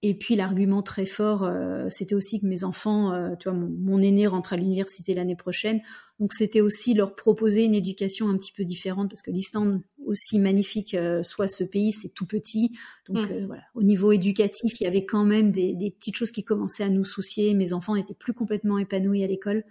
Et 0.03 0.13
puis 0.13 0.35
l'argument 0.35 0.83
très 0.83 1.07
fort, 1.07 1.43
euh, 1.43 1.87
c'était 1.89 2.13
aussi 2.13 2.39
que 2.39 2.45
mes 2.45 2.63
enfants, 2.63 3.13
euh, 3.13 3.35
tu 3.39 3.49
vois, 3.49 3.57
mon, 3.57 3.99
aîné 3.99 4.27
rentre 4.27 4.53
à 4.53 4.57
l'université 4.57 5.15
l'année 5.15 5.35
prochaine, 5.35 5.81
donc 6.19 6.33
c'était 6.33 6.61
aussi 6.61 6.93
leur 6.93 7.15
proposer 7.15 7.63
une 7.63 7.73
éducation 7.73 8.29
un 8.29 8.37
petit 8.37 8.51
peu 8.51 8.63
différente 8.63 9.09
parce 9.09 9.23
que 9.23 9.31
l'Islande, 9.31 9.81
aussi 10.05 10.39
magnifique 10.39 10.93
euh, 10.93 11.23
soit 11.23 11.47
ce 11.47 11.63
pays, 11.63 11.91
c'est 11.91 12.09
tout 12.09 12.27
petit. 12.27 12.77
Donc 13.09 13.29
mm. 13.29 13.45
voilà, 13.47 13.63
au 13.73 13.81
niveau 13.81 14.11
éducatif, 14.11 14.79
il 14.79 14.83
y 14.83 14.87
avait 14.87 15.05
quand 15.05 15.25
même 15.25 15.51
des, 15.51 15.95
petites 15.97 16.15
choses 16.15 16.31
qui 16.31 16.43
commençaient 16.43 16.83
à 16.83 16.89
nous 16.89 17.03
soucier. 17.03 17.55
Mes 17.55 17.73
enfants 17.73 17.95
n'étaient 17.95 18.13
plus 18.13 18.33
complètement 18.33 18.77
épanouis 18.77 19.23
à 19.23 19.27
l'école. 19.27 19.63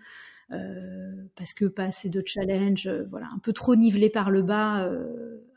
parce 1.37 1.55
que 1.55 1.67
pas 1.67 1.85
assez 1.85 2.11
de 2.11 2.23
challenge, 2.27 2.91
voilà, 3.09 3.29
un 3.35 3.39
peu 3.39 3.53
trop 3.53 3.77
nivelé 3.77 4.11
par 4.11 4.31
le 4.31 4.43
bas 4.43 4.91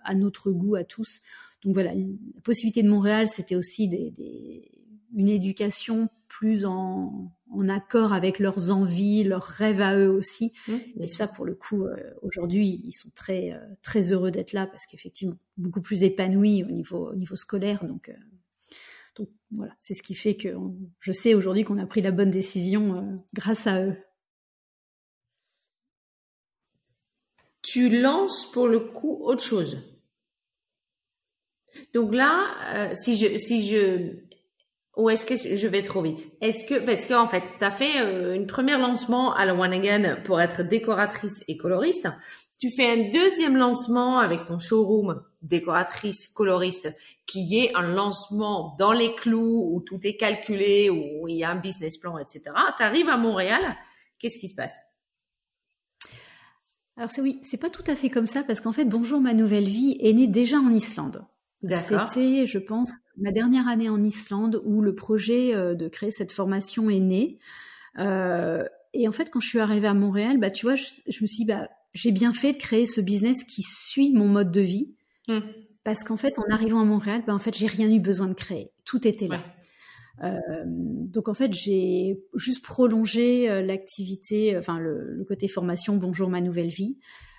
à 0.03 0.15
notre 0.15 0.51
goût 0.51 0.75
à 0.75 0.83
tous. 0.83 1.21
Donc 1.63 1.73
voilà, 1.73 1.93
la 1.93 2.41
possibilité 2.41 2.83
de 2.83 2.89
Montréal, 2.89 3.27
c'était 3.27 3.55
aussi 3.55 3.87
des, 3.87 4.71
une 5.15 5.27
éducation 5.27 6.09
plus 6.27 6.65
en, 6.65 7.31
accord 7.67 8.13
avec 8.13 8.39
leurs 8.39 8.71
envies, 8.71 9.23
leurs 9.23 9.43
rêves 9.43 9.81
à 9.81 9.97
eux 9.97 10.09
aussi. 10.09 10.53
Mmh, 10.67 10.77
et 11.01 11.07
ça, 11.07 11.27
pour 11.27 11.45
le 11.45 11.55
coup, 11.55 11.83
euh, 11.83 11.97
aujourd'hui, 12.21 12.81
ils 12.85 12.93
sont 12.93 13.09
très, 13.13 13.51
euh, 13.51 13.59
très 13.81 14.11
heureux 14.11 14.31
d'être 14.31 14.53
là 14.53 14.65
parce 14.65 14.85
qu'effectivement, 14.85 15.35
beaucoup 15.57 15.81
plus 15.81 16.03
épanouis 16.03 16.63
au 16.63 16.71
niveau, 16.71 17.09
au 17.09 17.15
niveau 17.15 17.35
scolaire. 17.35 17.83
Donc, 17.85 18.09
euh, 18.09 18.13
donc 19.15 19.29
voilà, 19.51 19.73
c'est 19.81 19.93
ce 19.93 20.03
qui 20.03 20.15
fait 20.15 20.35
que 20.35 20.55
je 20.99 21.11
sais 21.11 21.33
aujourd'hui 21.33 21.63
qu'on 21.65 21.79
a 21.79 21.85
pris 21.85 22.01
la 22.01 22.11
bonne 22.11 22.31
décision 22.31 23.17
grâce 23.33 23.67
à 23.67 23.83
eux. 23.83 23.97
Tu 27.61 28.01
lances 28.01 28.49
pour 28.51 28.67
le 28.67 28.79
coup 28.79 29.19
autre 29.21 29.43
chose. 29.43 29.77
Donc 31.93 32.13
là, 32.13 32.55
euh, 32.73 32.95
si 32.95 33.17
je, 33.17 33.37
si 33.37 33.67
je, 33.67 34.13
ou 34.97 35.09
est-ce 35.09 35.25
que 35.25 35.35
je 35.35 35.67
vais 35.67 35.81
trop 35.81 36.01
vite? 36.01 36.27
Est-ce 36.41 36.67
que, 36.67 36.79
parce 36.79 37.05
qu'en 37.05 37.27
fait, 37.27 37.43
tu 37.57 37.63
as 37.63 37.71
fait 37.71 38.01
euh, 38.01 38.35
une 38.35 38.47
première 38.47 38.79
lancement 38.79 39.33
à 39.33 39.45
la 39.45 39.55
One 39.55 39.73
Again 39.73 40.17
pour 40.23 40.41
être 40.41 40.63
décoratrice 40.63 41.43
et 41.47 41.57
coloriste. 41.57 42.07
Tu 42.59 42.69
fais 42.69 42.91
un 42.91 43.11
deuxième 43.11 43.55
lancement 43.55 44.19
avec 44.19 44.43
ton 44.43 44.59
showroom 44.59 45.23
décoratrice 45.41 46.27
coloriste 46.27 46.93
qui 47.25 47.57
est 47.57 47.73
un 47.75 47.87
lancement 47.87 48.75
dans 48.77 48.91
les 48.91 49.15
clous 49.15 49.69
où 49.71 49.81
tout 49.81 49.99
est 50.03 50.17
calculé, 50.17 50.89
où 50.89 51.27
il 51.27 51.37
y 51.37 51.43
a 51.45 51.51
un 51.51 51.55
business 51.55 51.97
plan, 51.97 52.17
etc. 52.17 52.41
Tu 52.75 52.83
arrives 52.83 53.07
à 53.07 53.15
Montréal, 53.15 53.77
qu'est-ce 54.17 54.37
qui 54.37 54.49
se 54.49 54.55
passe? 54.55 54.77
Alors 56.97 57.09
c'est 57.09 57.21
oui, 57.21 57.39
c'est 57.43 57.55
pas 57.55 57.69
tout 57.69 57.83
à 57.87 57.95
fait 57.95 58.09
comme 58.09 58.25
ça 58.25 58.43
parce 58.43 58.59
qu'en 58.59 58.73
fait 58.73 58.83
Bonjour 58.83 59.21
ma 59.21 59.33
nouvelle 59.33 59.69
vie 59.69 59.97
est 60.01 60.11
né 60.11 60.27
déjà 60.27 60.57
en 60.57 60.73
Islande. 60.73 61.23
C'était, 61.67 62.45
je 62.45 62.57
pense, 62.57 62.91
ma 63.17 63.31
dernière 63.31 63.67
année 63.67 63.89
en 63.89 64.01
Islande 64.03 64.61
où 64.63 64.81
le 64.81 64.95
projet 64.95 65.53
euh, 65.53 65.75
de 65.75 65.87
créer 65.87 66.11
cette 66.11 66.31
formation 66.31 66.89
est 66.89 66.99
né. 66.99 67.39
Euh, 67.97 68.63
et 68.93 69.07
en 69.07 69.11
fait, 69.11 69.29
quand 69.29 69.39
je 69.39 69.47
suis 69.47 69.59
arrivée 69.59 69.87
à 69.87 69.93
Montréal, 69.93 70.37
bah, 70.37 70.51
tu 70.51 70.65
vois, 70.65 70.75
je, 70.75 70.87
me 71.21 71.27
suis 71.27 71.27
dit, 71.27 71.45
bah, 71.45 71.69
j'ai 71.93 72.11
bien 72.11 72.33
fait 72.33 72.53
de 72.53 72.57
créer 72.57 72.85
ce 72.85 73.01
business 73.01 73.43
qui 73.43 73.61
suit 73.61 74.11
mon 74.13 74.27
mode 74.27 74.51
de 74.51 74.61
vie. 74.61 74.95
Mmh. 75.27 75.39
Parce 75.83 76.03
qu'en 76.03 76.17
fait, 76.17 76.39
en 76.39 76.45
arrivant 76.49 76.79
à 76.79 76.85
Montréal, 76.85 77.23
bah, 77.27 77.33
en 77.33 77.39
fait, 77.39 77.55
j'ai 77.55 77.67
rien 77.67 77.89
eu 77.91 77.99
besoin 77.99 78.27
de 78.27 78.33
créer. 78.33 78.71
Tout 78.85 79.05
était 79.07 79.27
là. 79.27 79.43
Euh, 80.23 80.37
donc 80.65 81.29
en 81.29 81.33
fait, 81.33 81.53
j'ai 81.53 82.21
juste 82.35 82.63
prolongé 82.63 83.61
l'activité, 83.63 84.57
enfin 84.57 84.77
le, 84.77 85.23
côté 85.27 85.47
formation 85.47 85.95
Bonjour 85.95 86.29
ma 86.29 86.41
nouvelle 86.41 86.69
vie. 86.69 86.97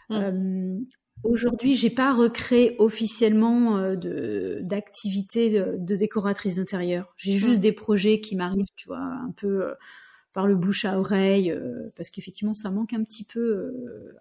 Mmh. 0.08 0.80
Aujourd'hui, 1.22 1.76
j'ai 1.76 1.90
pas 1.90 2.14
recréé 2.14 2.76
officiellement 2.78 3.76
euh, 3.76 3.94
de 3.94 4.60
d'activité 4.62 5.50
de, 5.50 5.96
décoratrice 5.96 6.56
d'intérieur. 6.56 7.12
J'ai 7.16 7.36
juste 7.36 7.58
mmh. 7.58 7.62
des 7.62 7.72
projets 7.72 8.20
qui 8.20 8.36
m'arrivent, 8.36 8.66
tu 8.76 8.88
vois, 8.88 8.98
un 8.98 9.32
peu 9.36 9.66
euh, 9.66 9.74
par 10.32 10.46
le 10.46 10.54
bouche 10.54 10.84
à 10.84 10.98
oreille, 10.98 11.50
euh, 11.50 11.90
parce 11.96 12.08
qu'effectivement, 12.08 12.54
ça 12.54 12.70
manque 12.70 12.94
un 12.94 13.04
petit 13.04 13.24
peu 13.24 13.74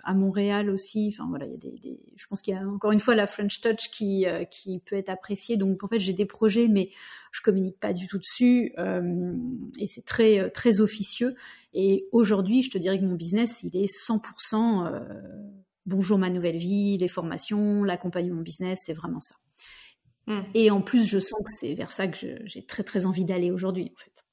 à 0.03 0.13
Montréal 0.13 0.69
aussi. 0.69 1.09
Enfin 1.13 1.27
voilà, 1.29 1.45
il 1.45 1.51
y 1.51 1.55
a 1.55 1.57
des, 1.57 1.99
je 2.15 2.27
pense 2.27 2.41
qu'il 2.41 2.53
y 2.53 2.57
a 2.57 2.67
encore 2.67 2.91
une 2.91 2.99
fois 2.99 3.15
la 3.15 3.27
French 3.27 3.62
Touch 3.62 3.89
qui 3.91 4.25
qui 4.51 4.79
peut 4.79 4.97
être 4.97 5.09
appréciée. 5.09 5.55
Donc 5.55 5.83
en 5.83 5.88
fait, 5.88 5.99
j'ai 5.99 6.13
des 6.13 6.25
projets, 6.25 6.67
mais 6.67 6.89
je 7.31 7.41
communique 7.41 7.79
pas 7.79 7.93
du 7.93 8.07
tout 8.07 8.19
dessus, 8.19 8.73
et 9.77 9.88
c'est 9.88 10.05
très 10.05 10.49
très 10.49 10.81
officieux. 10.81 11.35
Et 11.73 12.07
aujourd'hui, 12.12 12.62
je 12.62 12.71
te 12.71 12.77
dirais 12.77 12.99
que 12.99 13.05
mon 13.05 13.15
business, 13.15 13.63
il 13.63 13.77
est 13.77 13.85
100% 13.85 14.99
bonjour 15.85 16.17
ma 16.17 16.29
nouvelle 16.29 16.57
vie, 16.57 16.97
les 16.97 17.07
formations, 17.07 17.83
l'accompagnement 17.83 18.41
business, 18.41 18.81
c'est 18.85 18.93
vraiment 18.93 19.19
ça. 19.19 19.35
Hmm. 20.27 20.41
Et 20.53 20.69
en 20.69 20.81
plus, 20.81 21.07
je 21.07 21.19
sens 21.19 21.39
que 21.39 21.51
c'est 21.59 21.73
vers 21.73 21.91
ça 21.91 22.07
que 22.07 22.17
j'ai 22.45 22.65
très 22.65 22.83
très 22.83 23.05
envie 23.05 23.25
d'aller 23.25 23.51
aujourd'hui, 23.51 23.91
en 23.95 23.99
fait. 23.99 24.25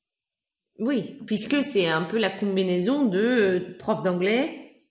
Oui, 0.79 1.19
puisque 1.27 1.63
c'est 1.63 1.89
un 1.89 2.03
peu 2.03 2.19
la 2.19 2.31
combinaison 2.31 3.07
de 3.07 3.19
euh, 3.19 3.79
prof 3.79 4.03
d'anglais, 4.03 4.85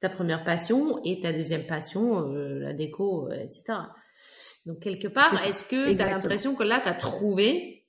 ta 0.00 0.08
première 0.08 0.42
passion 0.42 1.00
et 1.04 1.20
ta 1.20 1.32
deuxième 1.32 1.66
passion, 1.66 2.28
euh, 2.28 2.58
la 2.58 2.72
déco, 2.72 3.28
euh, 3.30 3.34
etc. 3.34 3.78
Donc 4.66 4.80
quelque 4.80 5.06
part, 5.06 5.32
est-ce 5.46 5.64
que 5.64 5.92
tu 5.92 6.02
as 6.02 6.10
l'impression 6.10 6.56
que 6.56 6.64
là, 6.64 6.80
tu 6.80 6.88
as 6.88 6.94
trouvé 6.94 7.81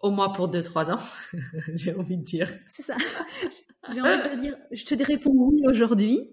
au 0.00 0.10
moins 0.10 0.30
pour 0.30 0.50
2-3 0.50 0.92
ans, 0.92 1.00
j'ai 1.74 1.94
envie 1.94 2.16
de 2.16 2.22
dire. 2.22 2.48
C'est 2.66 2.82
ça. 2.82 2.96
J'ai 3.94 4.02
envie 4.02 4.22
de 4.22 4.34
te 4.34 4.40
dire, 4.40 4.56
je 4.72 4.84
te 4.84 5.02
réponds 5.02 5.32
oui 5.34 5.62
aujourd'hui, 5.66 6.28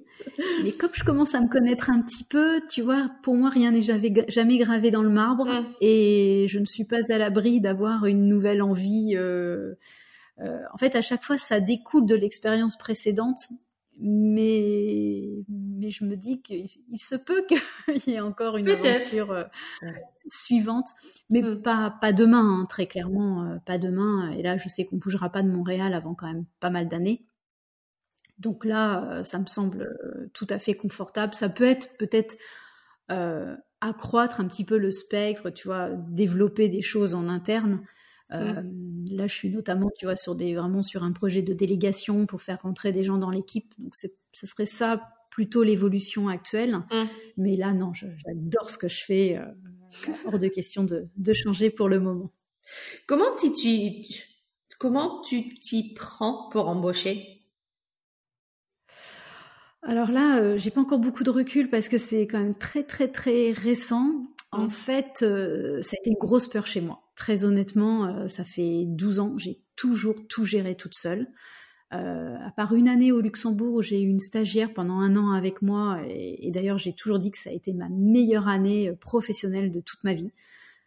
mais 0.65 0.73
comme 0.73 0.89
je 0.93 1.05
commence 1.05 1.33
à 1.33 1.39
me 1.39 1.47
connaître 1.47 1.89
un 1.89 2.01
petit 2.01 2.25
peu, 2.25 2.59
tu 2.69 2.81
vois, 2.81 3.09
pour 3.23 3.35
moi, 3.35 3.49
rien 3.49 3.71
n'est 3.71 3.81
jamais, 3.81 4.57
gravé 4.57 4.91
dans 4.91 5.01
le 5.01 5.09
marbre 5.09 5.45
mm. 5.45 5.65
et 5.79 6.45
je 6.49 6.59
ne 6.59 6.65
suis 6.65 6.83
pas 6.83 7.09
à 7.09 7.17
l'abri 7.17 7.61
d'avoir 7.61 8.05
une 8.05 8.27
nouvelle 8.27 8.61
envie. 8.61 9.15
Euh, 9.15 9.75
euh, 10.39 10.59
en 10.73 10.77
fait, 10.77 10.97
à 10.97 11.01
chaque 11.01 11.23
fois, 11.23 11.37
ça 11.37 11.61
découle 11.61 12.05
de 12.05 12.15
l'expérience 12.15 12.77
précédente 12.77 13.47
mais, 13.99 15.43
mais 15.49 15.89
je 15.89 16.05
me 16.05 16.15
dis 16.15 16.41
qu'il 16.41 16.69
se 16.99 17.15
peut 17.15 17.45
qu'il 17.47 17.57
y 18.07 18.15
ait 18.15 18.19
encore 18.19 18.57
une 18.57 18.69
aventure 18.69 19.31
euh, 19.31 19.43
suivante, 20.27 20.89
mais 21.29 21.41
mm. 21.41 21.61
pas, 21.61 21.97
pas 21.99 22.13
demain, 22.13 22.61
hein, 22.61 22.65
très 22.69 22.87
clairement, 22.87 23.43
euh, 23.43 23.57
pas 23.65 23.77
demain. 23.77 24.31
Et 24.31 24.43
là, 24.43 24.57
je 24.57 24.69
sais 24.69 24.85
qu'on 24.85 24.97
bougera 24.97 25.31
pas 25.31 25.41
de 25.41 25.49
Montréal 25.49 25.93
avant 25.93 26.13
quand 26.13 26.27
même 26.27 26.45
pas 26.59 26.69
mal 26.69 26.87
d'années. 26.87 27.25
Donc 28.37 28.65
là, 28.65 29.11
euh, 29.11 29.23
ça 29.23 29.39
me 29.39 29.47
semble 29.47 29.97
tout 30.33 30.47
à 30.49 30.59
fait 30.59 30.75
confortable. 30.75 31.33
Ça 31.33 31.49
peut 31.49 31.65
être 31.65 31.97
peut-être 31.97 32.37
accroître 33.79 34.41
un 34.41 34.47
petit 34.47 34.65
peu 34.65 34.77
le 34.77 34.91
spectre, 34.91 35.49
tu 35.49 35.67
vois, 35.67 35.89
développer 36.09 36.67
des 36.67 36.81
choses 36.81 37.15
en 37.15 37.29
interne. 37.29 37.85
Mmh. 38.29 38.35
Euh, 38.35 38.61
là, 39.11 39.27
je 39.27 39.33
suis 39.33 39.49
notamment, 39.49 39.89
tu 39.97 40.05
vois, 40.05 40.15
sur 40.15 40.35
des, 40.35 40.55
vraiment 40.55 40.81
sur 40.81 41.03
un 41.03 41.11
projet 41.11 41.41
de 41.41 41.53
délégation 41.53 42.25
pour 42.25 42.41
faire 42.41 42.61
rentrer 42.61 42.91
des 42.91 43.03
gens 43.03 43.17
dans 43.17 43.29
l'équipe. 43.29 43.73
Donc, 43.77 43.95
ce 43.95 44.07
serait 44.45 44.65
ça 44.65 45.01
plutôt 45.31 45.63
l'évolution 45.63 46.27
actuelle. 46.27 46.77
Mmh. 46.77 47.03
Mais 47.37 47.55
là, 47.55 47.73
non, 47.73 47.93
j'adore 47.93 48.69
ce 48.69 48.77
que 48.77 48.87
je 48.87 49.03
fais. 49.03 49.37
Euh, 49.37 49.45
hors 50.25 50.39
de 50.39 50.47
question 50.47 50.83
de, 50.83 51.07
de, 51.15 51.33
changer 51.33 51.69
pour 51.69 51.87
le 51.87 51.99
moment. 51.99 52.33
Comment 53.05 53.33
tu, 53.39 53.53
tu 53.53 54.03
comment 54.77 55.21
tu 55.21 55.47
t'y 55.47 55.93
prends 55.93 56.49
pour 56.49 56.67
embaucher? 56.67 57.45
Alors 59.83 60.11
là, 60.11 60.39
euh, 60.39 60.57
j'ai 60.57 60.71
pas 60.71 60.81
encore 60.81 60.99
beaucoup 60.99 61.23
de 61.23 61.29
recul 61.29 61.69
parce 61.69 61.87
que 61.87 61.97
c'est 61.97 62.27
quand 62.27 62.39
même 62.39 62.55
très 62.55 62.83
très 62.83 63.07
très 63.07 63.53
récent. 63.53 64.27
En 64.51 64.65
mmh. 64.65 64.69
fait, 64.69 65.17
ça 65.19 65.25
a 65.25 65.99
été 65.99 66.09
une 66.09 66.17
grosse 66.19 66.47
peur 66.47 66.67
chez 66.67 66.81
moi. 66.81 67.06
Très 67.17 67.45
honnêtement, 67.45 68.05
euh, 68.05 68.27
ça 68.27 68.45
fait 68.45 68.83
12 68.85 69.19
ans, 69.19 69.37
j'ai 69.37 69.59
toujours 69.75 70.15
tout 70.29 70.45
géré 70.45 70.75
toute 70.75 70.93
seule. 70.93 71.27
Euh, 71.93 72.35
à 72.45 72.51
part 72.51 72.75
une 72.75 72.87
année 72.87 73.11
au 73.11 73.21
Luxembourg 73.21 73.75
où 73.75 73.81
j'ai 73.81 74.01
eu 74.01 74.07
une 74.07 74.19
stagiaire 74.19 74.71
pendant 74.71 74.99
un 74.99 75.15
an 75.15 75.31
avec 75.31 75.63
moi, 75.63 75.99
et, 76.07 76.51
d'ailleurs 76.51 76.77
j'ai 76.77 76.93
toujours 76.93 77.17
dit 77.17 77.31
que 77.31 77.39
ça 77.39 77.49
a 77.49 77.53
été 77.53 77.73
ma 77.73 77.89
meilleure 77.89 78.47
année 78.47 78.89
euh, 78.89 78.95
professionnelle 78.95 79.71
de 79.71 79.79
toute 79.79 80.03
ma 80.03 80.13
vie, 80.13 80.29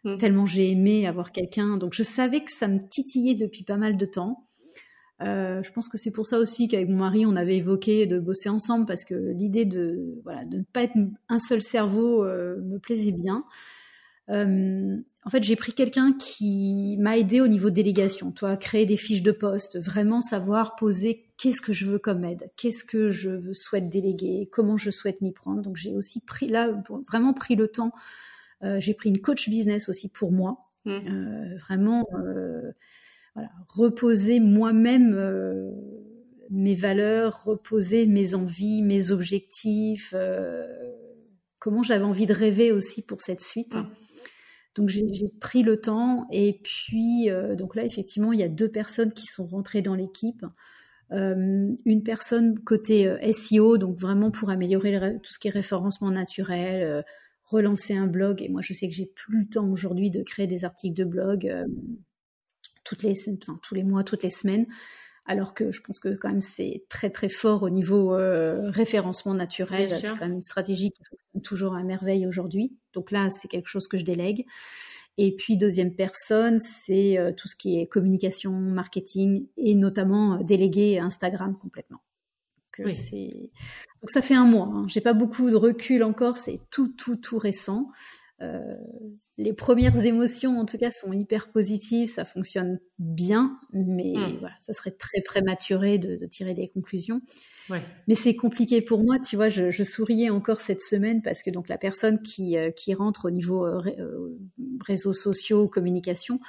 mmh. 0.05 0.17
tellement 0.17 0.45
j'ai 0.45 0.71
aimé 0.71 1.05
avoir 1.05 1.33
quelqu'un. 1.33 1.75
Donc 1.75 1.93
je 1.93 2.03
savais 2.03 2.39
que 2.45 2.51
ça 2.51 2.69
me 2.69 2.79
titillait 2.79 3.35
depuis 3.35 3.63
pas 3.63 3.77
mal 3.77 3.97
de 3.97 4.05
temps. 4.05 4.47
je 5.19 5.71
pense 5.73 5.89
que 5.89 5.97
c'est 5.97 6.11
pour 6.11 6.27
ça 6.27 6.39
aussi 6.39 6.69
qu'avec 6.69 6.87
mon 6.87 6.99
mari, 6.99 7.25
on 7.25 7.35
avait 7.35 7.57
évoqué 7.57 8.07
de 8.07 8.19
bosser 8.19 8.47
ensemble 8.47 8.85
parce 8.85 9.03
que 9.03 9.15
l'idée 9.15 9.65
de, 9.65 10.21
voilà, 10.23 10.45
de 10.45 10.59
ne 10.59 10.63
pas 10.63 10.83
être 10.83 10.95
un 11.27 11.39
seul 11.39 11.61
cerveau 11.61 12.23
me 12.23 12.77
plaisait 12.77 13.11
bien. 13.11 13.43
En 14.31 15.29
fait, 15.29 15.43
j'ai 15.43 15.55
pris 15.55 15.73
quelqu'un 15.73 16.13
qui 16.13 16.97
m'a 16.99 17.17
aidé 17.17 17.41
au 17.41 17.47
niveau 17.47 17.69
de 17.69 17.75
délégation, 17.75 18.31
toi, 18.31 18.55
créer 18.55 18.85
des 18.85 18.97
fiches 18.97 19.23
de 19.23 19.31
poste, 19.31 19.79
vraiment 19.79 20.21
savoir 20.21 20.75
poser 20.75 21.25
qu'est-ce 21.37 21.61
que 21.61 21.73
je 21.73 21.85
veux 21.85 21.99
comme 21.99 22.23
aide, 22.23 22.49
qu'est-ce 22.55 22.83
que 22.83 23.09
je 23.09 23.51
souhaite 23.53 23.89
déléguer, 23.89 24.49
comment 24.51 24.77
je 24.77 24.89
souhaite 24.89 25.21
m'y 25.21 25.31
prendre. 25.31 25.61
Donc, 25.61 25.75
j'ai 25.75 25.95
aussi 25.95 26.21
pris 26.21 26.47
là, 26.47 26.71
vraiment 27.07 27.33
pris 27.33 27.55
le 27.55 27.67
temps. 27.67 27.91
j'ai 28.61 28.93
pris 28.93 29.09
une 29.09 29.21
coach 29.21 29.49
business 29.49 29.89
aussi 29.89 30.09
pour 30.09 30.31
moi, 30.31 30.69
mmh. 30.85 31.55
vraiment, 31.57 32.05
voilà, 33.35 33.49
reposer 33.67 34.39
moi-même 34.39 35.13
mes 36.51 36.75
valeurs, 36.75 37.43
reposer 37.45 38.05
mes 38.05 38.35
envies, 38.35 38.83
mes 38.83 39.11
objectifs, 39.11 40.13
euh, 40.13 40.67
comment 41.59 41.81
j'avais 41.81 42.03
envie 42.03 42.25
de 42.25 42.33
rêver 42.33 42.71
aussi 42.71 43.01
pour 43.01 43.21
cette 43.21 43.41
suite. 43.41 43.75
Mmh. 43.75 43.87
Donc 44.75 44.87
j'ai 44.87 45.29
pris 45.41 45.63
le 45.63 45.81
temps 45.81 46.27
et 46.31 46.61
puis 46.63 47.29
euh, 47.29 47.55
donc 47.55 47.75
là 47.75 47.83
effectivement 47.83 48.31
il 48.31 48.39
y 48.39 48.43
a 48.43 48.47
deux 48.47 48.69
personnes 48.69 49.11
qui 49.11 49.25
sont 49.25 49.45
rentrées 49.45 49.81
dans 49.81 49.95
l'équipe. 49.95 50.45
Euh, 51.11 51.75
une 51.85 52.03
personne 52.03 52.57
côté 52.59 53.13
SEO 53.33 53.77
donc 53.77 53.97
vraiment 53.97 54.31
pour 54.31 54.49
améliorer 54.49 55.19
tout 55.21 55.33
ce 55.33 55.39
qui 55.39 55.49
est 55.49 55.51
référencement 55.51 56.09
naturel, 56.09 57.03
relancer 57.43 57.93
un 57.95 58.07
blog 58.07 58.41
et 58.41 58.47
moi 58.47 58.61
je 58.61 58.73
sais 58.73 58.87
que 58.87 58.93
j'ai 58.93 59.11
plus 59.13 59.41
le 59.41 59.49
temps 59.49 59.69
aujourd'hui 59.69 60.09
de 60.09 60.23
créer 60.23 60.47
des 60.47 60.63
articles 60.63 60.95
de 60.95 61.03
blog 61.03 61.53
toutes 62.85 63.03
les 63.03 63.13
tous 63.61 63.75
les 63.75 63.83
mois 63.83 64.05
toutes 64.05 64.23
les 64.23 64.29
semaines 64.29 64.67
alors 65.25 65.53
que 65.53 65.71
je 65.71 65.81
pense 65.81 65.99
que 65.99 66.15
quand 66.15 66.29
même 66.29 66.41
c'est 66.41 66.83
très 66.89 67.09
très 67.09 67.29
fort 67.29 67.63
au 67.63 67.69
niveau 67.69 68.15
euh, 68.15 68.69
référencement 68.69 69.33
naturel. 69.33 69.91
C'est 69.91 70.09
quand 70.09 70.21
même 70.21 70.33
une 70.33 70.41
stratégie 70.41 70.91
qui 70.91 71.03
fonctionne 71.03 71.41
toujours 71.41 71.75
à 71.75 71.83
merveille 71.83 72.25
aujourd'hui. 72.27 72.73
Donc 72.93 73.11
là, 73.11 73.29
c'est 73.29 73.47
quelque 73.47 73.67
chose 73.67 73.87
que 73.87 73.97
je 73.97 74.03
délègue. 74.03 74.45
Et 75.17 75.35
puis 75.35 75.57
deuxième 75.57 75.93
personne, 75.93 76.59
c'est 76.59 77.17
euh, 77.17 77.31
tout 77.31 77.47
ce 77.47 77.55
qui 77.55 77.79
est 77.79 77.87
communication, 77.87 78.51
marketing 78.51 79.47
et 79.57 79.75
notamment 79.75 80.35
euh, 80.35 80.43
déléguer 80.43 80.99
Instagram 80.99 81.57
complètement. 81.57 82.01
Donc, 84.01 84.09
ça 84.09 84.21
fait 84.21 84.33
un 84.33 84.45
mois. 84.45 84.69
Hein. 84.73 84.85
J'ai 84.87 85.01
pas 85.01 85.13
beaucoup 85.13 85.49
de 85.49 85.55
recul 85.55 86.03
encore. 86.03 86.37
C'est 86.37 86.59
tout 86.71 86.87
tout 86.87 87.17
tout 87.17 87.37
récent. 87.37 87.89
Euh, 88.41 88.75
les 89.37 89.53
premières 89.53 90.05
émotions, 90.05 90.59
en 90.59 90.65
tout 90.65 90.77
cas, 90.77 90.91
sont 90.91 91.13
hyper 91.13 91.51
positives, 91.51 92.09
ça 92.09 92.25
fonctionne 92.25 92.79
bien, 92.99 93.59
mais 93.73 94.13
hmm. 94.15 94.37
voilà, 94.39 94.55
ça 94.59 94.73
serait 94.73 94.91
très 94.91 95.21
prématuré 95.21 95.97
de, 95.97 96.25
tirer 96.27 96.53
des 96.53 96.67
conclusions. 96.67 97.21
Mais 98.07 98.15
c'est 98.15 98.35
compliqué 98.35 98.81
pour 98.81 99.03
moi, 99.03 99.17
tu 99.17 99.35
vois, 99.35 99.49
je, 99.49 99.83
souriais 99.83 100.29
encore 100.29 100.59
cette 100.59 100.81
semaine 100.81 101.21
parce 101.21 101.41
que 101.41 101.49
donc 101.49 101.69
la 101.69 101.77
personne 101.77 102.21
qui, 102.21 102.57
euh, 102.57 102.69
qui 102.71 102.93
rentre 102.93 103.25
au 103.25 103.31
niveau 103.31 103.65
euh, 103.65 104.37
réseaux 104.85 105.13
sociaux, 105.13 105.67
communication, 105.67 106.39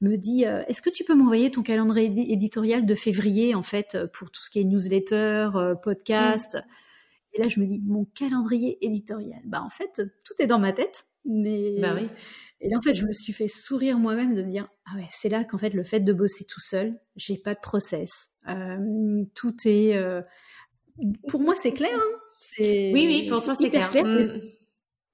me 0.00 0.16
dit 0.16 0.42
est-ce 0.42 0.82
que 0.82 0.90
tu 0.90 1.04
peux 1.04 1.14
m'envoyer 1.14 1.50
ton 1.50 1.62
calendrier 1.62 2.32
éditorial 2.32 2.84
de 2.84 2.94
février 2.94 3.54
en 3.54 3.62
fait 3.62 3.96
pour 4.12 4.30
tout 4.30 4.42
ce 4.42 4.50
qui 4.50 4.60
est 4.60 4.64
newsletter, 4.64 5.48
podcast? 5.82 6.58
Et 7.32 7.40
là 7.40 7.48
je 7.48 7.60
me 7.60 7.66
dis 7.66 7.80
mon 7.86 8.04
calendrier 8.04 8.84
éditorial. 8.84 9.40
Bah 9.46 9.62
en 9.62 9.70
fait 9.70 10.02
tout 10.24 10.34
est 10.40 10.46
dans 10.46 10.58
ma 10.58 10.72
tête. 10.72 11.06
Mais 11.24 11.80
bah 11.80 11.94
oui. 11.94 12.08
Et 12.60 12.68
là, 12.68 12.78
en 12.78 12.82
fait, 12.82 12.94
je 12.94 13.04
me 13.04 13.12
suis 13.12 13.32
fait 13.32 13.48
sourire 13.48 13.98
moi-même 13.98 14.34
de 14.34 14.42
me 14.42 14.50
dire 14.50 14.68
ah 14.86 14.96
ouais, 14.96 15.06
c'est 15.10 15.28
là 15.28 15.44
qu'en 15.44 15.58
fait 15.58 15.70
le 15.70 15.84
fait 15.84 16.00
de 16.00 16.12
bosser 16.12 16.44
tout 16.44 16.60
seul, 16.60 16.98
j'ai 17.16 17.36
pas 17.36 17.54
de 17.54 17.60
process. 17.60 18.30
Euh, 18.48 19.24
tout 19.34 19.54
est 19.64 19.96
euh, 19.96 20.22
pour 21.28 21.40
moi 21.40 21.54
c'est 21.54 21.72
clair. 21.72 21.94
Hein 21.94 22.18
oui 22.58 22.92
oui, 22.94 23.26
pour 23.28 23.42
toi 23.42 23.54
c'est 23.54 23.70
clair. 23.70 23.90
Mm. 23.90 24.22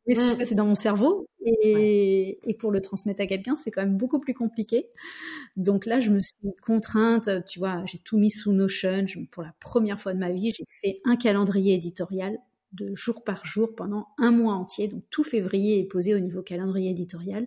Mais, 0.07 0.15
mm. 0.15 0.45
c'est 0.45 0.55
dans 0.55 0.67
mon 0.67 0.75
cerveau 0.75 1.27
et, 1.45 2.39
et 2.43 2.55
pour 2.55 2.71
le 2.71 2.81
transmettre 2.81 3.23
à 3.23 3.27
quelqu'un, 3.27 3.57
c'est 3.57 3.71
quand 3.71 3.83
même 3.83 3.97
beaucoup 3.97 4.19
plus 4.19 4.35
compliqué. 4.35 4.85
Donc 5.57 5.87
là, 5.87 6.01
je 6.01 6.11
me 6.11 6.21
suis 6.21 6.35
contrainte. 6.65 7.29
Tu 7.47 7.59
vois, 7.59 7.83
j'ai 7.87 7.99
tout 7.99 8.19
mis 8.19 8.31
sous 8.31 8.53
Notion. 8.53 9.07
pour 9.31 9.43
la 9.43 9.55
première 9.61 10.01
fois 10.01 10.13
de 10.13 10.19
ma 10.19 10.31
vie, 10.31 10.53
j'ai 10.57 10.65
fait 10.83 11.01
un 11.05 11.17
calendrier 11.17 11.75
éditorial 11.75 12.39
de 12.73 12.95
jour 12.95 13.25
par 13.25 13.45
jour 13.45 13.75
pendant 13.75 14.09
un 14.19 14.31
mois 14.31 14.55
entier. 14.55 14.89
Donc 14.89 15.05
tout 15.11 15.25
février 15.25 15.81
est 15.81 15.85
posé 15.85 16.15
au 16.15 16.21
niveau 16.21 16.43
calendrier 16.43 16.91
éditorial. 16.91 17.47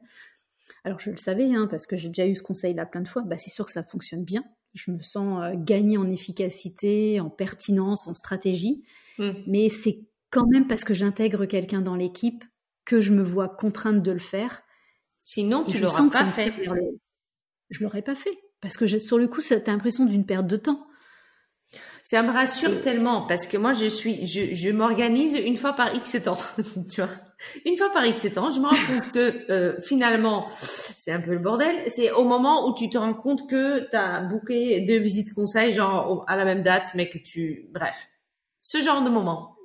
Alors 0.83 0.99
je 0.99 1.11
le 1.11 1.17
savais, 1.17 1.53
hein, 1.53 1.67
parce 1.69 1.87
que 1.87 1.95
j'ai 1.95 2.09
déjà 2.09 2.27
eu 2.27 2.35
ce 2.35 2.43
conseil-là 2.43 2.85
plein 2.85 3.01
de 3.01 3.07
fois, 3.07 3.21
bah, 3.23 3.37
c'est 3.37 3.49
sûr 3.49 3.65
que 3.65 3.71
ça 3.71 3.83
fonctionne 3.83 4.23
bien. 4.23 4.43
Je 4.73 4.91
me 4.91 5.01
sens 5.01 5.43
euh, 5.43 5.53
gagner 5.55 5.97
en 5.97 6.09
efficacité, 6.09 7.19
en 7.19 7.29
pertinence, 7.29 8.07
en 8.07 8.13
stratégie. 8.13 8.83
Hmm. 9.17 9.31
Mais 9.47 9.69
c'est 9.69 9.99
quand 10.29 10.47
même 10.47 10.67
parce 10.67 10.83
que 10.83 10.93
j'intègre 10.93 11.45
quelqu'un 11.45 11.81
dans 11.81 11.95
l'équipe 11.95 12.43
que 12.85 12.99
je 12.99 13.13
me 13.13 13.21
vois 13.21 13.47
contrainte 13.47 14.01
de 14.01 14.11
le 14.11 14.19
faire. 14.19 14.63
Sinon, 15.23 15.63
tu 15.63 15.79
l'auras 15.79 16.09
pas 16.09 16.25
fait. 16.25 16.51
Je 17.69 17.83
l'aurais 17.83 18.01
pas 18.01 18.15
fait. 18.15 18.37
Parce 18.59 18.77
que 18.77 18.87
sur 18.97 19.17
le 19.17 19.27
coup, 19.27 19.41
tu 19.41 19.53
as 19.53 19.61
l'impression 19.67 20.05
d'une 20.05 20.25
perte 20.25 20.47
de 20.47 20.57
temps. 20.57 20.87
Ça 22.05 22.21
me 22.21 22.31
rassure 22.31 22.81
tellement 22.81 23.21
parce 23.21 23.47
que 23.47 23.55
moi 23.55 23.71
je 23.71 23.85
suis, 23.85 24.25
je, 24.25 24.53
je 24.53 24.69
m'organise 24.71 25.35
une 25.35 25.55
fois 25.55 25.73
par 25.73 25.95
X 25.95 26.21
temps, 26.23 26.37
tu 26.91 27.01
vois. 27.01 27.09
Une 27.65 27.77
fois 27.77 27.89
par 27.91 28.05
X 28.05 28.27
temps, 28.33 28.51
je 28.51 28.59
me 28.59 28.67
rends 28.67 28.93
compte 28.93 29.11
que 29.11 29.49
euh, 29.51 29.79
finalement 29.79 30.47
c'est 30.49 31.11
un 31.11 31.21
peu 31.21 31.31
le 31.31 31.39
bordel. 31.39 31.75
C'est 31.87 32.11
au 32.11 32.25
moment 32.25 32.67
où 32.67 32.75
tu 32.75 32.89
te 32.89 32.97
rends 32.97 33.13
compte 33.13 33.49
que 33.49 33.89
tu 33.89 33.95
as 33.95 34.21
booké 34.21 34.81
deux 34.81 34.97
visites 34.97 35.33
conseils 35.33 35.71
genre 35.71 36.25
à 36.27 36.35
la 36.35 36.43
même 36.43 36.61
date, 36.61 36.91
mais 36.93 37.07
que 37.09 37.17
tu, 37.17 37.69
bref, 37.73 38.09
ce 38.59 38.81
genre 38.81 39.01
de 39.01 39.09
moment. 39.09 39.55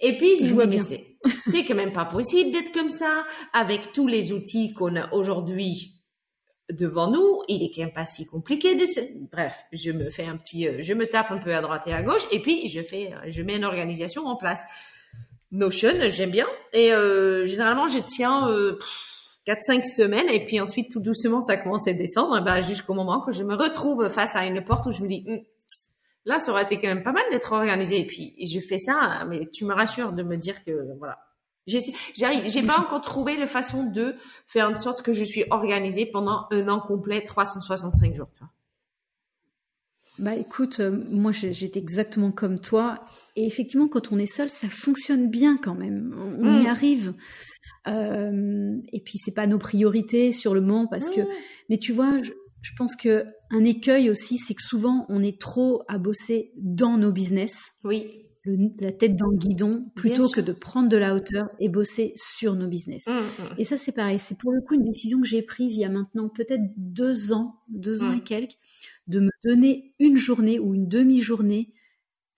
Et 0.00 0.16
puis 0.18 0.36
je, 0.40 0.46
je 0.46 0.54
me 0.54 0.64
dis 0.64 0.70
mais 0.70 0.76
c'est, 0.76 1.18
c'est 1.48 1.64
quand 1.64 1.74
même 1.74 1.92
pas 1.92 2.04
possible 2.04 2.52
d'être 2.52 2.72
comme 2.72 2.90
ça 2.90 3.24
avec 3.52 3.92
tous 3.92 4.06
les 4.06 4.32
outils 4.32 4.72
qu'on 4.74 4.94
a 4.96 5.12
aujourd'hui 5.12 5.95
devant 6.70 7.10
nous, 7.10 7.42
il 7.48 7.62
est 7.62 7.70
quand 7.74 7.82
même 7.82 7.92
pas 7.92 8.06
si 8.06 8.26
compliqué 8.26 8.74
de 8.74 8.86
se... 8.86 9.00
Bref, 9.30 9.64
je 9.72 9.92
me 9.92 10.08
fais 10.08 10.24
un 10.24 10.36
petit, 10.36 10.66
euh, 10.66 10.78
je 10.80 10.94
me 10.94 11.06
tape 11.06 11.30
un 11.30 11.38
peu 11.38 11.54
à 11.54 11.60
droite 11.60 11.82
et 11.86 11.92
à 11.92 12.02
gauche, 12.02 12.26
et 12.32 12.40
puis 12.40 12.68
je 12.68 12.80
fais, 12.80 13.12
euh, 13.12 13.28
je 13.28 13.42
mets 13.42 13.56
une 13.56 13.64
organisation 13.64 14.26
en 14.26 14.36
place. 14.36 14.62
Notion, 15.52 15.92
j'aime 16.08 16.30
bien, 16.30 16.46
et 16.72 16.92
euh, 16.92 17.46
généralement 17.46 17.86
je 17.86 17.98
tiens 18.00 18.48
euh, 18.48 18.78
4-5 19.46 19.84
semaines, 19.84 20.28
et 20.28 20.44
puis 20.44 20.60
ensuite 20.60 20.90
tout 20.90 21.00
doucement 21.00 21.40
ça 21.40 21.56
commence 21.56 21.86
à 21.86 21.92
descendre, 21.92 22.44
bah, 22.44 22.60
jusqu'au 22.62 22.94
moment 22.94 23.20
que 23.24 23.30
je 23.30 23.44
me 23.44 23.54
retrouve 23.54 24.08
face 24.08 24.34
à 24.34 24.44
une 24.44 24.62
porte 24.64 24.86
où 24.86 24.90
je 24.90 25.02
me 25.02 25.08
dis, 25.08 25.24
hum, 25.28 25.38
là 26.24 26.40
ça 26.40 26.50
aurait 26.50 26.64
été 26.64 26.80
quand 26.80 26.88
même 26.88 27.04
pas 27.04 27.12
mal 27.12 27.22
d'être 27.30 27.52
organisé, 27.52 28.00
et 28.00 28.06
puis 28.06 28.34
je 28.44 28.58
fais 28.58 28.78
ça, 28.78 29.24
mais 29.28 29.46
tu 29.52 29.64
me 29.64 29.72
rassures 29.72 30.12
de 30.12 30.24
me 30.24 30.36
dire 30.36 30.64
que 30.64 30.72
voilà, 30.98 31.18
j'ai 31.66 32.62
pas 32.62 32.78
encore 32.78 33.00
trouvé 33.00 33.36
la 33.36 33.46
façon 33.46 33.84
de 33.90 34.14
faire 34.46 34.70
en 34.70 34.76
sorte 34.76 35.02
que 35.02 35.12
je 35.12 35.24
suis 35.24 35.44
organisée 35.50 36.06
pendant 36.06 36.46
un 36.50 36.68
an 36.68 36.80
complet, 36.80 37.22
365 37.22 38.14
jours. 38.14 38.28
Bah 40.18 40.34
écoute, 40.34 40.80
euh, 40.80 41.04
moi 41.10 41.30
j'étais 41.32 41.78
exactement 41.78 42.32
comme 42.32 42.58
toi. 42.58 43.02
Et 43.34 43.46
effectivement, 43.46 43.86
quand 43.86 44.12
on 44.12 44.18
est 44.18 44.26
seul, 44.26 44.48
ça 44.48 44.68
fonctionne 44.68 45.28
bien 45.28 45.58
quand 45.58 45.74
même. 45.74 46.14
On, 46.18 46.60
y 46.60 46.64
mm. 46.64 46.66
arrive. 46.66 47.14
Euh, 47.86 48.76
et 48.92 49.00
puis 49.00 49.18
c'est 49.18 49.34
pas 49.34 49.46
nos 49.46 49.58
priorités 49.58 50.32
sur 50.32 50.54
le 50.54 50.62
moment 50.62 50.86
parce 50.86 51.10
que. 51.10 51.20
Mm. 51.20 51.28
Mais 51.68 51.78
tu 51.78 51.92
vois, 51.92 52.16
je, 52.22 52.32
je 52.62 52.70
pense 52.78 52.96
que 52.96 53.26
un 53.50 53.64
écueil 53.64 54.08
aussi, 54.08 54.38
c'est 54.38 54.54
que 54.54 54.62
souvent 54.62 55.04
on 55.10 55.22
est 55.22 55.38
trop 55.38 55.82
à 55.86 55.98
bosser 55.98 56.52
dans 56.56 56.96
nos 56.96 57.12
business. 57.12 57.72
Oui 57.84 58.25
la 58.78 58.92
tête 58.92 59.16
dans 59.16 59.28
le 59.28 59.36
guidon 59.36 59.90
plutôt 59.94 60.28
que 60.28 60.40
de 60.40 60.52
prendre 60.52 60.88
de 60.88 60.96
la 60.96 61.14
hauteur 61.14 61.46
et 61.58 61.68
bosser 61.68 62.12
sur 62.16 62.54
nos 62.54 62.68
business. 62.68 63.06
Mmh, 63.06 63.12
mmh. 63.12 63.54
Et 63.58 63.64
ça, 63.64 63.76
c'est 63.76 63.92
pareil. 63.92 64.18
C'est 64.18 64.38
pour 64.38 64.52
le 64.52 64.60
coup 64.60 64.74
une 64.74 64.84
décision 64.84 65.20
que 65.20 65.26
j'ai 65.26 65.42
prise 65.42 65.74
il 65.74 65.80
y 65.80 65.84
a 65.84 65.88
maintenant 65.88 66.28
peut-être 66.28 66.62
deux 66.76 67.32
ans, 67.32 67.56
deux 67.68 68.02
ans 68.02 68.10
mmh. 68.10 68.18
et 68.18 68.22
quelques, 68.22 68.58
de 69.06 69.20
me 69.20 69.30
donner 69.44 69.94
une 69.98 70.16
journée 70.16 70.58
ou 70.58 70.74
une 70.74 70.88
demi-journée 70.88 71.72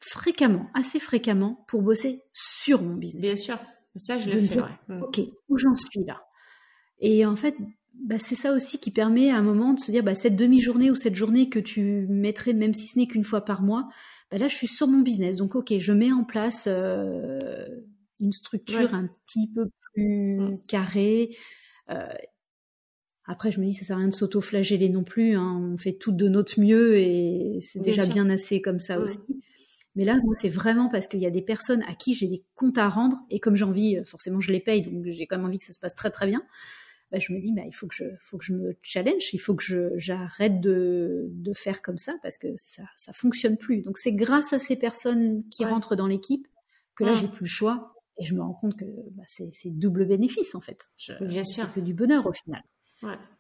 fréquemment, 0.01 0.67
assez 0.75 0.99
fréquemment, 0.99 1.65
pour 1.69 1.83
bosser 1.83 2.23
sur 2.33 2.83
mon 2.83 2.95
business. 2.95 3.23
Bien 3.23 3.37
sûr. 3.37 3.59
Ça, 3.97 4.19
je 4.19 4.31
le 4.31 4.39
fais. 4.39 4.61
Ok, 5.03 5.21
où 5.49 5.59
j'en 5.59 5.75
suis 5.75 6.05
là? 6.07 6.23
Et 7.01 7.27
en 7.27 7.37
fait, 7.37 7.57
bah, 7.95 8.19
c'est 8.19 8.37
ça 8.37 8.53
aussi 8.53 8.79
qui 8.79 8.91
permet 8.93 9.31
à 9.31 9.37
un 9.37 9.43
moment 9.43 9.75
de 9.75 9.81
se 9.81 9.91
dire, 9.91 10.05
bah, 10.05 10.15
cette 10.15 10.37
demi-journée 10.37 10.91
ou 10.91 10.97
cette 10.97 11.17
journée 11.17 11.49
que 11.49 11.59
tu 11.59 12.07
mettrais, 12.09 12.53
même 12.53 12.75
si 12.75 12.87
ce 12.87 12.99
n'est 12.99 13.09
qu'une 13.09 13.25
fois 13.25 13.45
par 13.45 13.63
mois, 13.63 13.89
bah, 14.31 14.39
là, 14.39 14.49
je 14.49 14.55
suis 14.55 14.67
sur 14.67 14.89
mon 14.89 15.01
business. 15.01 15.39
Donc, 15.39 15.55
ok, 15.55 15.73
je 15.79 15.93
mets 15.93 16.13
en 16.13 16.25
place 16.25 16.69
euh, 16.69 17.67
une 18.21 18.33
structure 18.33 18.95
un 18.95 19.07
petit 19.07 19.51
peu 19.55 19.71
plus 19.95 20.59
carrée. 20.67 21.37
Euh, 21.91 22.07
après, 23.25 23.51
je 23.51 23.61
me 23.61 23.67
dis, 23.67 23.75
ça 23.75 23.85
sert 23.85 23.97
à 23.97 24.01
rien 24.01 24.09
de 24.09 24.15
s'auto-flageller 24.15 24.89
non 24.89 25.05
plus. 25.05 25.35
Hein. 25.35 25.73
On 25.73 25.79
fait 25.79 25.95
tout 25.95 26.13
de 26.13 26.29
notre 26.29 26.61
mieux 26.61 26.97
et 26.97 27.59
c'est 27.61 27.81
déjà 27.81 28.07
bien 28.07 28.29
assez 28.31 28.61
comme 28.61 28.81
ça 28.81 28.99
aussi. 28.99 29.19
Mais 29.97 30.05
là, 30.05 30.17
moi, 30.23 30.35
c'est 30.37 30.49
vraiment 30.49 30.89
parce 30.89 31.09
qu'il 31.09 31.21
y 31.21 31.27
a 31.27 31.31
des 31.31 31.43
personnes 31.43 31.83
à 31.89 31.95
qui 31.95 32.15
j'ai 32.15 32.29
des 32.29 32.45
comptes 32.55 32.79
à 32.79 32.89
rendre 32.89 33.19
et 33.31 33.41
comme 33.41 33.57
j'ai 33.57 33.65
envie, 33.65 33.99
forcément, 34.05 34.41
je 34.41 34.53
les 34.53 34.61
paye, 34.61 34.83
donc 34.83 35.05
j'ai 35.07 35.27
quand 35.27 35.37
même 35.37 35.47
envie 35.47 35.59
que 35.59 35.65
ça 35.65 35.73
se 35.73 35.81
passe 35.81 35.95
très 35.95 36.11
très 36.11 36.27
bien. 36.27 36.43
Bah, 37.11 37.19
je 37.19 37.33
me 37.33 37.41
dis, 37.41 37.53
bah, 37.53 37.63
il 37.67 37.73
faut 37.73 37.87
que 37.87 37.95
je, 37.95 38.05
faut 38.21 38.37
que 38.37 38.45
je 38.45 38.53
me 38.53 38.77
challenge, 38.83 39.33
il 39.33 39.39
faut 39.39 39.55
que 39.55 39.93
j'arrête 39.97 40.61
de, 40.61 41.27
de, 41.31 41.55
faire 41.55 41.81
comme 41.81 41.97
ça 41.97 42.15
parce 42.23 42.37
que 42.37 42.49
ça, 42.57 42.83
ça 42.97 43.15
fonctionne 43.15 43.57
plus. 43.57 43.81
Donc 43.81 43.97
c'est 43.97 44.13
grâce 44.13 44.53
à 44.53 44.59
ces 44.59 44.77
personnes 44.77 45.43
qui 45.49 45.65
rentrent 45.65 45.97
dans 45.97 46.07
l'équipe 46.07 46.47
que 46.95 47.05
là, 47.05 47.15
j'ai 47.15 47.29
plus 47.29 47.45
le 47.45 47.49
choix 47.49 47.95
Et 48.19 48.25
je 48.25 48.35
me 48.35 48.43
rends 48.43 48.53
compte 48.53 48.77
que 48.77 48.85
bah, 49.13 49.23
c'est 49.27 49.51
double 49.71 50.07
bénéfice 50.07 50.55
en 50.55 50.61
fait. 50.61 50.91
Bien 51.21 51.45
sûr. 51.45 51.65
C'est 51.65 51.81
que 51.81 51.85
du 51.85 51.95
bonheur 51.95 52.27
au 52.27 52.33
final. 52.33 52.63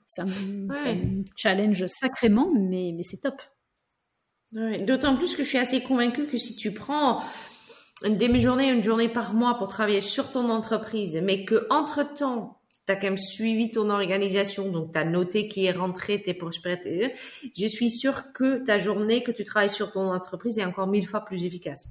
Ça, 0.06 0.24
me, 0.24 1.24
challenge 1.36 1.86
sacrément, 1.88 2.50
mais, 2.54 2.92
mais 2.96 3.02
c'est 3.02 3.18
top. 3.18 3.42
D'autant 4.52 5.16
plus 5.16 5.34
que 5.34 5.42
je 5.42 5.48
suis 5.48 5.58
assez 5.58 5.82
convaincue 5.82 6.26
que 6.26 6.38
si 6.38 6.56
tu 6.56 6.72
prends 6.72 7.22
une 8.04 8.16
demi-journée, 8.16 8.70
une 8.70 8.82
journée 8.82 9.10
par 9.10 9.34
mois 9.34 9.58
pour 9.58 9.68
travailler 9.68 10.00
sur 10.00 10.30
ton 10.30 10.48
entreprise, 10.48 11.20
mais 11.22 11.44
que 11.44 11.66
entre 11.68 12.14
temps 12.14 12.57
tu 12.88 12.92
as 12.92 12.96
quand 12.96 13.08
même 13.08 13.18
suivi 13.18 13.70
ton 13.70 13.90
organisation, 13.90 14.72
donc 14.72 14.92
tu 14.92 14.98
as 14.98 15.04
noté 15.04 15.46
qui 15.46 15.66
est 15.66 15.72
rentré, 15.72 16.22
tes 16.22 16.32
prospérités, 16.32 17.12
je 17.54 17.66
suis 17.66 17.90
sûre 17.90 18.32
que 18.32 18.64
ta 18.64 18.78
journée 18.78 19.22
que 19.22 19.30
tu 19.30 19.44
travailles 19.44 19.68
sur 19.68 19.92
ton 19.92 20.10
entreprise 20.10 20.58
est 20.58 20.64
encore 20.64 20.86
mille 20.86 21.06
fois 21.06 21.20
plus 21.20 21.44
efficace. 21.44 21.88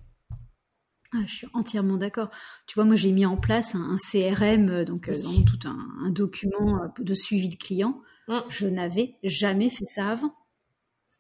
Ah, 1.14 1.20
je 1.28 1.36
suis 1.36 1.48
entièrement 1.54 1.98
d'accord. 1.98 2.30
Tu 2.66 2.74
vois, 2.74 2.84
moi 2.84 2.96
j'ai 2.96 3.12
mis 3.12 3.26
en 3.26 3.38
place 3.38 3.76
un, 3.76 3.96
CRM, 3.96 4.70
euh, 4.70 4.86
donc 4.86 5.08
euh, 5.08 5.14
dans 5.22 5.44
tout 5.44 5.60
un, 5.66 6.10
document 6.10 6.84
euh, 6.84 6.88
de 7.04 7.14
suivi 7.14 7.48
de 7.48 7.56
clients. 7.56 8.02
Mmh. 8.28 8.40
Je 8.50 8.68
n'avais 8.68 9.16
jamais 9.24 9.70
fait 9.70 9.86
ça 9.86 10.10
avant. 10.10 10.34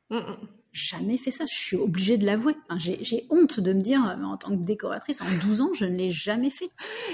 Mmh, 0.09 0.17
mmh. 0.17 0.47
Jamais 0.77 1.17
fait 1.17 1.31
ça. 1.31 1.45
Je 1.49 1.55
suis 1.55 1.75
obligée 1.75 2.17
de 2.17 2.25
l'avouer. 2.25 2.55
j'ai 2.77 3.25
honte 3.31 3.59
de 3.59 3.73
me 3.73 3.81
dire, 3.81 3.99
en 4.23 4.37
tant 4.37 4.49
que 4.49 4.63
décoratrice, 4.63 5.21
en 5.21 5.25
12 5.41 5.61
ans, 5.61 5.69
je 5.73 5.85
ne 5.85 5.95
l'ai 5.95 6.11
jamais 6.11 6.51
fait. 6.51 6.69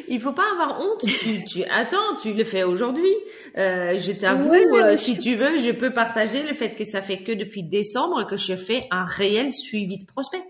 Il 0.09 0.19
faut 0.19 0.33
pas 0.33 0.51
avoir 0.51 0.81
honte. 0.81 1.05
tu, 1.47 1.63
attends, 1.71 2.15
tu 2.21 2.33
le 2.33 2.43
fais 2.43 2.63
aujourd'hui. 2.63 3.13
je 3.55 4.11
t'avoue, 4.11 4.51
si 4.97 5.17
tu 5.17 5.35
veux, 5.35 5.57
je 5.59 5.71
peux 5.71 5.91
partager 5.91 6.43
le 6.43 6.53
fait 6.53 6.75
que 6.75 6.83
ça 6.83 7.01
fait 7.01 7.23
que 7.23 7.31
depuis 7.31 7.63
décembre 7.63 8.27
que 8.27 8.35
je 8.35 8.55
fais 8.55 8.85
un 8.91 9.05
réel 9.05 9.53
suivi 9.53 9.97
de 9.97 10.05
prospects. 10.05 10.43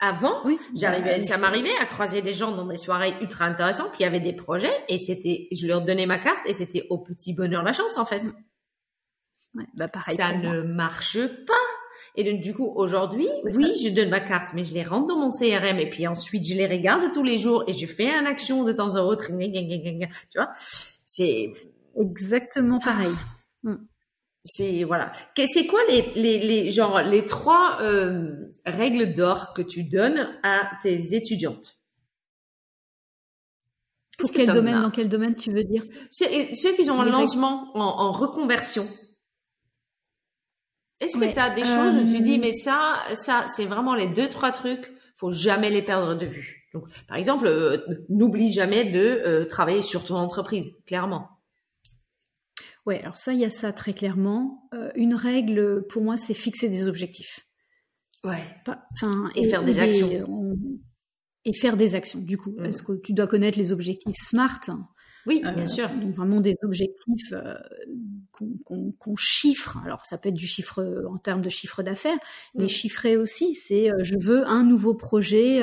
Avant, 0.00 0.42
j'arrivais, 0.74 1.16
bah, 1.16 1.22
ça 1.22 1.38
m'arrivait 1.38 1.74
à 1.80 1.86
croiser 1.86 2.20
des 2.20 2.34
gens 2.34 2.54
dans 2.54 2.66
des 2.66 2.76
soirées 2.76 3.14
ultra 3.22 3.46
intéressantes 3.46 3.92
qui 3.92 4.04
avaient 4.04 4.20
des 4.20 4.34
projets 4.34 4.74
et 4.88 4.98
c'était, 4.98 5.48
je 5.50 5.66
leur 5.66 5.80
donnais 5.80 6.04
ma 6.04 6.18
carte 6.18 6.44
et 6.46 6.52
c'était 6.52 6.86
au 6.90 6.98
petit 6.98 7.32
bonheur 7.32 7.62
la 7.62 7.72
chance 7.72 7.96
en 7.96 8.04
fait. 8.04 8.22
bah 9.74 9.88
pareil 9.88 10.16
ça 10.16 10.36
ne 10.36 10.60
marche 10.60 11.18
pas. 11.46 11.54
Et 12.16 12.30
donc, 12.30 12.40
du 12.40 12.54
coup, 12.54 12.72
aujourd'hui, 12.76 13.28
oui, 13.56 13.72
je 13.82 13.90
donne 13.90 14.10
ma 14.10 14.20
carte, 14.20 14.54
mais 14.54 14.64
je 14.64 14.72
les 14.72 14.84
rentre 14.84 15.08
dans 15.08 15.18
mon 15.18 15.30
CRM 15.30 15.78
et 15.78 15.88
puis 15.88 16.06
ensuite, 16.06 16.46
je 16.46 16.54
les 16.54 16.66
regarde 16.66 17.10
tous 17.12 17.24
les 17.24 17.38
jours 17.38 17.64
et 17.66 17.72
je 17.72 17.86
fais 17.86 18.08
une 18.08 18.26
action 18.26 18.62
de 18.64 18.72
temps 18.72 18.94
en 18.94 19.16
temps. 19.16 19.22
Tu 19.26 20.38
vois, 20.38 20.52
c'est 21.04 21.52
exactement 22.00 22.78
pareil. 22.78 23.14
Mm. 23.64 23.74
C'est 24.44 24.84
voilà. 24.84 25.10
C'est 25.34 25.66
quoi 25.66 25.80
les, 25.88 26.12
les, 26.14 26.38
les 26.38 26.70
genre 26.70 27.00
les 27.00 27.24
trois 27.24 27.78
euh, 27.80 28.52
règles 28.66 29.14
d'or 29.14 29.54
que 29.54 29.62
tu 29.62 29.84
donnes 29.84 30.28
à 30.42 30.70
tes 30.82 31.14
étudiantes? 31.14 31.78
Pour 34.18 34.30
quel 34.30 34.46
domaine 34.46 34.82
Dans 34.82 34.90
quel 34.90 35.08
domaine 35.08 35.34
tu 35.34 35.52
veux 35.52 35.64
dire? 35.64 35.82
Ceux, 36.10 36.26
qui 36.76 36.90
ont 36.90 37.00
un 37.00 37.06
lancement 37.06 37.70
en, 37.74 38.12
reconversion. 38.12 38.86
Est-ce 41.00 41.18
que 41.18 41.32
tu 41.32 41.38
as 41.38 41.50
des 41.50 41.64
choses 41.64 41.96
où 41.96 42.06
tu 42.06 42.22
dis 42.22 42.36
euh, 42.36 42.40
mais 42.40 42.52
ça 42.52 43.02
ça 43.14 43.44
c'est 43.46 43.66
vraiment 43.66 43.94
les 43.94 44.08
deux 44.08 44.28
trois 44.28 44.52
trucs 44.52 44.92
faut 45.16 45.30
jamais 45.30 45.70
les 45.70 45.82
perdre 45.82 46.14
de 46.14 46.26
vue. 46.26 46.68
Donc 46.72 46.84
par 47.08 47.16
exemple 47.16 47.46
euh, 47.46 47.78
n'oublie 48.08 48.52
jamais 48.52 48.84
de 48.84 49.44
travailler 49.44 49.82
sur 49.82 50.04
ton 50.04 50.16
entreprise 50.16 50.70
clairement. 50.86 51.34
Oui, 52.86 52.96
alors 52.96 53.16
ça, 53.16 53.32
il 53.32 53.40
y 53.40 53.44
a 53.44 53.50
ça 53.50 53.72
très 53.72 53.94
clairement. 53.94 54.68
Euh, 54.74 54.90
une 54.94 55.14
règle, 55.14 55.86
pour 55.88 56.02
moi, 56.02 56.16
c'est 56.16 56.34
fixer 56.34 56.68
des 56.68 56.86
objectifs. 56.86 57.46
Ouais. 58.24 58.42
Enfin, 58.92 59.30
et, 59.34 59.48
faire 59.48 59.64
des 59.64 59.78
actions. 59.78 60.56
Et 61.46 61.52
faire 61.54 61.76
des 61.76 61.94
actions, 61.94 62.20
du 62.20 62.36
coup. 62.36 62.52
Parce 62.52 62.82
mm. 62.82 62.86
que 62.86 62.92
tu 63.02 63.14
dois 63.14 63.26
connaître 63.26 63.58
les 63.58 63.72
objectifs 63.72 64.16
SMART. 64.16 64.60
Oui, 65.26 65.42
euh, 65.44 65.52
bien 65.52 65.66
sûr. 65.66 65.88
Donc 65.88 66.14
vraiment 66.14 66.40
des 66.40 66.56
objectifs 66.62 67.32
euh, 67.32 67.54
qu'on 68.32 69.16
chiffre. 69.16 69.78
Alors 69.84 70.04
ça 70.04 70.18
peut 70.18 70.28
être 70.28 70.34
du 70.34 70.46
chiffre 70.46 71.04
en 71.08 71.18
termes 71.18 71.42
de 71.42 71.48
chiffre 71.48 71.82
d'affaires, 71.82 72.18
mais 72.54 72.64
mm. 72.64 72.68
chiffrer 72.68 73.16
aussi, 73.16 73.54
c'est 73.54 73.90
je 74.02 74.18
veux 74.18 74.46
un 74.46 74.64
nouveau 74.64 74.94
projet 74.94 75.60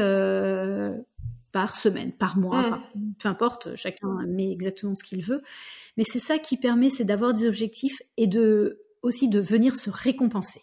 par 1.52 1.76
semaine, 1.76 2.12
par 2.14 2.38
mois, 2.38 2.82
mm. 2.96 3.14
peu 3.20 3.30
importe, 3.30 3.76
chacun 3.76 4.26
met 4.28 4.52
exactement 4.52 4.96
ce 4.96 5.04
qu'il 5.04 5.24
veut. 5.24 5.42
Mais 5.98 6.04
c'est 6.04 6.20
ça 6.20 6.40
qui 6.40 6.58
permet, 6.58 6.90
c'est 6.90 7.04
d'avoir 7.04 7.34
des 7.34 7.48
objectifs 7.48 8.02
et 8.18 8.28
de 8.28 8.82
aussi 9.02 9.30
de 9.30 9.40
venir 9.40 9.76
se 9.76 9.90
récompenser. 9.90 10.62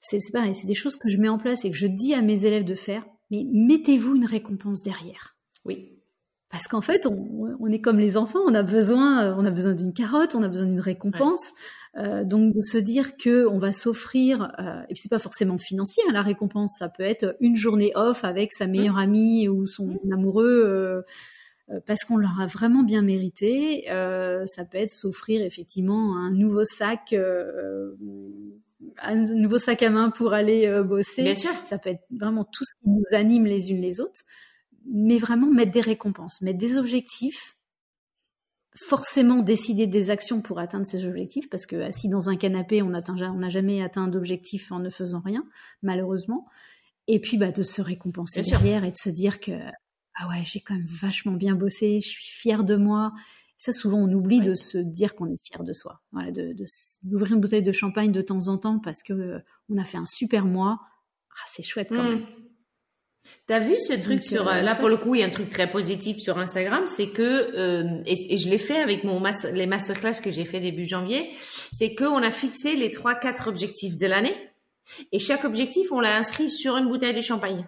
C'est 0.00 0.18
pareil, 0.32 0.54
c'est 0.54 0.66
des 0.66 0.74
choses 0.74 0.96
que 0.96 1.08
je 1.08 1.18
mets 1.18 1.28
en 1.28 1.38
place 1.38 1.64
et 1.64 1.70
que 1.70 1.76
je 1.76 1.86
dis 1.86 2.14
à 2.14 2.20
mes 2.20 2.44
élèves 2.44 2.64
de 2.64 2.74
faire, 2.74 3.06
mais 3.30 3.46
mettez-vous 3.50 4.16
une 4.16 4.26
récompense 4.26 4.82
derrière. 4.82 5.36
Oui. 5.64 5.93
Parce 6.54 6.68
qu'en 6.68 6.80
fait, 6.80 7.06
on, 7.06 7.66
est 7.66 7.80
comme 7.80 7.98
les 7.98 8.16
enfants, 8.16 8.38
on 8.46 8.54
a 8.54 8.62
besoin, 8.62 9.36
on 9.36 9.44
a 9.44 9.50
besoin 9.50 9.72
d'une 9.72 9.92
carotte, 9.92 10.36
on 10.36 10.42
a 10.44 10.48
besoin 10.48 10.66
d'une 10.66 10.80
récompense. 10.80 11.52
Euh, 11.96 12.22
donc 12.24 12.52
de 12.52 12.62
se 12.62 12.78
dire 12.78 13.16
que 13.16 13.46
on 13.46 13.58
va 13.58 13.72
s'offrir, 13.72 14.52
euh, 14.60 14.82
et 14.88 14.94
puis 14.94 15.02
c'est 15.02 15.08
pas 15.08 15.18
forcément 15.20 15.58
financier, 15.58 16.02
hein, 16.08 16.12
la 16.12 16.22
récompense, 16.22 16.74
ça 16.78 16.88
peut 16.88 17.04
être 17.04 17.36
une 17.38 17.54
journée 17.54 17.92
off 17.94 18.24
avec 18.24 18.52
sa 18.52 18.66
meilleure 18.66 18.96
mmh. 18.96 18.98
amie 18.98 19.48
ou 19.48 19.66
son 19.66 19.86
mmh. 19.86 20.12
amoureux. 20.12 20.62
Euh, 20.64 21.02
euh, 21.70 21.80
parce 21.86 22.04
qu'on 22.04 22.16
leur 22.16 22.40
a 22.40 22.46
vraiment 22.46 22.82
bien 22.82 23.02
mérité. 23.02 23.90
Euh, 23.90 24.44
ça 24.46 24.64
peut 24.64 24.78
être 24.78 24.90
s'offrir 24.90 25.42
effectivement 25.42 26.16
un 26.16 26.30
nouveau 26.30 26.64
sac, 26.64 27.12
euh, 27.14 27.94
un 28.98 29.14
nouveau 29.14 29.58
sac 29.58 29.82
à 29.82 29.90
main 29.90 30.10
pour 30.10 30.34
aller 30.34 30.82
bosser. 30.84 31.22
Bien 31.22 31.34
sûr. 31.34 31.52
Ça 31.64 31.78
peut 31.78 31.90
être 31.90 32.04
vraiment 32.10 32.44
tout 32.44 32.64
ce 32.64 32.72
qui 32.82 32.90
nous 32.90 33.16
anime 33.16 33.46
les 33.46 33.70
unes 33.70 33.80
les 33.80 34.00
autres, 34.00 34.22
mais 34.90 35.18
vraiment 35.18 35.50
mettre 35.50 35.72
des 35.72 35.80
récompenses, 35.80 36.40
mettre 36.40 36.58
des 36.58 36.76
objectifs. 36.76 37.56
Forcément 38.76 39.42
décider 39.42 39.86
des 39.86 40.10
actions 40.10 40.42
pour 40.42 40.58
atteindre 40.58 40.84
ces 40.84 41.06
objectifs, 41.06 41.48
parce 41.48 41.64
que 41.64 41.76
assis 41.76 42.08
dans 42.08 42.28
un 42.28 42.36
canapé, 42.36 42.82
on 42.82 42.90
n'a 42.90 43.48
jamais 43.48 43.80
atteint 43.80 44.08
d'objectif 44.08 44.72
en 44.72 44.80
ne 44.80 44.90
faisant 44.90 45.20
rien, 45.20 45.46
malheureusement. 45.82 46.48
Et 47.06 47.20
puis 47.20 47.36
bah, 47.36 47.52
de 47.52 47.62
se 47.62 47.82
récompenser 47.82 48.40
derrière 48.40 48.82
et 48.82 48.90
de 48.90 48.96
se 48.96 49.10
dire 49.10 49.38
que 49.38 49.52
ah 50.16 50.28
ouais, 50.28 50.42
j'ai 50.44 50.60
quand 50.60 50.74
même 50.74 50.86
vachement 50.86 51.32
bien 51.32 51.54
bossé, 51.54 52.00
je 52.00 52.08
suis 52.08 52.24
fière 52.24 52.64
de 52.64 52.76
moi. 52.76 53.12
Ça, 53.58 53.72
souvent, 53.72 53.98
on 53.98 54.12
oublie 54.12 54.40
de 54.40 54.54
se 54.54 54.78
dire 54.78 55.14
qu'on 55.14 55.26
est 55.26 55.38
fier 55.42 55.62
de 55.64 55.72
soi. 55.72 56.00
Voilà, 56.12 56.30
d'ouvrir 57.02 57.32
une 57.32 57.40
bouteille 57.40 57.62
de 57.62 57.72
champagne 57.72 58.12
de 58.12 58.20
temps 58.20 58.48
en 58.48 58.58
temps 58.58 58.78
parce 58.78 59.02
que 59.02 59.12
euh, 59.12 59.38
on 59.68 59.78
a 59.78 59.84
fait 59.84 59.96
un 59.96 60.06
super 60.06 60.44
mois. 60.44 60.80
Ah, 61.30 61.44
c'est 61.46 61.62
chouette 61.62 61.88
quand 61.90 62.02
même. 62.02 62.26
T'as 63.46 63.60
vu 63.60 63.74
ce 63.78 63.94
truc 63.94 64.22
sur 64.22 64.48
euh, 64.48 64.60
là 64.60 64.74
pour 64.74 64.88
le 64.88 64.96
coup 64.96 65.14
il 65.14 65.20
y 65.20 65.24
a 65.24 65.26
un 65.26 65.30
truc 65.30 65.48
très 65.48 65.70
positif 65.70 66.18
sur 66.18 66.38
Instagram 66.38 66.84
c'est 66.86 67.08
que 67.08 67.22
euh, 67.56 68.02
et, 68.04 68.36
je 68.36 68.48
l'ai 68.48 68.58
fait 68.58 68.76
avec 68.76 69.02
mon 69.04 69.22
les 69.52 69.66
masterclass 69.66 70.20
que 70.22 70.30
j'ai 70.30 70.44
fait 70.44 70.60
début 70.60 70.84
janvier 70.84 71.30
c'est 71.72 71.94
que 71.94 72.04
on 72.04 72.18
a 72.18 72.30
fixé 72.30 72.76
les 72.76 72.90
trois 72.90 73.14
quatre 73.14 73.48
objectifs 73.48 73.96
de 73.96 74.06
l'année 74.06 74.36
et 75.10 75.18
chaque 75.18 75.44
objectif 75.44 75.90
on 75.90 76.00
l'a 76.00 76.16
inscrit 76.16 76.50
sur 76.50 76.76
une 76.76 76.86
bouteille 76.86 77.14
de 77.14 77.22
champagne 77.22 77.66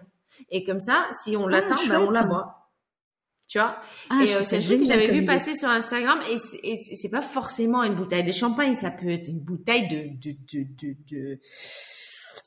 et 0.49 0.63
comme 0.63 0.79
ça, 0.79 1.07
si 1.11 1.35
on 1.35 1.47
ah, 1.47 1.51
l'atteint, 1.51 1.87
ben 1.87 2.01
on 2.01 2.11
la 2.11 2.23
boit. 2.23 2.53
Tu 3.47 3.59
vois? 3.59 3.79
Ah, 4.09 4.23
Et 4.25 4.35
euh, 4.35 4.43
c'est 4.43 4.57
un 4.57 4.61
truc 4.61 4.79
que 4.79 4.85
j'avais 4.85 5.09
vu 5.09 5.25
passer 5.25 5.55
sur 5.55 5.69
Instagram. 5.69 6.19
Et 6.29 6.37
c'est 6.37 7.09
pas 7.09 7.21
forcément 7.21 7.83
une 7.83 7.95
bouteille 7.95 8.23
de 8.23 8.31
champagne. 8.31 8.73
Ça 8.73 8.91
peut 8.91 9.09
être 9.09 9.27
une 9.27 9.39
bouteille 9.39 9.87
de... 9.87 10.31
de, 10.31 10.35
de, 10.51 10.67
de, 10.81 10.95
de 11.09 11.39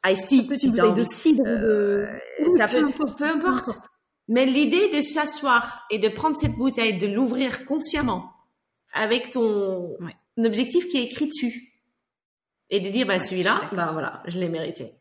Ice 0.07 0.27
tea, 0.27 0.41
une 0.41 0.71
bouteille 0.73 0.95
de 0.95 1.05
cidre. 1.05 1.43
Euh, 1.47 2.07
ça 2.57 2.69
peut, 2.69 2.85
importe, 2.85 3.19
peu 3.19 3.25
importe. 3.25 3.71
Mais 4.29 4.47
l'idée 4.47 4.91
de 4.91 5.01
s'asseoir 5.01 5.87
et 5.91 5.99
de 5.99 6.09
prendre 6.09 6.37
cette 6.37 6.55
bouteille, 6.55 6.99
de 6.99 7.07
l'ouvrir 7.07 7.65
consciemment 7.65 8.31
avec 8.93 9.31
ton 9.31 9.97
objectif 10.39 10.89
qui 10.89 10.99
est 10.99 11.05
écrit 11.05 11.27
dessus 11.27 11.75
et 12.71 12.81
de 12.81 12.89
dire 12.89 13.07
bah 13.07 13.19
celui-là, 13.19 13.71
bah 13.73 13.91
voilà, 13.93 14.23
je 14.27 14.39
l'ai 14.39 14.49
mérité. 14.49 14.93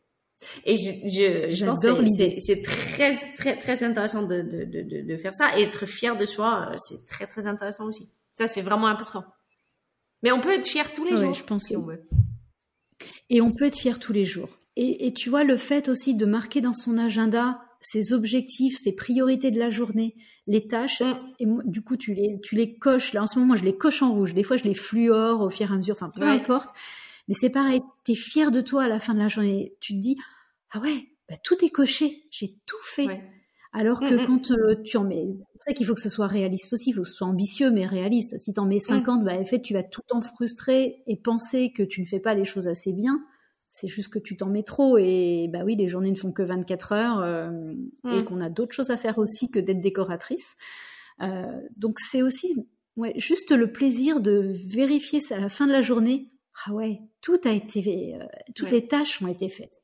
Et 0.66 0.76
je, 0.78 1.52
je, 1.54 1.66
pense 1.66 1.86
que 1.86 2.08
c'est 2.08 2.64
très, 2.64 3.14
très, 3.38 3.58
très 3.58 3.84
intéressant 3.84 4.24
de, 4.24 4.42
de, 4.42 4.64
de, 4.64 5.02
de, 5.02 5.18
faire 5.18 5.34
ça. 5.34 5.58
Et 5.58 5.64
être 5.64 5.86
fier 5.86 6.16
de 6.16 6.26
soi, 6.26 6.70
euh, 6.72 6.76
c'est 6.78 7.06
très, 7.08 7.28
très 7.28 7.46
intéressant 7.46 7.88
aussi. 7.88 8.10
Ça, 8.36 8.48
c'est 8.48 8.62
vraiment 8.62 8.88
important. 8.88 9.26
Mais 10.24 10.32
on 10.32 10.40
peut 10.40 10.54
être 10.54 10.68
fier 10.68 10.94
tous 10.94 11.04
les 11.04 11.18
jours. 11.18 11.34
je 11.34 11.44
pense. 11.44 11.66
Si 11.66 11.76
on 11.76 11.82
veut. 11.82 12.08
Et 13.30 13.42
on 13.42 13.52
peut 13.52 13.66
être 13.66 13.78
fier 13.78 14.00
tous 14.00 14.14
les 14.14 14.26
jours. 14.26 14.50
Et, 14.82 15.08
et, 15.08 15.14
tu 15.14 15.30
vois, 15.30 15.44
le 15.44 15.58
fait 15.58 15.90
aussi 15.90 16.16
de 16.16 16.26
marquer 16.26 16.62
dans 16.62 16.74
son 16.74 16.98
agenda 16.98 17.60
ses 17.82 18.14
objectifs, 18.14 18.78
ses 18.78 18.94
priorités 18.94 19.52
de 19.52 19.60
la 19.60 19.70
journée, 19.70 20.16
les 20.48 20.68
tâches, 20.68 21.02
mm. 21.02 21.18
et 21.40 21.46
du 21.66 21.82
coup, 21.82 21.98
tu 21.98 22.14
les, 22.14 22.40
tu 22.42 22.56
les 22.56 22.78
coches. 22.78 23.12
Là, 23.12 23.24
en 23.24 23.28
ce 23.28 23.38
moment, 23.40 23.58
je 23.58 23.66
les 23.66 23.76
coche 23.76 24.02
en 24.02 24.14
rouge. 24.14 24.34
Des 24.34 24.44
fois, 24.44 24.56
je 24.56 24.64
les 24.64 24.74
fluore 24.74 25.42
au 25.42 25.50
fur 25.50 25.70
et 25.70 25.74
à 25.74 25.78
mesure. 25.78 25.96
Enfin, 25.96 26.10
peu 26.10 26.24
importe. 26.24 26.70
Mais 27.28 27.34
c'est 27.34 27.50
pareil, 27.50 27.82
tu 28.06 28.14
es 28.14 28.16
fier 28.16 28.52
de 28.52 28.62
toi 28.62 28.84
à 28.84 28.88
la 28.88 29.00
fin 29.00 29.14
de 29.14 29.20
la 29.20 29.28
journée. 29.28 29.74
Tu 29.82 29.96
te 29.96 30.00
dis, 30.00 30.16
ah 30.72 30.80
ouais, 30.80 31.10
bah, 31.28 31.36
tout 31.44 31.64
est 31.64 31.70
coché, 31.70 32.24
j'ai 32.32 32.56
tout 32.66 32.82
fait. 32.82 33.22
Alors 33.74 34.00
que 34.00 34.16
mm, 34.16 34.22
mm. 34.22 34.26
quand 34.28 34.52
euh, 34.52 34.76
tu 34.86 34.96
en 34.96 35.04
mets, 35.04 35.28
c'est 35.56 35.72
ça 35.72 35.74
qu'il 35.74 35.86
faut 35.88 35.94
que 35.94 36.02
ce 36.02 36.10
soit 36.10 36.28
réaliste 36.28 36.72
aussi, 36.72 36.92
il 36.92 36.94
faut 36.94 37.02
que 37.02 37.08
ce 37.08 37.16
soit 37.16 37.28
ambitieux 37.28 37.70
mais 37.70 37.86
réaliste. 37.86 38.40
Si 38.40 38.54
tu 38.54 38.60
en 38.62 38.66
mets 38.66 38.80
50, 38.80 39.22
mm. 39.22 39.26
bah, 39.26 39.34
en 39.38 39.46
fait, 39.46 39.62
tu 39.62 39.74
vas 39.74 39.84
tout 39.84 40.02
le 40.06 40.10
temps 40.10 40.22
frustrer 40.22 41.04
et 41.06 41.18
penser 41.18 41.74
que 41.76 41.84
tu 41.84 42.00
ne 42.00 42.06
fais 42.06 42.22
pas 42.22 42.34
les 42.34 42.46
choses 42.46 42.70
assez 42.70 42.94
bien. 42.94 43.20
C'est 43.72 43.88
juste 43.88 44.10
que 44.10 44.20
tu 44.20 44.36
t'en 44.36 44.48
mets 44.48 44.64
trop 44.64 44.98
et 44.98 45.48
bah 45.52 45.60
oui, 45.64 45.76
les 45.76 45.88
journées 45.88 46.12
ne 46.12 46.16
font 46.16 46.32
que 46.32 46.42
24 46.42 46.92
heures 46.92 47.24
et 47.24 48.08
mmh. 48.08 48.24
qu'on 48.24 48.42
a 48.42 48.50
d'autres 48.50 48.74
choses 48.74 48.90
à 48.90 48.98
faire 48.98 49.20
aussi 49.20 49.50
que 49.50 49.60
d'être 49.60 49.80
décoratrice. 49.80 50.56
donc 51.78 52.00
c'est 52.00 52.24
aussi 52.24 52.56
ouais, 52.98 53.14
juste 53.18 53.52
le 53.52 53.72
plaisir 53.72 54.22
de 54.22 54.52
vérifier 54.68 55.20
à 55.32 55.40
la 55.40 55.50
fin 55.50 55.68
de 55.68 55.72
la 55.72 55.82
journée. 55.82 56.32
Ah 56.66 56.74
ouais, 56.74 57.00
tout 57.22 57.40
a 57.46 57.52
été, 57.52 58.18
toutes 58.56 58.72
les 58.72 58.88
tâches 58.88 59.22
ont 59.22 59.28
été 59.28 59.50
faites. 59.50 59.82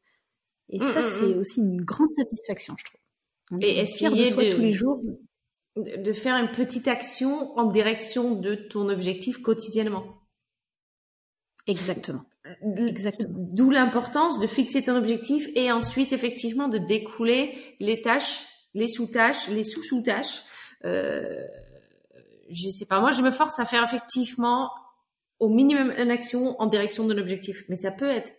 Et 0.70 0.80
mmh, 0.80 0.92
ça, 0.94 1.02
c'est 1.04 1.36
aussi 1.36 1.60
une 1.62 1.82
grande 1.82 2.12
satisfaction, 2.16 2.76
je 2.78 2.86
trouve. 2.86 3.62
et 3.62 3.80
essayer 3.80 4.32
de, 4.32 4.56
tous 4.56 4.62
les 4.62 4.72
jours. 4.72 5.02
De 5.76 6.14
faire 6.14 6.36
une 6.36 6.52
petite 6.52 6.88
action 6.88 7.58
en 7.58 7.70
direction 7.70 8.36
de 8.36 8.56
ton 8.56 8.90
objectif 8.90 9.42
quotidiennement? 9.42 10.06
Exactement. 11.68 12.24
Exactement. 12.78 13.34
D'où 13.38 13.70
l'importance 13.70 14.40
de 14.40 14.48
fixer 14.48 14.84
ton 14.84 14.96
objectif 14.96 15.50
et 15.56 15.72
ensuite 15.72 16.14
effectivement 16.14 16.68
de 16.68 16.78
découler 16.78 17.76
les 17.80 18.02
tâches, 18.02 18.46
les 18.74 18.88
sous-tâches, 18.88 19.48
les 19.50 19.64
sous-sous-tâches. 19.64 20.42
Euh, 20.84 21.44
je 22.50 22.70
sais 22.70 22.86
pas. 22.86 23.00
Moi, 23.00 23.12
je 23.12 23.22
me 23.22 23.32
force 23.32 23.60
à 23.60 23.66
faire 23.66 23.84
effectivement 23.84 24.70
au 25.40 25.50
minimum 25.50 25.92
une 25.98 26.12
action 26.12 26.60
en 26.62 26.68
direction 26.68 27.08
de 27.08 27.14
l'objectif, 27.14 27.64
mais 27.68 27.76
ça 27.76 27.92
peut 27.92 28.10
être 28.10 28.32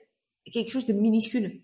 quelque 0.53 0.70
chose 0.70 0.87
de 0.87 0.93
minuscule. 0.93 1.62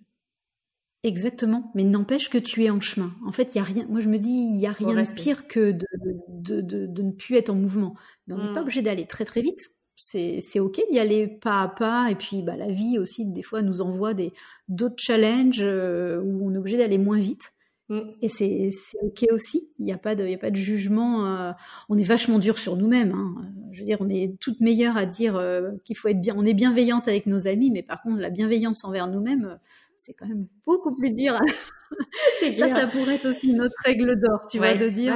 Exactement, 1.05 1.73
mais 1.75 1.83
n'empêche 1.83 2.31
que 2.31 2.39
tu 2.39 2.65
es 2.65 2.71
en 2.71 2.81
chemin. 2.81 3.13
En 3.27 3.33
fait, 3.33 3.55
il 3.55 3.59
y 3.59 3.61
a 3.61 3.65
rien. 3.65 3.87
Moi, 3.89 4.01
je 4.01 4.09
me 4.09 4.19
dis, 4.19 4.31
il 4.31 4.61
y 4.61 4.67
a 4.67 4.73
rien 4.73 5.03
de 5.03 5.15
pire 5.15 5.49
que 5.49 5.73
de, 5.73 5.87
de, 6.29 6.61
de, 6.61 6.87
de, 6.87 7.03
ne 7.03 7.11
plus 7.11 7.37
être 7.37 7.51
en 7.51 7.55
mouvement. 7.55 7.97
Mais 8.27 8.35
on 8.35 8.39
n'est 8.39 8.53
pas 8.53 8.61
hmm. 8.61 8.63
obligé 8.63 8.83
d'aller 8.83 9.07
très 9.07 9.25
très 9.25 9.43
vite. 9.43 9.61
C'est 10.05 10.59
ok 10.59 10.83
d'y 10.91 10.99
aller 10.99 11.29
pas 11.29 11.63
à 11.63 11.69
pas. 11.69 12.11
Et 12.11 12.17
puis, 12.17 12.43
bah, 12.43 12.57
la 12.57 12.71
vie 12.71 12.99
aussi, 12.99 13.25
des 13.25 13.43
fois, 13.43 13.63
nous 13.63 13.81
envoie 13.81 14.15
des 14.15 14.33
d'autres 14.69 14.99
challenges 14.99 15.61
euh, 15.63 16.21
où 16.21 16.49
on 16.49 16.55
est 16.55 16.59
obligé 16.59 16.77
d'aller 16.77 16.99
moins 16.99 17.21
vite. 17.21 17.53
Hmm. 17.89 18.01
Et 18.21 18.29
c'est 18.29 18.71
ok 19.03 19.27
aussi. 19.31 19.69
Il 19.79 19.85
n'y 19.85 19.93
a 19.93 19.99
pas 19.99 20.17
de, 20.17 20.27
il 20.27 20.35
a 20.35 20.39
pas 20.39 20.51
de 20.51 20.57
jugement. 20.57 21.27
Euh, 21.27 21.53
on 21.89 21.97
est 21.97 22.03
vachement 22.03 22.41
dur 22.41 22.59
sur 22.59 22.77
nous-mêmes. 22.77 23.13
Hein. 23.13 23.53
Je 23.71 23.81
veux 23.81 23.87
dire, 23.87 23.99
on 24.01 24.09
est 24.09 24.35
toutes 24.41 24.61
meilleures 24.61 24.97
à 24.97 25.07
dire 25.07 25.37
euh, 25.37 25.71
qu'il 25.85 25.97
faut 25.97 26.09
être 26.09 26.21
bien. 26.21 26.35
On 26.37 26.45
est 26.45 26.55
bienveillante 26.55 27.07
avec 27.07 27.27
nos 27.27 27.47
amis, 27.47 27.71
mais 27.71 27.85
par 27.85 28.03
contre, 28.03 28.19
la 28.19 28.31
bienveillance 28.31 28.85
envers 28.85 29.07
nous-mêmes 29.07 29.59
c'est 29.99 30.15
quand 30.15 30.27
même 30.27 30.49
beaucoup 30.67 30.93
plus 30.97 31.13
dur. 31.13 31.39
ça, 32.59 32.69
ça 32.69 32.89
pourrait 32.89 33.15
être 33.15 33.27
aussi 33.27 33.55
notre 33.55 33.77
règle 33.85 34.19
d'or, 34.19 34.41
tu 34.51 34.59
vois, 34.59 34.75
de 34.75 34.89
dire 34.89 35.15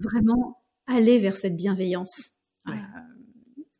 vraiment 0.00 0.58
aller 0.88 1.20
vers 1.20 1.36
cette 1.36 1.54
bienveillance 1.54 2.30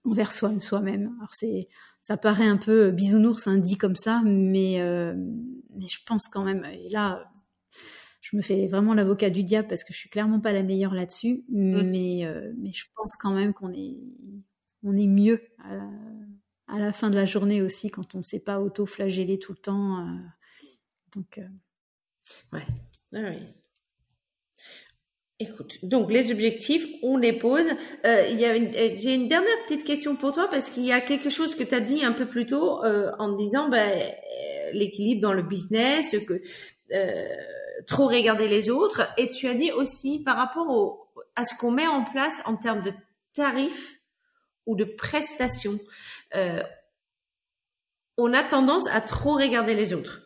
envers 0.04 0.32
soi, 0.32 0.58
soi-même. 0.60 1.14
Alors 1.18 1.34
c'est, 1.34 1.68
ça 2.00 2.16
paraît 2.16 2.46
un 2.46 2.56
peu 2.56 2.90
bisounours, 2.90 3.46
hein, 3.46 3.58
dit 3.58 3.76
comme 3.76 3.96
ça, 3.96 4.22
mais 4.24 4.80
euh, 4.80 5.14
mais 5.76 5.86
je 5.86 5.98
pense 6.06 6.28
quand 6.28 6.44
même. 6.44 6.64
Et 6.64 6.88
là, 6.90 7.30
je 8.20 8.36
me 8.36 8.42
fais 8.42 8.66
vraiment 8.66 8.94
l'avocat 8.94 9.30
du 9.30 9.44
diable 9.44 9.68
parce 9.68 9.84
que 9.84 9.92
je 9.92 9.98
suis 9.98 10.10
clairement 10.10 10.40
pas 10.40 10.52
la 10.52 10.62
meilleure 10.62 10.94
là-dessus, 10.94 11.44
mm. 11.48 11.82
mais 11.82 12.52
mais 12.58 12.72
je 12.72 12.84
pense 12.94 13.16
quand 13.16 13.32
même 13.32 13.52
qu'on 13.52 13.72
est 13.72 13.96
on 14.84 14.96
est 14.96 15.06
mieux 15.06 15.40
à 15.58 15.76
la, 15.76 15.88
à 16.72 16.78
la 16.78 16.92
fin 16.92 17.10
de 17.10 17.16
la 17.16 17.26
journée 17.26 17.60
aussi, 17.60 17.90
quand 17.90 18.14
on 18.14 18.18
ne 18.18 18.22
sait 18.22 18.40
pas 18.40 18.60
auto-flageller 18.60 19.38
tout 19.38 19.52
le 19.52 19.58
temps. 19.58 20.06
Euh, 20.06 20.18
donc, 21.14 21.38
euh. 21.38 21.48
ouais. 22.52 22.66
Ah 23.14 23.18
oui. 23.30 23.46
Écoute, 25.42 25.78
donc 25.82 26.12
les 26.12 26.30
objectifs, 26.30 26.86
on 27.02 27.16
les 27.16 27.32
pose. 27.32 27.66
Euh, 28.06 28.24
j'ai 28.36 29.14
une 29.14 29.28
dernière 29.28 29.62
petite 29.64 29.84
question 29.84 30.14
pour 30.14 30.32
toi 30.32 30.48
parce 30.48 30.70
qu'il 30.70 30.84
y 30.84 30.92
a 30.92 31.00
quelque 31.00 31.30
chose 31.30 31.54
que 31.54 31.64
tu 31.64 31.74
as 31.74 31.80
dit 31.80 32.04
un 32.04 32.12
peu 32.12 32.26
plus 32.26 32.46
tôt 32.46 32.80
en 32.84 33.32
disant 33.32 33.68
ben, 33.68 34.12
l'équilibre 34.72 35.20
dans 35.20 35.32
le 35.32 35.42
business, 35.42 36.14
que 36.26 36.40
trop 37.86 38.06
regarder 38.08 38.48
les 38.48 38.70
autres. 38.70 39.08
Et 39.16 39.30
tu 39.30 39.48
as 39.48 39.54
dit 39.54 39.72
aussi 39.72 40.22
par 40.22 40.36
rapport 40.36 41.08
à 41.36 41.44
ce 41.44 41.54
qu'on 41.56 41.70
met 41.70 41.86
en 41.86 42.04
place 42.04 42.42
en 42.44 42.56
termes 42.56 42.82
de 42.82 42.92
tarifs 43.32 43.98
ou 44.66 44.76
de 44.76 44.84
prestations. 44.84 45.78
Euh, 46.34 46.62
on 48.16 48.32
a 48.32 48.42
tendance 48.42 48.86
à 48.88 49.00
trop 49.00 49.34
regarder 49.34 49.74
les 49.74 49.92
autres. 49.92 50.20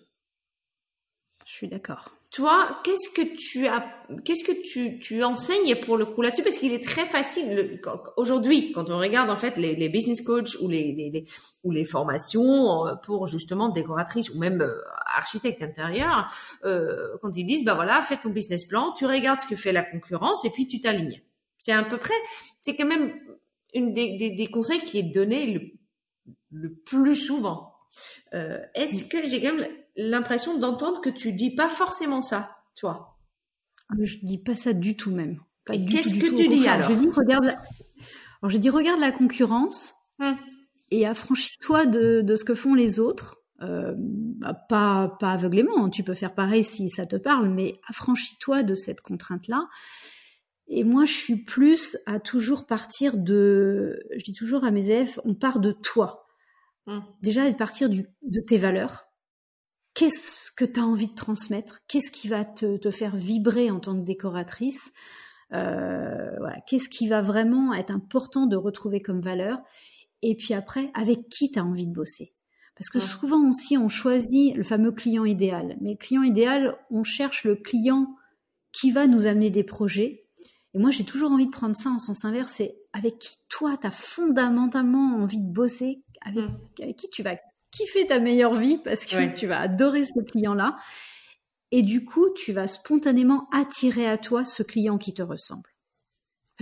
Je 1.46 1.52
suis 1.52 1.68
d'accord. 1.68 2.15
Toi, 2.37 2.82
qu'est-ce 2.84 3.09
que 3.09 3.22
tu 3.34 3.66
as, 3.66 3.82
qu'est-ce 4.22 4.45
que 4.45 4.53
tu, 4.53 5.01
tu 5.01 5.24
enseignes 5.24 5.74
pour 5.80 5.97
le 5.97 6.05
coup 6.05 6.20
là-dessus? 6.20 6.43
Parce 6.43 6.59
qu'il 6.59 6.74
est 6.74 6.84
très 6.84 7.07
facile 7.07 7.80
aujourd'hui 8.18 8.72
quand 8.72 8.91
on 8.91 8.99
regarde 8.99 9.30
en 9.30 9.37
fait 9.37 9.57
les, 9.57 9.89
business 9.89 10.20
coachs 10.20 10.55
ou 10.61 10.68
les, 10.68 11.24
ou 11.64 11.70
les 11.70 11.87
formations 11.87 12.87
euh, 12.87 12.95
pour 12.95 13.26
justement 13.26 13.70
décoratrices 13.70 14.28
ou 14.28 14.39
même 14.39 14.61
euh, 14.61 14.82
architectes 15.07 15.62
intérieurs, 15.62 16.30
quand 16.62 17.34
ils 17.34 17.47
disent 17.47 17.64
bah 17.64 17.74
voilà, 17.74 18.03
fais 18.03 18.18
ton 18.18 18.28
business 18.28 18.66
plan, 18.66 18.93
tu 18.93 19.07
regardes 19.07 19.41
ce 19.41 19.47
que 19.47 19.57
fait 19.57 19.72
la 19.72 19.82
concurrence 19.82 20.45
et 20.45 20.51
puis 20.51 20.66
tu 20.66 20.78
t'alignes. 20.78 21.22
C'est 21.59 21.72
à 21.72 21.82
peu 21.84 21.97
près, 21.97 22.12
c'est 22.61 22.76
quand 22.76 22.87
même 22.87 23.14
une 23.72 23.95
des, 23.95 24.34
des, 24.37 24.47
conseils 24.49 24.80
qui 24.80 24.99
est 24.99 25.03
donné 25.03 25.47
le 25.47 25.61
le 26.51 26.74
plus 26.74 27.16
souvent. 27.16 27.76
Euh, 28.34 28.59
est-ce 28.74 29.05
que 29.05 29.26
j'ai 29.26 29.40
quand 29.40 29.55
même 29.55 29.68
l'impression 29.97 30.59
d'entendre 30.59 31.01
que 31.01 31.11
tu 31.11 31.32
dis 31.32 31.55
pas 31.55 31.68
forcément 31.68 32.22
ça, 32.22 32.57
toi? 32.74 33.18
Je 34.01 34.16
dis 34.22 34.38
pas 34.38 34.57
ça 34.57 34.72
du 34.72 34.97
tout 34.97 35.11
même. 35.11 35.40
Qu'est-ce 35.66 36.14
que 36.14 36.34
tu 36.34 36.49
dis 36.49 36.66
alors 36.68 36.88
Je 36.88 36.94
dis 36.94 37.09
regarde 37.09 37.44
la... 37.44 37.53
alors 37.53 38.51
je 38.51 38.59
dis 38.59 38.70
regarde 38.70 39.01
la 39.01 39.12
concurrence 39.12 39.94
hum. 40.20 40.36
et 40.90 41.07
affranchis-toi 41.07 41.86
de, 41.86 42.34
ce 42.36 42.44
que 42.44 42.55
font 42.55 42.74
les 42.74 43.01
autres. 43.01 43.36
Euh, 43.62 43.94
bah, 43.97 44.53
pas, 44.68 45.16
pas 45.18 45.32
aveuglément, 45.32 45.86
hein. 45.86 45.90
tu 45.90 46.03
peux 46.03 46.14
faire 46.14 46.34
pareil 46.34 46.62
si 46.62 46.90
ça 46.90 47.07
te 47.07 47.16
parle, 47.16 47.49
mais 47.49 47.80
affranchis-toi 47.88 48.62
de 48.62 48.74
cette 48.74 49.01
contrainte-là. 49.01 49.66
Et 50.68 50.84
moi, 50.84 51.05
je 51.05 51.12
suis 51.12 51.36
plus 51.36 51.97
à 52.07 52.18
toujours 52.18 52.66
partir 52.66 53.16
de, 53.16 54.03
je 54.16 54.24
dis 54.24 54.32
toujours 54.32 54.64
à 54.64 54.70
mes 54.70 54.90
élèves, 54.90 55.20
on 55.24 55.34
part 55.34 55.61
de 55.61 55.72
toi. 55.72 56.26
Mmh. 56.87 57.01
Déjà, 57.22 57.43
à 57.45 57.53
partir 57.53 57.89
de 57.91 58.41
tes 58.41 58.59
valeurs. 58.59 59.07
Qu'est-ce 59.95 60.51
que 60.53 60.66
tu 60.66 60.78
as 60.78 60.84
envie 60.84 61.09
de 61.09 61.14
transmettre? 61.14 61.80
Qu'est-ce 61.89 62.11
qui 62.11 62.28
va 62.28 62.45
te, 62.45 62.91
faire 62.91 63.16
vibrer 63.16 63.70
en 63.70 63.80
tant 63.80 63.99
que 63.99 64.05
décoratrice? 64.05 64.93
Euh, 65.55 66.30
Qu'est-ce 66.66 66.91
qui 66.91 67.09
va 67.09 67.22
vraiment 67.22 67.72
être 67.72 67.91
important 67.91 68.47
de 68.47 68.57
retrouver 68.57 69.01
comme 69.01 69.22
valeur? 69.22 69.59
Et 70.20 70.37
puis 70.37 70.53
après, 70.53 70.91
avec 70.95 71.28
qui 71.30 71.51
tu 71.51 71.59
as 71.59 71.64
envie 71.64 71.87
de 71.87 71.95
bosser? 71.95 72.34
Parce 72.76 72.91
que 72.91 72.99
mmh. 72.99 73.01
souvent 73.01 73.49
aussi, 73.49 73.78
on 73.78 73.89
choisit 73.89 74.55
le 74.55 74.64
fameux 74.64 74.93
client 74.93 75.24
idéal. 75.24 75.78
Mais 75.80 75.93
le 75.93 75.97
client 75.97 76.22
idéal, 76.22 76.76
on 76.91 77.03
cherche 77.03 77.45
le 77.45 77.57
client 77.57 78.14
qui 78.72 78.91
va 78.91 79.07
nous 79.07 79.26
amener 79.26 79.49
des 79.49 79.64
projets. 79.64 80.26
Et 80.74 80.78
moi, 80.78 80.91
j'ai 80.91 81.05
toujours 81.05 81.32
envie 81.32 81.47
de 81.47 81.51
prendre 81.51 81.74
ça 81.74 81.89
en 81.89 81.99
sens 81.99 82.26
inverse. 82.26 82.53
C'est 82.53 82.76
avec 82.93 83.18
qui 83.18 83.30
toi, 83.49 83.78
tu 83.80 83.87
as 83.87 83.91
fondamentalement 83.91 85.16
envie 85.16 85.41
de 85.41 85.51
bosser, 85.51 86.05
Mm. 86.35 86.51
avec, 86.83 86.97
qui 86.97 87.09
tu 87.11 87.22
vas 87.22 87.37
kiffer 87.70 88.07
ta 88.07 88.18
meilleure 88.18 88.55
vie 88.55 88.79
parce 88.83 89.07
que 89.07 89.35
tu 89.35 89.47
vas 89.47 89.61
adorer 89.61 90.05
ce 90.05 90.20
client-là. 90.20 90.77
Et 91.72 91.83
du 91.83 92.05
coup, 92.05 92.29
tu 92.35 92.53
vas 92.53 92.66
spontanément 92.66 93.49
attirer 93.53 94.09
à 94.09 94.18
toi 94.18 94.45
ce 94.45 94.62
client 94.62 94.99
qui 94.99 95.12
te 95.12 95.22
ressemble, 95.22 95.68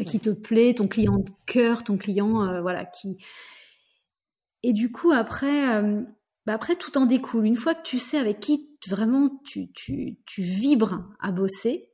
qui 0.06 0.18
te 0.18 0.30
plaît, 0.30 0.74
ton 0.74 0.88
client 0.88 1.18
de 1.18 1.30
cœur, 1.46 1.84
ton 1.84 1.98
client, 1.98 2.42
euh, 2.46 2.62
voilà, 2.62 2.84
qui. 2.84 3.18
Et 4.62 4.72
du 4.72 4.90
coup, 4.90 5.12
après, 5.12 5.74
euh, 5.74 6.02
bah 6.46 6.54
après, 6.54 6.76
tout 6.76 6.96
en 6.96 7.04
découle. 7.04 7.46
Une 7.46 7.56
fois 7.56 7.74
que 7.74 7.82
tu 7.82 7.98
sais 7.98 8.18
avec 8.18 8.40
qui 8.40 8.70
vraiment 8.88 9.30
tu, 9.44 9.70
tu, 9.72 10.16
tu 10.26 10.42
vibres 10.42 11.04
à 11.20 11.32
bosser, 11.32 11.90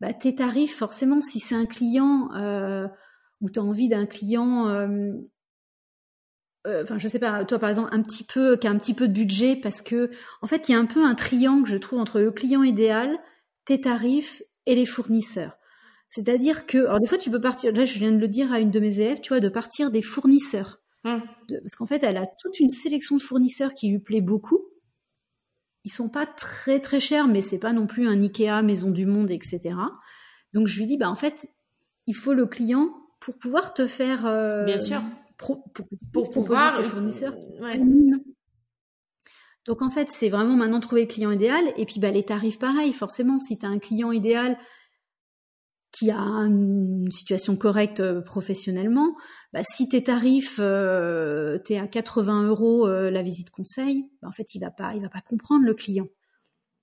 bah, 0.00 0.12
tes 0.12 0.34
tarifs, 0.34 0.76
forcément, 0.76 1.22
si 1.22 1.40
c'est 1.40 1.54
un 1.54 1.66
client 1.66 2.30
euh, 2.34 2.86
où 3.40 3.48
tu 3.48 3.58
as 3.58 3.62
envie 3.62 3.88
d'un 3.88 4.06
client 4.06 4.68
euh, 6.66 6.82
enfin 6.82 6.96
je 6.96 7.08
sais 7.08 7.18
pas, 7.18 7.44
toi 7.44 7.58
par 7.58 7.68
exemple 7.68 7.90
un 7.92 8.02
petit 8.02 8.24
peu 8.24 8.56
qui 8.56 8.66
a 8.66 8.70
un 8.70 8.78
petit 8.78 8.94
peu 8.94 9.06
de 9.06 9.12
budget 9.12 9.56
parce 9.56 9.82
que 9.82 10.10
en 10.40 10.46
fait 10.46 10.68
il 10.68 10.72
y 10.72 10.74
a 10.74 10.78
un 10.78 10.86
peu 10.86 11.04
un 11.04 11.14
triangle 11.14 11.66
je 11.66 11.76
trouve 11.76 11.98
entre 11.98 12.20
le 12.20 12.30
client 12.30 12.62
idéal, 12.62 13.18
tes 13.66 13.80
tarifs 13.80 14.42
et 14.66 14.74
les 14.74 14.86
fournisseurs. 14.86 15.58
C'est-à-dire 16.08 16.64
que 16.64 16.78
alors 16.78 17.00
des 17.00 17.06
fois 17.06 17.18
tu 17.18 17.30
peux 17.30 17.40
partir 17.40 17.72
là 17.72 17.84
je 17.84 17.98
viens 17.98 18.12
de 18.12 18.18
le 18.18 18.28
dire 18.28 18.50
à 18.50 18.60
une 18.60 18.70
de 18.70 18.80
mes 18.80 19.00
élèves, 19.00 19.20
tu 19.20 19.28
vois 19.28 19.40
de 19.40 19.48
partir 19.48 19.90
des 19.90 20.02
fournisseurs. 20.02 20.80
Hum. 21.06 21.20
parce 21.50 21.74
qu'en 21.76 21.84
fait 21.84 22.02
elle 22.02 22.16
a 22.16 22.26
toute 22.40 22.58
une 22.60 22.70
sélection 22.70 23.18
de 23.18 23.22
fournisseurs 23.22 23.74
qui 23.74 23.90
lui 23.90 23.98
plaît 23.98 24.22
beaucoup. 24.22 24.64
Ils 25.84 25.92
sont 25.92 26.08
pas 26.08 26.24
très 26.24 26.80
très 26.80 26.98
chers 26.98 27.28
mais 27.28 27.42
c'est 27.42 27.58
pas 27.58 27.74
non 27.74 27.86
plus 27.86 28.08
un 28.08 28.22
Ikea, 28.22 28.62
Maison 28.62 28.90
du 28.90 29.04
Monde 29.04 29.30
etc. 29.30 29.60
Donc 30.54 30.66
je 30.66 30.78
lui 30.78 30.86
dis 30.86 30.96
bah 30.96 31.10
en 31.10 31.16
fait 31.16 31.46
il 32.06 32.14
faut 32.14 32.32
le 32.32 32.46
client 32.46 32.90
pour 33.20 33.36
pouvoir 33.36 33.74
te 33.74 33.86
faire 33.86 34.24
euh, 34.24 34.64
Bien 34.64 34.78
sûr 34.78 35.02
pour, 35.36 36.30
pouvoir 36.30 36.76
ses 36.76 36.84
fournisseurs. 36.84 37.36
Donc 39.66 39.80
en 39.80 39.90
fait, 39.90 40.08
c'est 40.10 40.28
vraiment 40.28 40.56
maintenant 40.56 40.80
trouver 40.80 41.02
le 41.02 41.06
client 41.08 41.30
idéal 41.30 41.64
et 41.76 41.86
puis 41.86 42.00
bah, 42.00 42.10
les 42.10 42.24
tarifs 42.24 42.58
pareil. 42.58 42.92
Forcément, 42.92 43.40
si 43.40 43.58
tu 43.58 43.64
as 43.64 43.68
un 43.68 43.78
client 43.78 44.12
idéal 44.12 44.58
qui 45.90 46.10
a 46.10 46.18
une 46.18 47.10
situation 47.12 47.56
correcte 47.56 48.00
euh, 48.00 48.20
professionnellement, 48.20 49.14
bah, 49.52 49.62
si 49.62 49.88
tes 49.88 50.02
tarifs, 50.02 50.58
euh, 50.58 51.58
tu 51.64 51.74
es 51.74 51.78
à 51.78 51.86
80 51.86 52.48
euros 52.48 52.86
euh, 52.86 53.10
la 53.10 53.22
visite 53.22 53.50
conseil, 53.50 54.10
bah, 54.20 54.28
en 54.28 54.32
fait, 54.32 54.54
il 54.54 54.60
va 54.60 54.70
pas, 54.70 54.94
il 54.94 55.02
va 55.02 55.08
pas 55.08 55.20
comprendre 55.20 55.64
le 55.64 55.74
client. 55.74 56.08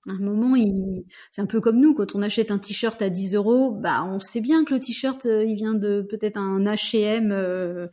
À 0.08 0.12
un 0.12 0.18
moment, 0.18 0.56
il... 0.56 1.04
c'est 1.30 1.42
un 1.42 1.46
peu 1.46 1.60
comme 1.60 1.80
nous, 1.80 1.94
quand 1.94 2.14
on 2.14 2.22
achète 2.22 2.50
un 2.50 2.58
t-shirt 2.58 3.00
à 3.02 3.08
10 3.08 3.34
euros, 3.34 3.70
bah, 3.70 4.04
on 4.04 4.18
sait 4.18 4.40
bien 4.40 4.64
que 4.64 4.74
le 4.74 4.80
t-shirt, 4.80 5.24
il 5.24 5.54
vient 5.54 5.74
de 5.74 6.02
peut-être 6.02 6.36
un 6.36 6.64
H&M 6.64 7.88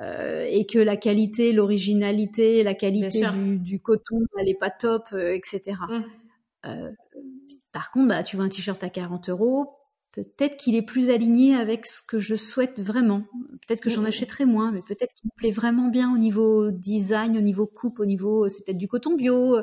et 0.00 0.66
que 0.66 0.78
la 0.78 0.96
qualité, 0.96 1.52
l'originalité, 1.52 2.62
la 2.62 2.74
qualité 2.74 3.22
du, 3.58 3.80
coton, 3.80 4.20
elle 4.38 4.48
est 4.48 4.58
pas 4.58 4.70
top, 4.70 5.04
etc. 5.12 5.76
Mmh. 6.64 6.70
par 7.72 7.90
contre, 7.92 8.08
bah, 8.08 8.22
tu 8.22 8.36
vois 8.36 8.44
un 8.44 8.48
t-shirt 8.48 8.82
à 8.82 8.88
40 8.88 9.28
euros, 9.28 9.76
peut-être 10.12 10.56
qu'il 10.56 10.76
est 10.76 10.82
plus 10.82 11.10
aligné 11.10 11.56
avec 11.56 11.86
ce 11.86 12.02
que 12.02 12.18
je 12.18 12.36
souhaite 12.36 12.80
vraiment. 12.80 13.22
Peut-être 13.66 13.80
que 13.80 13.90
j'en 13.90 14.04
achèterai 14.04 14.44
moins, 14.44 14.70
mais 14.70 14.80
peut-être 14.86 15.14
qu'il 15.14 15.28
me 15.28 15.36
plaît 15.36 15.50
vraiment 15.50 15.88
bien 15.88 16.12
au 16.12 16.18
niveau 16.18 16.70
design, 16.70 17.36
au 17.36 17.40
niveau 17.40 17.66
coupe, 17.66 17.98
au 17.98 18.04
niveau, 18.04 18.48
c'est 18.48 18.64
peut-être 18.64 18.78
du 18.78 18.88
coton 18.88 19.16
bio. 19.16 19.58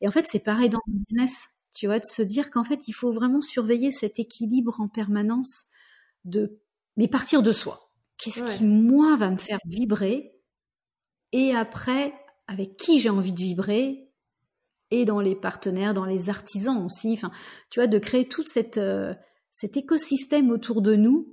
Et 0.00 0.08
en 0.08 0.10
fait, 0.10 0.26
c'est 0.26 0.42
pareil 0.42 0.68
dans 0.68 0.80
le 0.86 0.92
business, 0.92 1.48
tu 1.74 1.86
vois, 1.86 1.98
de 1.98 2.04
se 2.04 2.22
dire 2.22 2.50
qu'en 2.50 2.64
fait, 2.64 2.88
il 2.88 2.92
faut 2.92 3.12
vraiment 3.12 3.40
surveiller 3.40 3.92
cet 3.92 4.18
équilibre 4.18 4.80
en 4.80 4.88
permanence 4.88 5.66
de, 6.24 6.58
mais 6.96 7.08
partir 7.08 7.42
de 7.42 7.52
soi. 7.52 7.90
Qu'est-ce 8.18 8.58
qui, 8.58 8.64
moi, 8.64 9.16
va 9.16 9.30
me 9.30 9.38
faire 9.38 9.58
vibrer? 9.64 10.34
Et 11.32 11.54
après, 11.54 12.12
avec 12.46 12.76
qui 12.76 13.00
j'ai 13.00 13.10
envie 13.10 13.32
de 13.32 13.40
vibrer? 13.40 14.10
Et 14.90 15.04
dans 15.04 15.20
les 15.20 15.36
partenaires, 15.36 15.94
dans 15.94 16.04
les 16.04 16.30
artisans 16.30 16.84
aussi. 16.84 17.12
Enfin, 17.12 17.30
tu 17.70 17.78
vois, 17.78 17.86
de 17.86 17.98
créer 17.98 18.28
cette, 18.44 18.76
euh, 18.76 19.14
cet 19.52 19.76
écosystème 19.76 20.50
autour 20.50 20.82
de 20.82 20.96
nous 20.96 21.32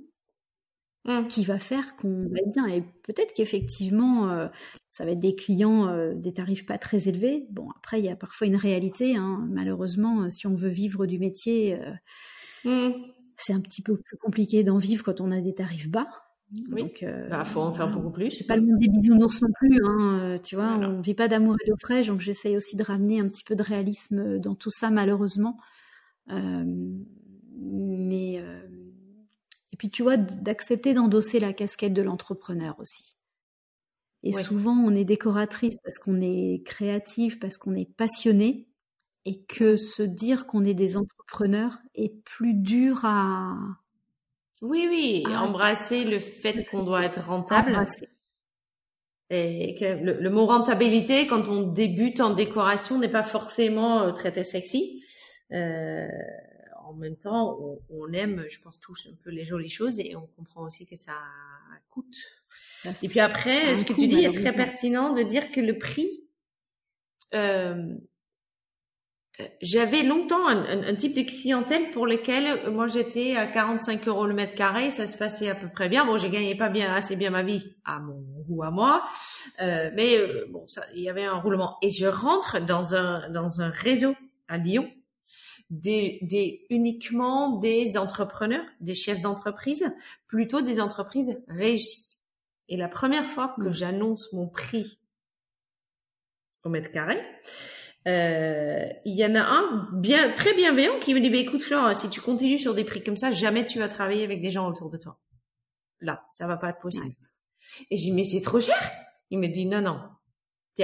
mmh. 1.04 1.26
qui 1.26 1.44
va 1.44 1.58
faire 1.58 1.96
qu'on 1.96 2.28
va 2.28 2.38
être 2.38 2.52
bien. 2.52 2.66
Et 2.68 2.82
peut-être 3.02 3.34
qu'effectivement, 3.34 4.30
euh, 4.30 4.48
ça 4.90 5.04
va 5.04 5.12
être 5.12 5.20
des 5.20 5.34
clients, 5.34 5.88
euh, 5.88 6.14
des 6.14 6.32
tarifs 6.32 6.66
pas 6.66 6.78
très 6.78 7.08
élevés. 7.08 7.46
Bon, 7.50 7.68
après, 7.76 8.00
il 8.00 8.04
y 8.04 8.08
a 8.08 8.16
parfois 8.16 8.46
une 8.46 8.56
réalité. 8.56 9.16
Hein. 9.16 9.46
Malheureusement, 9.50 10.22
euh, 10.22 10.30
si 10.30 10.46
on 10.46 10.54
veut 10.54 10.68
vivre 10.68 11.06
du 11.06 11.18
métier, 11.18 11.78
mmh. 12.64 12.88
c'est 13.36 13.52
un 13.52 13.60
petit 13.60 13.82
peu 13.82 13.96
plus 13.96 14.16
compliqué 14.16 14.62
d'en 14.62 14.78
vivre 14.78 15.04
quand 15.04 15.20
on 15.20 15.30
a 15.30 15.40
des 15.40 15.54
tarifs 15.54 15.88
bas. 15.88 16.08
Oui. 16.72 16.82
Donc, 16.82 17.02
il 17.02 17.26
bah, 17.28 17.44
faut 17.44 17.60
en 17.60 17.72
faire 17.72 17.90
beaucoup 17.90 18.10
plus. 18.10 18.30
C'est 18.30 18.46
pas 18.46 18.56
le 18.56 18.62
monde 18.62 18.78
des 18.78 18.88
bisounours 18.88 19.42
non 19.42 19.48
plus, 19.54 19.80
hein, 19.84 20.38
tu 20.42 20.56
vois. 20.56 20.78
On 20.78 21.02
vit 21.02 21.14
pas 21.14 21.28
d'amour 21.28 21.56
et 21.62 21.68
d'eau 21.68 21.76
fraîche, 21.78 22.06
donc 22.06 22.20
j'essaye 22.20 22.56
aussi 22.56 22.74
de 22.74 22.82
ramener 22.82 23.20
un 23.20 23.28
petit 23.28 23.44
peu 23.44 23.54
de 23.54 23.62
réalisme 23.62 24.38
dans 24.38 24.54
tout 24.54 24.70
ça, 24.70 24.88
malheureusement. 24.90 25.58
Mais 27.60 28.38
euh, 28.38 28.60
et 29.72 29.76
puis 29.76 29.90
tu 29.90 30.02
vois, 30.02 30.16
d'accepter 30.16 30.94
d'endosser 30.94 31.40
la 31.40 31.52
casquette 31.52 31.92
de 31.92 32.02
l'entrepreneur 32.02 32.78
aussi. 32.78 33.17
Et 34.22 34.32
souvent, 34.32 34.76
on 34.76 34.94
est 34.94 35.04
décoratrice 35.04 35.76
parce 35.82 35.98
qu'on 35.98 36.20
est 36.20 36.62
créatif, 36.64 37.38
parce 37.38 37.56
qu'on 37.56 37.74
est 37.74 37.88
passionné, 37.96 38.68
et 39.24 39.42
que 39.44 39.76
se 39.76 40.02
dire 40.02 40.46
qu'on 40.46 40.64
est 40.64 40.74
des 40.74 40.96
entrepreneurs 40.96 41.78
est 41.94 42.14
plus 42.24 42.54
dur 42.54 43.04
à. 43.04 43.54
Oui, 44.62 44.86
oui, 44.88 45.24
embrasser 45.36 46.04
le 46.04 46.18
fait 46.18 46.64
qu'on 46.64 46.82
doit 46.82 47.04
être 47.04 47.26
rentable. 47.26 47.78
Et 49.30 49.74
que 49.78 50.02
le, 50.02 50.30
mot 50.30 50.46
rentabilité, 50.46 51.26
quand 51.26 51.48
on 51.48 51.62
débute 51.62 52.20
en 52.20 52.32
décoration, 52.32 52.98
n'est 52.98 53.10
pas 53.10 53.22
forcément 53.22 54.00
euh, 54.00 54.12
très, 54.12 54.32
très 54.32 54.42
sexy. 54.42 55.04
Euh, 55.52 56.08
en 56.86 56.94
même 56.94 57.16
temps, 57.16 57.58
on, 57.90 58.12
aime, 58.14 58.46
je 58.48 58.58
pense 58.60 58.80
tous 58.80 59.06
un 59.12 59.16
peu 59.22 59.30
les 59.30 59.44
jolies 59.44 59.68
choses 59.68 60.00
et 60.00 60.16
on 60.16 60.26
comprend 60.26 60.66
aussi 60.66 60.86
que 60.86 60.96
ça 60.96 61.12
coûte. 61.88 62.16
et 63.02 63.08
puis 63.08 63.20
après, 63.20 63.76
ce 63.76 63.84
que 63.84 63.92
tu 63.92 64.08
dis 64.08 64.24
est 64.24 64.32
très 64.32 64.52
pertinent 64.52 65.12
de 65.12 65.22
dire 65.22 65.50
que 65.50 65.60
le 65.60 65.78
prix, 65.78 66.28
euh, 67.34 67.94
euh, 69.40 69.44
j'avais 69.62 70.02
longtemps 70.02 70.48
un, 70.48 70.94
type 70.96 71.14
de 71.14 71.22
clientèle 71.22 71.90
pour 71.90 72.06
lequel 72.06 72.46
euh, 72.46 72.72
moi 72.72 72.88
j'étais 72.88 73.36
à 73.36 73.46
45 73.46 74.08
euros 74.08 74.26
le 74.26 74.34
mètre 74.34 74.54
carré, 74.54 74.90
ça 74.90 75.06
se 75.06 75.16
passait 75.16 75.48
à 75.48 75.54
peu 75.54 75.68
près 75.68 75.88
bien. 75.88 76.04
Bon, 76.04 76.18
je 76.18 76.26
gagnais 76.26 76.56
pas 76.56 76.68
bien 76.68 76.92
assez 76.92 77.14
bien 77.14 77.30
ma 77.30 77.42
vie 77.42 77.76
à 77.84 78.00
mon 78.00 78.20
goût 78.48 78.62
à 78.62 78.70
moi, 78.70 79.04
mais 79.58 80.18
bon, 80.50 80.66
ça, 80.66 80.82
il 80.94 81.02
y 81.02 81.08
avait 81.08 81.24
un 81.24 81.38
roulement. 81.38 81.76
Et 81.82 81.90
je 81.90 82.06
rentre 82.06 82.64
dans 82.64 82.94
un 82.94 83.30
dans 83.30 83.60
un 83.60 83.70
réseau 83.70 84.14
à 84.48 84.58
Lyon 84.58 84.90
des, 85.70 86.18
des, 86.22 86.66
uniquement 86.70 87.58
des 87.58 87.98
entrepreneurs, 87.98 88.64
des 88.80 88.94
chefs 88.94 89.20
d'entreprise, 89.20 89.90
plutôt 90.26 90.62
des 90.62 90.80
entreprises 90.80 91.42
réussies. 91.48 92.18
Et 92.68 92.76
la 92.76 92.88
première 92.88 93.26
fois 93.26 93.54
que 93.56 93.62
mm. 93.62 93.72
j'annonce 93.72 94.32
mon 94.32 94.48
prix 94.48 94.98
au 96.64 96.70
mètre 96.70 96.90
carré, 96.90 97.20
euh, 98.06 98.88
il 99.04 99.16
y 99.16 99.24
en 99.24 99.34
a 99.34 99.42
un 99.42 99.88
bien 99.92 100.32
très 100.32 100.54
bienveillant 100.54 100.98
qui 101.00 101.14
me 101.14 101.20
dit 101.20 101.30
bah, 101.30 101.36
écoute 101.36 101.62
Flore, 101.62 101.94
si 101.94 102.08
tu 102.08 102.20
continues 102.20 102.58
sur 102.58 102.74
des 102.74 102.84
prix 102.84 103.02
comme 103.02 103.16
ça, 103.16 103.32
jamais 103.32 103.66
tu 103.66 103.78
vas 103.78 103.88
travailler 103.88 104.24
avec 104.24 104.40
des 104.40 104.50
gens 104.50 104.68
autour 104.68 104.90
de 104.90 104.96
toi. 104.96 105.18
Là, 106.00 106.24
ça 106.30 106.46
va 106.46 106.56
pas 106.56 106.70
être 106.70 106.78
possible. 106.78 107.14
Et 107.90 107.96
j'ai 107.96 108.12
mais 108.12 108.24
c'est 108.24 108.40
trop 108.40 108.60
cher. 108.60 108.78
Il 109.30 109.38
me 109.38 109.48
dit 109.48 109.66
non 109.66 109.82
non, 109.82 110.00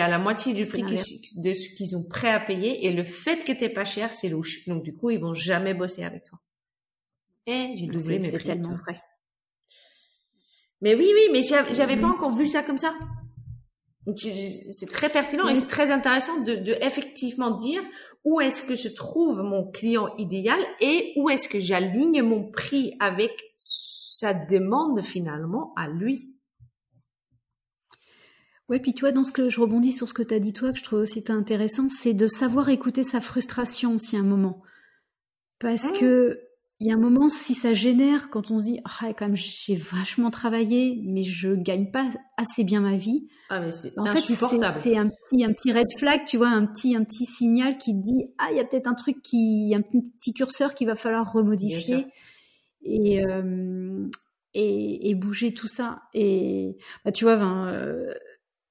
à 0.01 0.09
la 0.09 0.19
moitié 0.19 0.53
du 0.55 0.67
prix 0.67 0.83
de 0.83 1.55
ce 1.55 1.75
qu'ils 1.77 1.97
ont 1.97 2.05
prêt 2.05 2.31
à 2.31 2.41
payer 2.41 2.87
et 2.87 2.93
le 2.93 3.05
fait 3.05 3.45
que 3.45 3.53
t'es 3.53 3.69
pas 3.69 3.85
cher, 3.85 4.15
c'est 4.15 4.29
louche. 4.29 4.67
Donc 4.67 4.83
du 4.83 4.93
coup, 4.93 5.11
ils 5.11 5.21
vont 5.21 5.35
jamais 5.35 5.75
bosser 5.75 6.05
avec 6.05 6.25
toi. 6.25 6.39
Et 7.47 7.75
j'ai 7.77 7.87
doublé 7.87 8.19
mes 8.19 8.33
prix. 8.33 8.45
tellement 8.45 8.77
vrai. 8.77 9.01
Mais 10.81 10.95
oui, 10.95 11.11
oui, 11.15 11.29
mais 11.33 11.43
j'avais 11.73 11.97
pas 11.97 12.09
encore 12.09 12.33
vu 12.33 12.47
ça 12.47 12.63
comme 12.63 12.79
ça. 12.79 12.95
C'est 14.17 14.91
très 14.91 15.09
pertinent 15.09 15.49
et 15.49 15.55
c'est 15.55 15.67
très 15.67 15.91
intéressant 15.91 16.43
de, 16.43 16.55
de 16.57 16.77
effectivement 16.83 17.53
dire 17.53 17.83
où 18.25 18.41
est-ce 18.41 18.63
que 18.63 18.75
je 18.75 18.95
trouve 18.95 19.43
mon 19.43 19.71
client 19.71 20.15
idéal 20.19 20.61
et 20.81 21.13
où 21.17 21.31
est-ce 21.31 21.49
que 21.49 21.61
j'aligne 21.61 22.23
mon 22.23 22.51
prix 22.51 22.97
avec 23.01 23.33
sa 23.59 24.33
demande 24.33 25.03
finalement 25.03 25.73
à 25.77 25.89
lui. 25.89 26.34
Ouais, 28.69 28.81
puis 28.81 28.95
tu 28.95 29.01
vois, 29.01 29.13
dans 29.13 29.25
ce 29.25 29.33
que 29.33 29.51
je 29.51 29.61
rebondis 29.61 29.93
sur 29.93 30.09
ce 30.09 30.15
que 30.15 30.23
tu 30.23 30.35
as 30.35 30.41
dit 30.41 30.53
toi, 30.53 30.73
que 30.73 30.79
je 30.79 30.85
trouve 30.85 31.01
aussi 31.01 31.23
intéressant, 31.29 31.89
c'est 31.91 32.15
de 32.15 32.27
savoir 32.27 32.71
écouter 32.71 33.05
sa 33.05 33.21
frustration 33.21 33.95
aussi 33.95 34.17
un 34.17 34.23
moment. 34.23 34.63
Parce 35.59 35.93
mmh. 35.93 35.99
que 35.99 36.41
il 36.81 36.89
y 36.89 36.91
a 36.91 36.95
un 36.95 36.99
moment, 36.99 37.29
si 37.29 37.55
ça 37.55 37.73
génère, 37.73 38.31
quand 38.31 38.51
on 38.51 38.59
se 38.59 38.65
dit, 38.65 38.81
ah, 38.85 39.13
quand 39.17 39.27
même, 39.27 39.37
j'ai 39.37 39.77
vachement 39.77 40.31
travaillé, 40.31 41.01
mais 41.05 41.23
je 41.23 41.55
gagne 41.55 41.91
pas 41.91 42.09
assez 42.37 42.65
bien 42.65 42.81
ma 42.81 42.97
vie. 42.97 43.29
Ah, 43.49 43.61
mais 43.61 43.71
c'est 43.71 43.97
en 43.97 44.05
fait, 44.07 44.19
c'est 44.19 44.57
un 44.97 45.09
petit, 45.09 45.45
un 45.45 45.53
petit 45.53 45.73
red 45.73 45.87
flag, 45.97 46.25
tu 46.27 46.37
vois, 46.37 46.49
un 46.49 46.67
petit, 46.67 46.97
un 46.97 47.05
petit 47.05 47.27
signal 47.27 47.79
qui 47.79 47.93
te 47.93 48.03
dit, 48.03 48.35
ah, 48.39 48.49
il 48.51 48.57
y 48.57 48.61
a 48.61 48.65
peut-être 48.65 48.89
un 48.89 48.95
truc 48.95 49.23
qui, 49.23 49.73
un 49.75 49.83
petit 49.83 50.35
curseur 50.35 50.75
qu'il 50.75 50.89
va 50.89 50.97
falloir 50.97 51.33
remodifier. 51.33 52.07
Et, 52.83 53.25
euh, 53.25 54.07
et, 54.53 55.09
et, 55.09 55.15
bouger 55.15 55.55
tout 55.55 55.69
ça. 55.69 56.03
Et 56.13 56.77
bah, 57.05 57.13
tu 57.13 57.25
vois, 57.25 57.37
ben, 57.37 57.69
euh, 57.69 58.13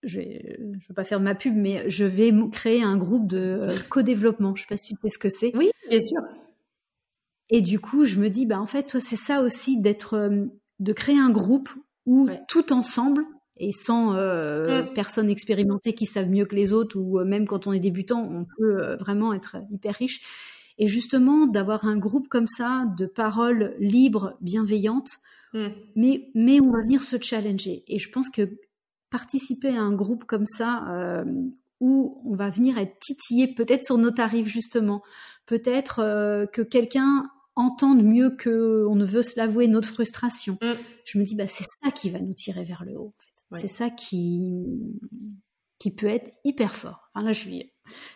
je 0.03 0.19
vais, 0.19 0.57
je 0.79 0.87
veux 0.87 0.93
pas 0.93 1.03
faire 1.03 1.19
ma 1.19 1.35
pub, 1.35 1.55
mais 1.55 1.89
je 1.89 2.05
vais 2.05 2.31
créer 2.51 2.83
un 2.83 2.97
groupe 2.97 3.27
de 3.27 3.37
euh, 3.37 3.75
co-développement. 3.89 4.55
Je 4.55 4.61
sais 4.61 4.67
pas 4.67 4.77
si 4.77 4.93
tu 4.93 4.99
sais 5.01 5.09
ce 5.09 5.17
que 5.17 5.29
c'est. 5.29 5.55
Oui, 5.55 5.71
bien 5.89 6.01
sûr. 6.01 6.21
Et 7.49 7.61
du 7.61 7.79
coup, 7.79 8.05
je 8.05 8.17
me 8.17 8.29
dis, 8.29 8.45
bah 8.45 8.59
en 8.59 8.65
fait, 8.65 8.83
toi, 8.83 8.99
c'est 8.99 9.15
ça 9.15 9.41
aussi 9.41 9.79
d'être, 9.79 10.15
euh, 10.15 10.45
de 10.79 10.93
créer 10.93 11.17
un 11.17 11.29
groupe 11.29 11.69
où 12.05 12.29
tout 12.47 12.73
ensemble 12.73 13.23
et 13.57 13.71
sans 13.71 14.15
euh, 14.15 14.83
mm. 14.83 14.93
personnes 14.93 15.29
expérimentées 15.29 15.93
qui 15.93 16.05
savent 16.05 16.29
mieux 16.29 16.45
que 16.45 16.55
les 16.55 16.73
autres 16.73 16.97
ou 16.97 17.23
même 17.23 17.47
quand 17.47 17.67
on 17.67 17.71
est 17.71 17.79
débutant, 17.79 18.27
on 18.29 18.45
peut 18.57 18.95
vraiment 18.95 19.33
être 19.33 19.57
hyper 19.71 19.95
riche. 19.95 20.21
Et 20.79 20.87
justement, 20.87 21.45
d'avoir 21.45 21.85
un 21.85 21.97
groupe 21.97 22.27
comme 22.27 22.47
ça 22.47 22.85
de 22.97 23.05
paroles 23.05 23.75
libres, 23.79 24.35
bienveillantes, 24.41 25.11
mm. 25.53 25.67
mais 25.95 26.29
mais 26.33 26.59
on 26.59 26.71
va 26.71 26.81
venir 26.81 27.01
se 27.01 27.15
challenger. 27.21 27.83
Et 27.87 27.99
je 27.99 28.09
pense 28.09 28.29
que 28.29 28.57
participer 29.13 29.69
à 29.69 29.79
un 29.79 29.93
groupe 29.93 30.25
comme 30.25 30.47
ça 30.47 30.87
euh, 30.89 31.23
où 31.79 32.19
on 32.25 32.35
va 32.35 32.49
venir 32.49 32.79
être 32.79 32.97
titillé 32.99 33.53
peut-être 33.53 33.83
sur 33.83 33.99
nos 33.99 34.09
tarifs 34.09 34.47
justement, 34.47 35.03
peut-être 35.45 35.99
euh, 35.99 36.47
que 36.47 36.63
quelqu'un 36.63 37.29
entende 37.55 38.03
mieux 38.03 38.31
que 38.31 38.87
on 38.89 38.95
ne 38.95 39.05
veut 39.05 39.21
se 39.21 39.37
l'avouer 39.37 39.67
notre 39.67 39.87
frustration. 39.87 40.57
Mm. 40.63 40.71
Je 41.05 41.19
me 41.19 41.23
dis 41.23 41.35
bah 41.35 41.45
c'est 41.45 41.67
ça 41.83 41.91
qui 41.91 42.09
va 42.09 42.19
nous 42.19 42.33
tirer 42.33 42.63
vers 42.63 42.83
le 42.83 42.97
haut. 42.97 43.13
C'est 43.51 43.67
ça 43.67 43.91
qui 43.91 44.41
qui 45.77 45.91
peut 45.91 46.07
être 46.07 46.31
hyper 46.43 46.73
fort. 46.73 47.11
Enfin 47.13 47.23
là 47.23 47.33
je 47.33 47.47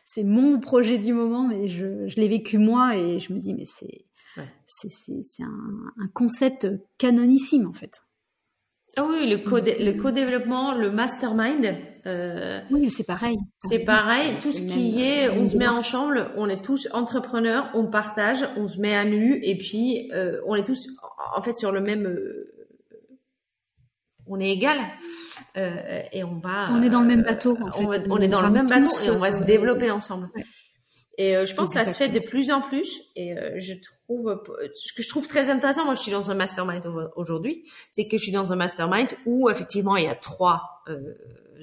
c'est 0.03 0.23
mon 0.23 0.59
projet 0.59 0.97
du 0.97 1.13
moment, 1.13 1.47
mais 1.47 1.67
je, 1.67 2.07
je 2.07 2.15
l'ai 2.15 2.27
vécu 2.27 2.57
moi 2.57 2.97
et 2.97 3.19
je 3.19 3.33
me 3.33 3.39
dis 3.39 3.53
mais 3.53 3.65
c'est 3.65 4.05
c'est 4.65 5.43
un, 5.43 5.93
un 5.97 6.07
concept 6.07 6.67
canonissime 6.97 7.67
en 7.67 7.73
fait. 7.73 8.01
Ah 8.97 9.05
oui, 9.07 9.27
le 9.29 9.93
co-développement, 9.93 10.73
le 10.73 10.89
mastermind, 10.91 11.75
oui, 12.71 12.89
c'est 12.89 13.05
pareil. 13.05 13.37
C'est 13.59 13.83
pareil. 13.85 14.33
Tout 14.41 14.53
ce 14.53 14.61
qui 14.61 15.03
est, 15.03 15.29
on 15.29 15.47
se 15.47 15.57
met 15.57 15.67
ensemble, 15.67 16.31
on 16.37 16.47
est 16.49 16.63
tous 16.63 16.87
entrepreneurs, 16.93 17.69
on 17.73 17.85
partage, 17.87 18.45
on 18.55 18.67
se 18.67 18.79
met 18.79 18.95
à 18.95 19.05
nu, 19.05 19.39
et 19.43 19.57
puis 19.57 20.09
on 20.45 20.55
est 20.55 20.63
tous 20.63 20.87
en 21.35 21.41
fait 21.41 21.55
sur 21.55 21.71
le 21.71 21.81
même 21.81 22.17
on 24.29 24.39
est 24.39 24.49
égal 24.49 24.77
euh, 25.57 26.01
et 26.11 26.23
on 26.23 26.35
va. 26.35 26.69
On 26.71 26.81
est 26.81 26.89
dans 26.89 27.01
le 27.01 27.07
même 27.07 27.23
bateau. 27.23 27.57
En 27.61 27.71
fait. 27.71 28.07
on, 28.09 28.19
est 28.19 28.27
dans 28.27 28.41
le 28.41 28.49
même 28.49 28.67
bateau 28.67 28.93
et 29.05 29.09
on 29.09 29.19
va 29.19 29.31
se 29.31 29.43
développer 29.43 29.91
ensemble. 29.91 30.29
Et 31.17 31.35
euh, 31.35 31.45
je 31.45 31.55
pense 31.55 31.73
que 31.73 31.79
ça 31.79 31.85
se 31.85 31.97
fait 31.97 32.09
de 32.09 32.19
plus 32.19 32.51
en 32.51 32.61
plus. 32.61 33.01
Et 33.15 33.37
euh, 33.37 33.59
je 33.59 33.73
trouve, 34.05 34.43
ce 34.75 34.93
que 34.93 35.01
je 35.01 35.09
trouve 35.09 35.27
très 35.27 35.49
intéressant, 35.49 35.85
moi 35.85 35.95
je 35.95 36.01
suis 36.01 36.11
dans 36.11 36.31
un 36.31 36.35
mastermind 36.35 36.85
aujourd'hui, 37.15 37.63
c'est 37.91 38.07
que 38.07 38.17
je 38.17 38.23
suis 38.23 38.31
dans 38.31 38.53
un 38.53 38.55
mastermind 38.55 39.09
où 39.25 39.49
effectivement 39.49 39.95
il 39.95 40.05
y 40.05 40.07
a 40.09 40.15
trois 40.15 40.83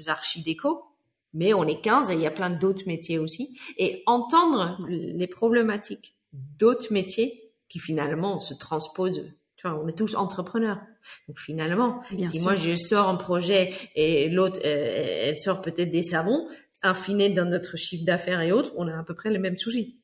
archi-déco, 0.07 0.85
mais 1.33 1.55
on 1.55 1.67
est 1.67 1.81
15 1.81 2.11
et 2.11 2.15
il 2.15 2.21
y 2.21 2.27
a 2.27 2.31
plein 2.31 2.51
d'autres 2.51 2.87
métiers 2.87 3.19
aussi. 3.19 3.59
Et 3.79 4.03
entendre 4.07 4.79
les 4.89 5.27
problématiques 5.27 6.17
d'autres 6.33 6.93
métiers 6.93 7.53
qui 7.69 7.79
finalement 7.79 8.39
se 8.39 8.55
transposent 8.55 9.25
on 9.65 9.89
est 9.89 9.97
tous 9.97 10.15
entrepreneurs. 10.15 10.81
Donc 11.29 11.39
finalement, 11.39 12.03
si 12.23 12.41
moi 12.41 12.55
je 12.55 12.77
sors 12.77 13.09
un 13.09 13.17
projet 13.17 13.73
et 13.95 14.29
l'autre 14.29 14.61
euh, 14.65 15.29
elle 15.29 15.39
sort 15.39 15.61
peut-être 15.61 15.91
des 15.91 16.03
savons, 16.03 16.49
infiné 16.85 17.31
dans 17.31 17.45
notre 17.45 17.77
chiffre 17.77 18.05
d'affaires 18.05 18.41
et 18.41 18.53
autres, 18.53 18.73
on 18.77 18.87
a 18.87 18.97
à 18.97 19.03
peu 19.03 19.15
près 19.15 19.31
les 19.31 19.39
mêmes 19.39 19.59
soucis. 19.59 19.99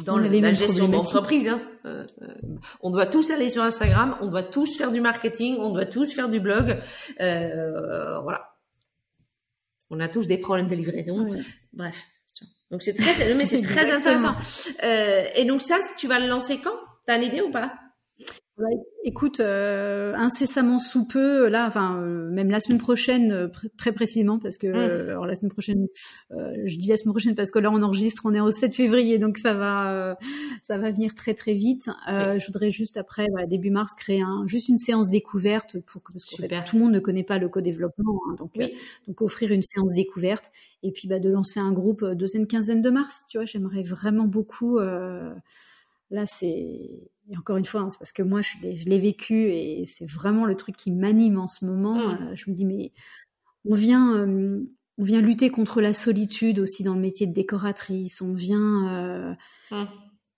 Dans 0.00 0.18
la 0.18 0.52
gestion 0.52 0.88
d'entreprise, 0.88 1.48
hein. 1.48 1.60
euh, 1.84 2.04
euh, 2.22 2.26
on 2.80 2.90
doit 2.90 3.06
tous 3.06 3.30
aller 3.30 3.48
sur 3.48 3.62
Instagram, 3.62 4.16
on 4.20 4.26
doit 4.26 4.42
tous 4.42 4.76
faire 4.76 4.90
du 4.90 5.00
marketing, 5.00 5.56
on 5.58 5.72
doit 5.72 5.86
tous 5.86 6.12
faire 6.12 6.28
du 6.28 6.40
blog, 6.40 6.78
voilà. 7.18 8.50
On 9.90 10.00
a 10.00 10.08
tous 10.08 10.26
des 10.26 10.38
problèmes 10.38 10.66
de 10.66 10.74
livraison. 10.74 11.28
Bref. 11.72 12.02
Donc 12.70 12.82
c'est 12.82 12.94
très, 12.94 13.34
mais 13.34 13.44
c'est 13.44 13.62
très 13.62 13.92
intéressant. 13.92 14.34
et 14.82 15.44
donc 15.44 15.62
ça, 15.62 15.78
tu 15.98 16.08
vas 16.08 16.18
le 16.18 16.26
lancer 16.26 16.58
quand? 16.58 16.74
T'as 17.06 17.16
une 17.16 17.24
idée 17.24 17.42
ou 17.42 17.52
pas? 17.52 17.72
Écoute, 19.02 19.40
euh, 19.40 20.14
incessamment 20.14 20.78
sous 20.78 21.04
peu, 21.04 21.48
là, 21.48 21.66
enfin, 21.66 22.00
euh, 22.00 22.30
même 22.30 22.50
la 22.50 22.60
semaine 22.60 22.78
prochaine, 22.78 23.32
euh, 23.32 23.48
très 23.76 23.92
précisément, 23.92 24.38
parce 24.38 24.58
que 24.58 24.68
mmh. 24.68 25.10
alors 25.10 25.26
la 25.26 25.34
semaine 25.34 25.50
prochaine, 25.50 25.88
je 26.30 26.76
dis 26.76 26.88
la 26.88 26.96
semaine 26.96 27.12
prochaine 27.12 27.34
parce 27.34 27.50
que 27.50 27.58
là 27.58 27.70
on 27.72 27.82
enregistre, 27.82 28.22
on 28.24 28.32
est 28.32 28.40
au 28.40 28.50
7 28.50 28.74
février, 28.74 29.18
donc 29.18 29.38
ça 29.38 29.54
va, 29.54 30.16
ça 30.62 30.78
va 30.78 30.90
venir 30.90 31.14
très 31.14 31.34
très 31.34 31.54
vite. 31.54 31.90
Je 32.06 32.46
voudrais 32.46 32.70
juste 32.70 32.96
après, 32.96 33.26
voilà, 33.30 33.46
début 33.46 33.70
mars, 33.70 33.94
créer 33.94 34.22
un, 34.22 34.44
juste 34.46 34.68
une 34.68 34.78
séance 34.78 35.10
découverte 35.10 35.78
pour 35.80 36.02
que 36.02 36.12
parce 36.12 36.24
fait, 36.24 36.64
tout 36.64 36.76
le 36.76 36.82
monde 36.82 36.92
ne 36.92 37.00
connaît 37.00 37.24
pas 37.24 37.38
le 37.38 37.48
co-développement, 37.48 38.20
hein, 38.30 38.36
donc 38.38 38.52
donc 39.06 39.20
offrir 39.20 39.50
une 39.50 39.62
séance 39.62 39.92
découverte 39.94 40.50
et 40.82 40.92
puis 40.92 41.08
bah, 41.08 41.18
de 41.18 41.28
lancer 41.28 41.58
un 41.60 41.72
groupe 41.72 42.04
deuxième 42.04 42.46
quinzaine 42.46 42.82
de 42.82 42.90
mars. 42.90 43.24
Tu 43.28 43.38
vois, 43.38 43.44
j'aimerais 43.44 43.82
vraiment 43.82 44.24
beaucoup. 44.24 44.78
Là, 46.14 46.26
c'est 46.26 47.10
encore 47.36 47.56
une 47.56 47.64
fois, 47.64 47.80
hein, 47.80 47.90
c'est 47.90 47.98
parce 47.98 48.12
que 48.12 48.22
moi, 48.22 48.40
je 48.42 48.84
l'ai 48.84 48.98
vécu 48.98 49.50
et 49.50 49.84
c'est 49.86 50.08
vraiment 50.08 50.44
le 50.46 50.54
truc 50.54 50.76
qui 50.76 50.90
m'anime 50.92 51.38
en 51.38 51.48
ce 51.48 51.64
moment. 51.64 51.96
Mmh. 51.96 52.18
Euh, 52.22 52.34
je 52.34 52.50
me 52.50 52.54
dis, 52.54 52.64
mais 52.64 52.92
on 53.64 53.74
vient, 53.74 54.14
euh, 54.16 54.62
on 54.98 55.04
vient 55.04 55.20
lutter 55.20 55.50
contre 55.50 55.80
la 55.80 55.92
solitude 55.92 56.58
aussi 56.58 56.82
dans 56.82 56.94
le 56.94 57.00
métier 57.00 57.26
de 57.26 57.32
décoratrice. 57.32 58.20
On 58.20 58.34
vient. 58.34 58.94
Euh, 58.94 59.34
mmh. 59.70 59.84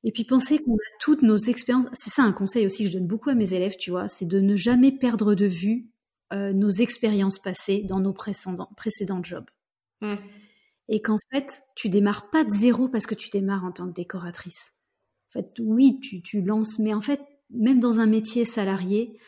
Et 0.05 0.12
puis 0.12 0.24
penser 0.24 0.59
qu'on 0.59 0.74
a 0.74 0.99
toutes 1.01 1.22
nos 1.22 1.37
expériences. 1.37 1.87
C'est 1.93 2.11
ça 2.11 2.22
un 2.22 2.33
conseil 2.33 2.64
aussi 2.66 2.85
que 2.85 2.91
je 2.91 2.99
donne 2.99 3.09
beaucoup 3.09 3.31
à 3.31 3.35
mes 3.35 3.53
élèves, 3.53 3.77
tu 3.77 3.91
vois, 3.91 4.07
c'est 4.09 4.27
de 4.27 4.41
ne 4.41 4.55
jamais 4.55 4.93
perdre 4.93 5.35
de 5.35 5.47
vue 5.47 5.91
nos 6.33 6.70
expériences 6.70 7.39
passées 7.39 7.85
dans 7.89 8.01
nos 8.01 8.12
précédents, 8.12 8.68
précédents 8.77 9.22
jobs. 9.22 9.49
Mmh. 10.01 10.14
Et 10.89 11.01
qu'en 11.01 11.18
fait, 11.33 11.62
tu 11.77 11.89
démarres 11.89 12.31
pas 12.31 12.45
de 12.45 12.51
zéro 12.51 12.89
parce 12.89 13.07
que 13.07 13.14
tu 13.14 13.31
démarres 13.31 13.64
en 13.64 13.72
tant 13.72 13.87
que 13.87 13.95
décoratrice 13.95 14.76
fait, 15.37 15.61
oui, 15.61 16.01
tu, 16.01 16.41
lances, 16.43 16.78
mais 16.78 16.95
en 16.95 17.01
fait, 17.01 17.20
même 17.51 17.80
dans 17.80 18.01
un 18.01 18.07
métier 18.07 18.45
salarié, 18.45 19.18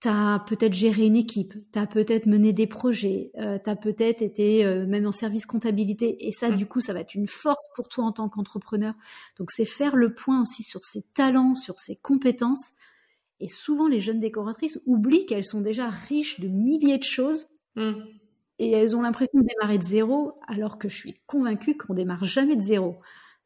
tu 0.00 0.08
as 0.08 0.42
peut-être 0.46 0.72
géré 0.72 1.06
une 1.06 1.16
équipe, 1.16 1.54
tu 1.72 1.78
as 1.78 1.86
peut-être 1.86 2.26
mené 2.26 2.52
des 2.52 2.66
projets, 2.66 3.30
euh, 3.38 3.58
tu 3.62 3.68
as 3.68 3.76
peut-être 3.76 4.22
été 4.22 4.64
euh, 4.64 4.86
même 4.86 5.06
en 5.06 5.12
service 5.12 5.44
comptabilité. 5.44 6.26
Et 6.26 6.32
ça, 6.32 6.50
mmh. 6.50 6.56
du 6.56 6.66
coup, 6.66 6.80
ça 6.80 6.94
va 6.94 7.00
être 7.00 7.14
une 7.14 7.26
force 7.26 7.66
pour 7.74 7.88
toi 7.88 8.04
en 8.04 8.12
tant 8.12 8.28
qu'entrepreneur. 8.28 8.94
Donc, 9.38 9.50
c'est 9.50 9.66
faire 9.66 9.96
le 9.96 10.14
point 10.14 10.40
aussi 10.40 10.62
sur 10.62 10.84
ses 10.84 11.02
talents, 11.14 11.54
sur 11.54 11.78
ses 11.78 11.96
compétences. 11.96 12.72
Et 13.40 13.48
souvent, 13.48 13.88
les 13.88 14.00
jeunes 14.00 14.20
décoratrices 14.20 14.80
oublient 14.86 15.26
qu'elles 15.26 15.44
sont 15.44 15.60
déjà 15.60 15.90
riches 15.90 16.40
de 16.40 16.48
milliers 16.48 16.98
de 16.98 17.04
choses. 17.04 17.46
Mmh. 17.76 17.92
Et 18.58 18.70
elles 18.72 18.94
ont 18.96 19.02
l'impression 19.02 19.40
de 19.40 19.46
démarrer 19.46 19.78
de 19.78 19.82
zéro, 19.82 20.34
alors 20.46 20.78
que 20.78 20.88
je 20.88 20.96
suis 20.96 21.20
convaincue 21.26 21.76
qu'on 21.76 21.94
démarre 21.94 22.24
jamais 22.24 22.56
de 22.56 22.60
zéro. 22.60 22.96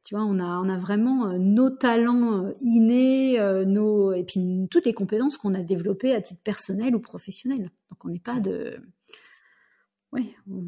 Tu 0.05 0.15
vois, 0.15 0.25
on 0.25 0.39
a, 0.39 0.45
on 0.45 0.69
a 0.69 0.77
vraiment 0.77 1.29
euh, 1.29 1.39
nos 1.39 1.71
talents 1.71 2.45
euh, 2.45 2.53
innés, 2.61 3.41
euh, 3.41 3.65
nos, 3.65 4.13
et 4.13 4.23
puis 4.23 4.69
toutes 4.71 4.85
les 4.85 4.93
compétences 4.93 5.39
qu'on 5.39 5.55
a 5.55 5.63
développées 5.63 6.15
à 6.15 6.21
titre 6.21 6.43
personnel 6.43 6.95
ou 6.95 7.01
professionnel. 7.01 7.71
Donc 7.91 8.05
on 8.05 8.09
n'est 8.11 8.21
pas 8.21 8.39
de. 8.39 8.79
Oui, 10.13 10.35
on, 10.51 10.63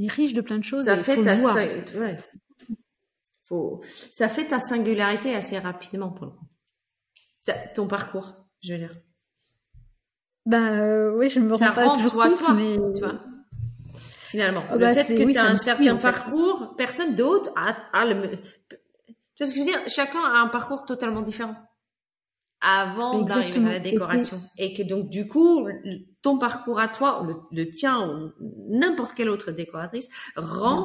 est 0.00 0.10
riche 0.10 0.32
de 0.32 0.40
plein 0.40 0.58
de 0.58 0.64
choses. 0.64 0.86
Ça 0.86 0.96
fait 0.96 1.22
ta 1.22 1.34
voir, 1.34 1.56
faut... 3.44 3.80
Ça 4.10 4.28
fait 4.28 4.46
ta 4.46 4.58
singularité 4.58 5.34
assez 5.34 5.58
rapidement 5.58 6.10
pour 6.10 6.26
le 6.26 6.32
coup. 6.32 6.46
ton 7.74 7.86
parcours, 7.86 8.46
je 8.62 8.72
veux 8.72 8.78
dire. 8.78 8.96
Bah 10.46 11.10
oui, 11.12 11.28
je 11.28 11.40
me 11.40 11.54
rends 11.54 11.74
pas 11.74 11.94
toujours 11.94 12.12
toi, 12.12 12.30
compte, 12.30 12.56
mais 12.56 12.76
tu 12.94 13.02
vois 13.02 13.20
finalement. 14.28 14.64
Oh, 14.70 14.74
le 14.74 14.80
bah, 14.80 14.94
fait 14.94 15.14
que 15.14 15.32
tu 15.32 15.38
as 15.38 15.46
un 15.46 15.56
certain 15.56 15.96
parcours, 15.96 16.74
personne 16.76 17.16
d'autre 17.16 17.50
a, 17.56 18.04
le. 18.04 18.30
Tu 18.30 19.44
vois 19.44 19.46
ce 19.46 19.50
que 19.50 19.56
je 19.56 19.60
veux 19.60 19.66
dire? 19.66 19.80
Chacun 19.88 20.20
a 20.20 20.40
un 20.40 20.48
parcours 20.48 20.84
totalement 20.84 21.22
différent 21.22 21.56
avant 22.60 23.22
d'arriver 23.22 23.66
à 23.66 23.72
la 23.72 23.80
décoration. 23.80 24.40
Et 24.58 24.74
que 24.74 24.82
donc, 24.82 25.10
du 25.10 25.28
coup, 25.28 25.68
ton 26.22 26.38
parcours 26.38 26.80
à 26.80 26.88
toi, 26.88 27.26
le, 27.52 27.70
tien 27.70 28.08
ou 28.08 28.32
n'importe 28.68 29.14
quelle 29.14 29.30
autre 29.30 29.52
décoratrice, 29.52 30.08
rend, 30.36 30.82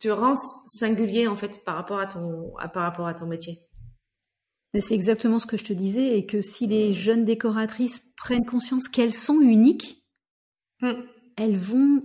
te 0.00 0.08
rend 0.08 0.34
singulier, 0.34 1.28
en 1.28 1.36
fait, 1.36 1.64
par 1.64 1.76
rapport 1.76 2.00
à 2.00 2.06
ton, 2.06 2.52
par 2.72 2.82
rapport 2.82 3.06
à 3.06 3.14
ton 3.14 3.26
métier. 3.26 3.60
C'est 4.80 4.94
exactement 4.94 5.38
ce 5.38 5.46
que 5.46 5.56
je 5.56 5.62
te 5.62 5.72
disais, 5.72 6.18
et 6.18 6.26
que 6.26 6.42
si 6.42 6.66
les 6.66 6.92
jeunes 6.92 7.24
décoratrices 7.24 8.12
prennent 8.16 8.44
conscience 8.44 8.88
qu'elles 8.88 9.14
sont 9.14 9.40
uniques, 9.40 10.04
hmm 10.80 11.04
elles 11.36 11.56
vont 11.56 12.02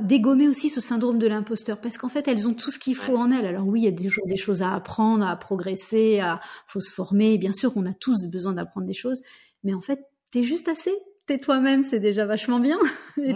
dégommer 0.00 0.48
aussi 0.48 0.70
ce 0.70 0.80
syndrome 0.80 1.18
de 1.18 1.26
l'imposteur 1.26 1.78
parce 1.78 1.98
qu'en 1.98 2.08
fait 2.08 2.26
elles 2.28 2.48
ont 2.48 2.54
tout 2.54 2.70
ce 2.70 2.78
qu'il 2.78 2.94
faut 2.94 3.16
en 3.16 3.30
elles. 3.30 3.44
Alors 3.44 3.66
oui, 3.66 3.82
il 3.82 3.84
y 3.84 3.88
a 3.88 3.92
toujours 3.92 4.26
des 4.26 4.36
choses 4.36 4.62
à 4.62 4.72
apprendre, 4.72 5.26
à 5.26 5.36
progresser, 5.36 6.20
à 6.20 6.40
faut 6.66 6.80
se 6.80 6.92
former. 6.92 7.36
Bien 7.36 7.52
sûr, 7.52 7.72
on 7.76 7.84
a 7.84 7.92
tous 7.92 8.26
besoin 8.28 8.54
d'apprendre 8.54 8.86
des 8.86 8.94
choses, 8.94 9.22
mais 9.62 9.74
en 9.74 9.82
fait, 9.82 10.00
t'es 10.30 10.42
juste 10.42 10.68
assez. 10.68 10.94
T'es 11.26 11.38
toi-même, 11.38 11.82
c'est 11.82 12.00
déjà 12.00 12.24
vachement 12.24 12.58
bien. 12.58 12.78
Et 13.22 13.34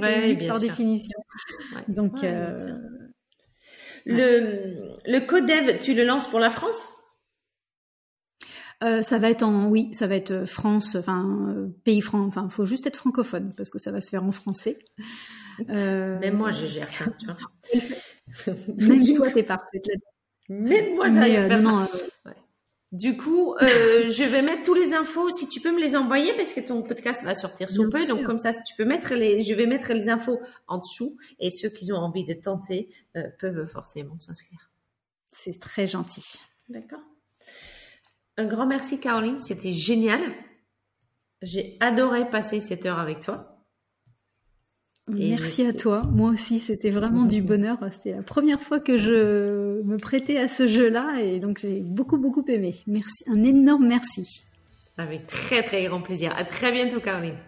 par 0.49 0.61
définition. 0.61 1.19
Donc 1.89 2.25
euh, 2.25 2.55
le 4.07 4.93
le 5.05 5.19
codev, 5.21 5.79
tu 5.79 5.95
le 5.95 6.05
lances 6.05 6.29
pour 6.29 6.41
la 6.41 6.51
France? 6.51 6.98
Euh, 8.85 9.03
ça 9.03 9.19
va 9.19 9.29
être 9.31 9.43
en 9.43 9.69
oui, 9.69 9.89
ça 9.93 10.07
va 10.07 10.15
être 10.15 10.31
euh, 10.31 10.47
France, 10.47 10.95
enfin 10.95 11.27
euh, 11.49 11.67
pays 11.85 12.01
franc, 12.01 12.25
enfin 12.25 12.49
faut 12.49 12.65
juste 12.65 12.87
être 12.87 12.97
francophone 12.97 13.53
parce 13.57 13.71
que 13.71 13.79
ça 13.79 13.91
va 13.91 14.01
se 14.01 14.09
faire 14.09 14.23
en 14.23 14.31
français. 14.31 14.79
Même 15.69 16.37
moi, 16.37 16.53
je 16.53 16.67
gère 16.67 16.91
ça, 16.91 17.07
tu 17.19 17.27
vois. 17.27 17.37
Même 18.79 19.05
toi, 19.17 19.31
t'es 19.33 19.43
parfaite 19.43 19.83
Même 20.49 20.95
moi, 20.95 21.11
j'arrive 21.11 21.39
à 21.39 21.49
faire 21.49 21.63
ça. 21.63 21.89
Du 22.93 23.17
coup, 23.19 23.55
je 23.61 24.25
vais 24.25 24.41
mettre 24.41 24.63
tous 24.63 24.75
les 24.75 24.95
infos. 24.95 25.29
Si 25.29 25.49
tu 25.49 25.61
peux 25.61 25.73
me 25.73 25.81
les 25.81 25.95
envoyer, 25.95 26.33
parce 26.37 26.53
que 26.53 26.61
ton 26.61 26.83
podcast 26.83 27.23
va 27.23 27.35
sortir 27.35 27.69
sous 27.69 27.91
peu, 27.91 28.07
donc 28.07 28.23
comme 28.25 28.39
ça, 28.39 28.53
si 28.53 28.63
tu 28.63 28.75
peux 28.77 28.87
mettre 28.87 29.15
les, 29.15 29.43
je 29.43 29.53
vais 29.53 29.67
mettre 29.67 29.93
les 29.93 30.09
infos 30.09 30.41
en 30.69 30.79
dessous, 30.79 31.19
et 31.39 31.51
ceux 31.51 31.69
qui 31.69 31.93
ont 31.93 31.97
envie 31.97 32.25
de 32.25 32.33
tenter 32.33 32.89
peuvent 33.41 33.67
forcément 33.67 34.19
s'inscrire. 34.21 34.71
C'est 35.33 35.61
très 35.61 35.87
gentil. 35.87 36.39
D'accord? 36.69 37.03
Un 38.39 38.45
grand 38.45 38.67
merci 38.67 39.01
Caroline, 39.01 39.41
c'était 39.41 39.73
génial. 39.73 40.21
J'ai 41.43 41.77
adoré 41.81 42.31
passer 42.31 42.61
cette 42.61 42.87
heure 42.87 43.01
avec 43.01 43.19
toi. 43.19 43.65
merci 45.09 45.67
à 45.67 45.73
toi. 45.73 46.03
Moi 46.13 46.31
aussi, 46.31 46.61
c'était 46.61 46.91
vraiment 46.91 47.25
du 47.25 47.43
bonheur. 47.43 47.79
C'était 47.91 48.13
la 48.13 48.23
première 48.23 48.63
fois 48.63 48.79
que 48.79 48.97
je 48.97 49.83
me 49.83 49.97
prêtais 49.97 50.39
à 50.39 50.47
ce 50.47 50.69
jeu-là 50.69 51.21
et 51.21 51.41
donc 51.41 51.59
j'ai 51.59 51.81
beaucoup 51.81 52.17
beaucoup 52.17 52.45
aimé. 52.47 52.77
Merci, 52.87 53.25
un 53.27 53.43
énorme 53.43 53.89
merci. 53.89 54.45
Avec 54.99 55.27
très 55.27 55.65
très 55.65 55.85
grand 55.87 56.01
plaisir. 56.01 56.33
À 56.37 56.45
très 56.45 56.71
bientôt 56.71 57.01
Caroline. 57.01 57.39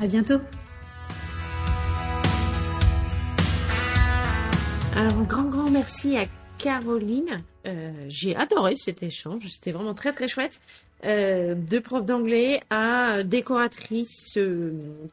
À 0.00 0.06
bientôt. 0.06 0.38
Alors 4.94 5.18
un 5.18 5.24
grand 5.24 5.48
grand 5.48 5.70
merci 5.72 6.16
à 6.16 6.26
Caroline. 6.56 7.38
Euh, 7.66 7.92
j'ai 8.08 8.36
adoré 8.36 8.76
cet 8.76 9.02
échange, 9.02 9.48
c'était 9.48 9.72
vraiment 9.72 9.94
très 9.94 10.12
très 10.12 10.28
chouette. 10.28 10.60
de 11.04 11.78
prof 11.78 12.04
d'anglais 12.04 12.62
à 12.70 13.22
décoratrice 13.22 14.38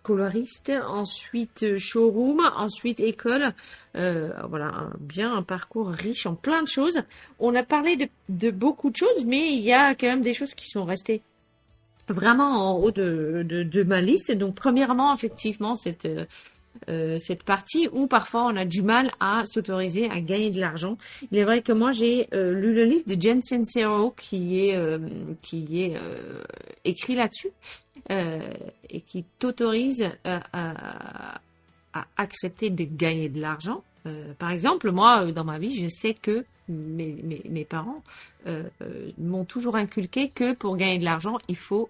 coloriste, 0.02 0.72
ensuite 0.88 1.78
showroom, 1.78 2.42
ensuite 2.56 3.00
école. 3.00 3.54
voilà, 3.94 4.90
bien 5.00 5.36
un 5.36 5.44
parcours 5.44 5.90
riche 5.90 6.26
en 6.26 6.36
plein 6.36 6.64
de 6.64 6.68
choses. 6.68 7.02
On 7.40 7.54
a 7.56 7.64
parlé 7.64 7.96
de, 7.96 8.08
de 8.30 8.52
beaucoup 8.52 8.90
de 8.92 8.96
choses, 8.96 9.26
mais 9.26 9.54
il 9.54 9.62
y 9.62 9.74
a 9.74 9.94
quand 9.96 10.08
même 10.08 10.22
des 10.22 10.34
choses 10.34 10.54
qui 10.54 10.70
sont 10.70 10.86
restées 10.86 11.22
vraiment 12.08 12.72
en 12.72 12.80
haut 12.80 12.92
de, 12.92 13.44
de, 13.44 13.84
ma 13.84 14.02
liste. 14.02 14.32
Donc, 14.32 14.56
premièrement, 14.56 15.14
effectivement, 15.14 15.76
cette, 15.76 16.08
euh, 16.90 17.18
cette 17.18 17.44
partie 17.44 17.88
où 17.92 18.08
parfois 18.08 18.46
on 18.46 18.56
a 18.56 18.66
du 18.66 18.82
mal 18.82 19.12
à 19.20 19.46
s'autoriser 19.46 20.10
à 20.10 20.20
gagner 20.20 20.50
de 20.50 20.60
l'argent. 20.60 20.98
Il 21.32 21.38
est 21.38 21.44
vrai 21.44 21.62
que 21.62 21.72
moi, 21.72 21.92
j'ai 21.92 22.28
euh, 22.34 22.54
lu 22.54 22.74
le 22.74 22.84
livre 22.84 23.06
de 23.08 23.20
Jen 23.20 23.42
Sincero 23.42 24.12
qui 24.12 24.68
est, 24.68 24.76
euh, 24.76 25.00
qui 25.42 25.82
est 25.82 25.96
écrit 26.84 27.16
là-dessus 27.16 27.52
et 28.10 29.02
qui 29.02 29.24
t'autorise 29.40 30.10
à, 30.26 31.40
à, 31.94 32.06
accepter 32.18 32.70
de 32.70 32.84
gagner 32.84 33.30
de 33.30 33.40
l'argent. 33.40 33.82
par 34.40 34.50
exemple, 34.52 34.92
moi, 34.92 35.32
dans 35.32 35.46
ma 35.46 35.58
vie, 35.58 35.74
je 35.78 35.88
sais 35.88 36.14
que 36.14 36.44
mes, 36.68 37.16
mes, 37.24 37.42
mes 37.50 37.64
parents 37.64 38.04
m'ont 39.18 39.46
toujours 39.46 39.78
inculqué 39.78 40.30
que 40.30 40.54
pour 40.54 40.76
gagner 40.76 41.00
de 41.00 41.06
l'argent, 41.06 41.38
il 41.48 41.56
faut 41.56 41.90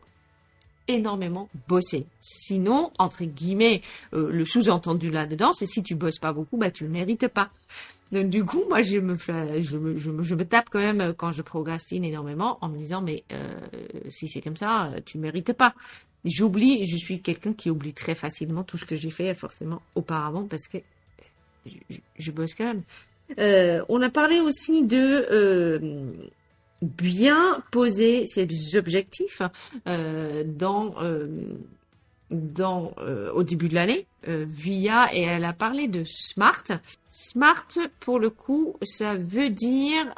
énormément 0.87 1.49
bosser. 1.67 2.05
Sinon, 2.19 2.91
entre 2.97 3.23
guillemets, 3.23 3.81
euh, 4.13 4.31
le 4.31 4.45
sous-entendu 4.45 5.11
là-dedans, 5.11 5.53
c'est 5.53 5.65
si 5.65 5.83
tu 5.83 5.95
bosses 5.95 6.19
pas 6.19 6.33
beaucoup, 6.33 6.57
bah 6.57 6.71
tu 6.71 6.83
le 6.83 6.89
mérites 6.89 7.27
pas. 7.27 7.49
Donc 8.11 8.29
du 8.29 8.45
coup, 8.45 8.63
moi 8.69 8.81
je 8.81 8.97
me 8.97 9.17
je 9.17 9.77
me, 9.77 9.97
je 9.97 10.35
me, 10.35 10.45
tape 10.45 10.69
quand 10.69 10.79
même 10.79 11.01
euh, 11.01 11.13
quand 11.13 11.31
je 11.31 11.41
procrastine 11.41 12.03
énormément 12.03 12.57
en 12.61 12.69
me 12.69 12.77
disant 12.77 13.01
mais 13.01 13.23
euh, 13.31 13.59
si 14.09 14.27
c'est 14.27 14.41
comme 14.41 14.57
ça, 14.57 14.91
tu 15.05 15.17
mérites 15.17 15.53
pas. 15.53 15.73
J'oublie, 16.25 16.85
je 16.85 16.95
suis 16.95 17.21
quelqu'un 17.21 17.53
qui 17.53 17.69
oublie 17.69 17.93
très 17.93 18.15
facilement 18.15 18.63
tout 18.63 18.77
ce 18.77 18.85
que 18.85 18.95
j'ai 18.95 19.09
fait 19.09 19.33
forcément 19.33 19.81
auparavant 19.95 20.45
parce 20.45 20.67
que 20.67 20.77
je, 21.65 21.97
je 22.17 22.31
bosse 22.31 22.53
quand 22.53 22.65
même. 22.65 23.85
on 23.89 24.01
a 24.01 24.09
parlé 24.09 24.39
aussi 24.39 24.83
de 24.85 26.29
bien 26.83 27.63
poser 27.71 28.27
ses 28.27 28.75
objectifs 28.75 29.41
euh, 29.87 30.43
dans 30.45 30.95
euh, 31.01 31.27
dans 32.29 32.93
euh, 32.97 33.31
au 33.31 33.43
début 33.43 33.69
de 33.69 33.75
l'année 33.75 34.05
via 34.25 35.13
et 35.13 35.21
elle 35.21 35.43
a 35.43 35.51
parlé 35.51 35.87
de 35.87 36.03
smart. 36.05 36.63
Smart 37.09 37.67
pour 37.99 38.19
le 38.19 38.29
coup, 38.29 38.77
ça 38.81 39.15
veut 39.15 39.49
dire 39.49 40.15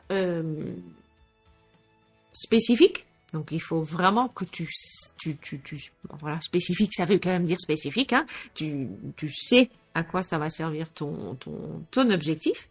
spécifique. 2.32 3.05
Donc 3.34 3.49
il 3.51 3.61
faut 3.61 3.82
vraiment 3.82 4.28
que 4.30 4.45
tu 4.45 4.70
tu 5.18 5.38
tu, 5.38 5.59
tu 5.59 5.91
voilà 6.20 6.39
spécifique, 6.41 6.93
ça 6.93 7.05
veut 7.05 7.18
quand 7.18 7.32
même 7.32 7.45
dire 7.45 7.59
spécifique. 7.59 8.13
Hein. 8.13 8.26
Tu 8.53 8.88
tu 9.18 9.30
sais 9.30 9.70
à 9.95 10.03
quoi 10.03 10.22
ça 10.22 10.38
va 10.38 10.49
servir 10.49 10.91
ton 10.91 11.36
ton 11.36 11.84
ton 11.89 12.11
objectif. 12.11 12.70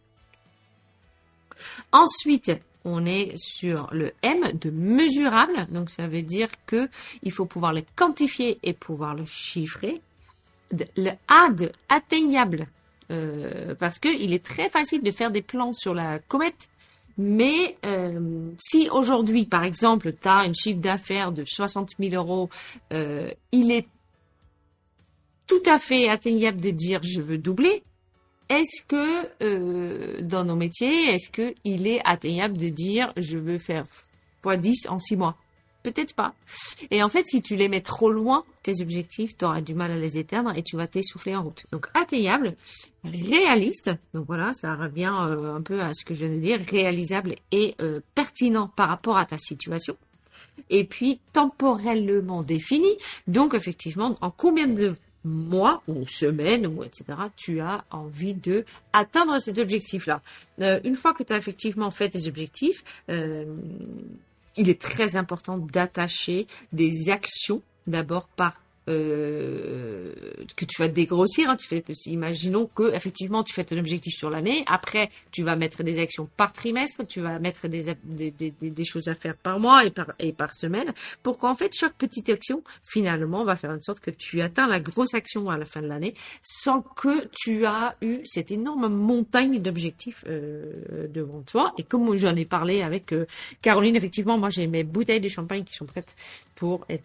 Ensuite, 1.92 2.52
on 2.84 3.06
est 3.06 3.34
sur 3.36 3.88
le 3.92 4.12
M 4.22 4.52
de 4.60 4.70
mesurable. 4.70 5.66
Donc 5.70 5.90
ça 5.90 6.06
veut 6.06 6.22
dire 6.22 6.48
que 6.66 6.88
il 7.22 7.32
faut 7.32 7.46
pouvoir 7.46 7.72
le 7.72 7.82
quantifier 7.96 8.58
et 8.62 8.72
pouvoir 8.72 9.14
le 9.14 9.24
chiffrer. 9.24 10.00
Le 10.96 11.10
A 11.28 11.50
de 11.50 11.70
atteignable. 11.88 12.66
Euh, 13.10 13.74
parce 13.74 13.98
qu'il 13.98 14.32
est 14.32 14.44
très 14.44 14.68
facile 14.68 15.02
de 15.02 15.10
faire 15.10 15.30
des 15.30 15.42
plans 15.42 15.72
sur 15.72 15.94
la 15.94 16.18
comète. 16.18 16.68
Mais 17.16 17.76
euh, 17.84 18.50
si 18.58 18.88
aujourd'hui, 18.90 19.44
par 19.44 19.64
exemple, 19.64 20.12
tu 20.20 20.26
as 20.26 20.38
un 20.38 20.52
chiffre 20.52 20.80
d'affaires 20.80 21.32
de 21.32 21.44
60 21.44 21.90
000 22.00 22.14
euros, 22.14 22.48
euh, 22.92 23.30
il 23.52 23.70
est 23.70 23.86
tout 25.46 25.62
à 25.66 25.78
fait 25.78 26.08
atteignable 26.08 26.60
de 26.60 26.70
dire 26.70 27.00
je 27.02 27.20
veux 27.20 27.38
doubler. 27.38 27.82
Est-ce 28.48 28.84
que 28.86 29.28
euh, 29.42 30.20
dans 30.20 30.44
nos 30.44 30.56
métiers, 30.56 31.14
est-ce 31.14 31.30
que 31.30 31.54
il 31.64 31.86
est 31.86 32.00
atteignable 32.04 32.58
de 32.58 32.68
dire 32.68 33.12
je 33.16 33.38
veux 33.38 33.58
faire 33.58 33.84
x10 34.42 34.88
en 34.88 34.98
6 34.98 35.16
mois? 35.16 35.36
Peut-être 35.82 36.14
pas. 36.14 36.34
Et 36.90 37.02
en 37.02 37.10
fait, 37.10 37.26
si 37.26 37.42
tu 37.42 37.56
les 37.56 37.68
mets 37.68 37.82
trop 37.82 38.10
loin, 38.10 38.44
tes 38.62 38.80
objectifs, 38.80 39.36
tu 39.36 39.44
auras 39.44 39.60
du 39.60 39.74
mal 39.74 39.90
à 39.90 39.98
les 39.98 40.16
éteindre 40.16 40.56
et 40.56 40.62
tu 40.62 40.76
vas 40.76 40.86
t'essouffler 40.86 41.36
en 41.36 41.42
route. 41.42 41.66
Donc 41.72 41.88
atteignable, 41.92 42.54
réaliste, 43.04 43.90
donc 44.14 44.26
voilà, 44.26 44.54
ça 44.54 44.74
revient 44.74 45.12
euh, 45.28 45.54
un 45.54 45.60
peu 45.60 45.82
à 45.82 45.92
ce 45.92 46.06
que 46.06 46.14
je 46.14 46.24
viens 46.24 46.34
de 46.34 46.40
dire, 46.40 46.60
réalisable 46.70 47.34
et 47.52 47.74
euh, 47.82 48.00
pertinent 48.14 48.68
par 48.68 48.88
rapport 48.88 49.18
à 49.18 49.26
ta 49.26 49.36
situation. 49.36 49.96
Et 50.70 50.84
puis 50.84 51.20
temporellement 51.34 52.42
défini, 52.42 52.96
donc 53.26 53.52
effectivement, 53.52 54.14
en 54.22 54.30
combien 54.30 54.66
de 54.66 54.94
mois 55.24 55.82
ou 55.88 56.06
semaines 56.06 56.66
ou 56.66 56.84
etc. 56.84 57.04
Tu 57.36 57.60
as 57.60 57.84
envie 57.90 58.34
de 58.34 58.64
atteindre 58.92 59.38
cet 59.40 59.58
objectif-là. 59.58 60.20
Euh, 60.60 60.80
une 60.84 60.94
fois 60.94 61.14
que 61.14 61.22
tu 61.22 61.32
as 61.32 61.36
effectivement 61.36 61.90
fait 61.90 62.10
tes 62.10 62.28
objectifs, 62.28 62.84
euh, 63.10 63.44
il 64.56 64.68
est 64.68 64.80
très 64.80 65.16
important 65.16 65.58
d'attacher 65.58 66.46
des 66.72 67.10
actions 67.10 67.62
d'abord 67.86 68.28
par 68.28 68.60
euh, 68.88 70.12
que 70.56 70.64
tu 70.64 70.80
vas 70.80 70.88
dégrossir. 70.88 71.48
Hein, 71.48 71.56
tu 71.56 71.66
fais, 71.66 71.82
imaginons 72.06 72.66
que 72.66 72.94
effectivement 72.94 73.42
tu 73.42 73.54
fais 73.54 73.64
ton 73.64 73.78
objectif 73.78 74.14
sur 74.14 74.30
l'année. 74.30 74.62
Après, 74.66 75.08
tu 75.30 75.42
vas 75.42 75.56
mettre 75.56 75.82
des 75.82 75.98
actions 75.98 76.28
par 76.36 76.52
trimestre, 76.52 77.06
tu 77.06 77.20
vas 77.20 77.38
mettre 77.38 77.68
des, 77.68 78.84
choses 78.84 79.08
à 79.08 79.14
faire 79.14 79.36
par 79.36 79.58
mois 79.58 79.84
et 79.84 79.90
par, 79.90 80.12
et 80.18 80.32
par 80.32 80.54
semaine, 80.54 80.92
pour 81.22 81.38
qu'en 81.38 81.54
fait 81.54 81.72
chaque 81.74 81.94
petite 81.94 82.28
action 82.28 82.62
finalement 82.82 83.44
va 83.44 83.56
faire 83.56 83.70
en 83.70 83.80
sorte 83.80 84.00
que 84.00 84.10
tu 84.10 84.42
atteins 84.42 84.66
la 84.66 84.80
grosse 84.80 85.14
action 85.14 85.48
à 85.48 85.56
la 85.56 85.64
fin 85.64 85.80
de 85.80 85.86
l'année, 85.86 86.14
sans 86.42 86.82
que 86.82 87.28
tu 87.32 87.64
as 87.64 87.96
eu 88.02 88.20
cette 88.24 88.50
énorme 88.50 88.88
montagne 88.88 89.60
d'objectifs 89.60 90.24
euh, 90.28 91.08
devant 91.08 91.42
toi. 91.42 91.72
Et 91.78 91.82
comme 91.82 92.14
j'en 92.16 92.36
ai 92.36 92.44
parlé 92.44 92.82
avec 92.82 93.12
euh, 93.12 93.26
Caroline, 93.62 93.96
effectivement, 93.96 94.38
moi 94.38 94.50
j'ai 94.50 94.66
mes 94.66 94.84
bouteilles 94.84 95.20
de 95.20 95.28
champagne 95.28 95.64
qui 95.64 95.74
sont 95.74 95.86
prêtes 95.86 96.14
pour 96.54 96.84
être 96.88 97.04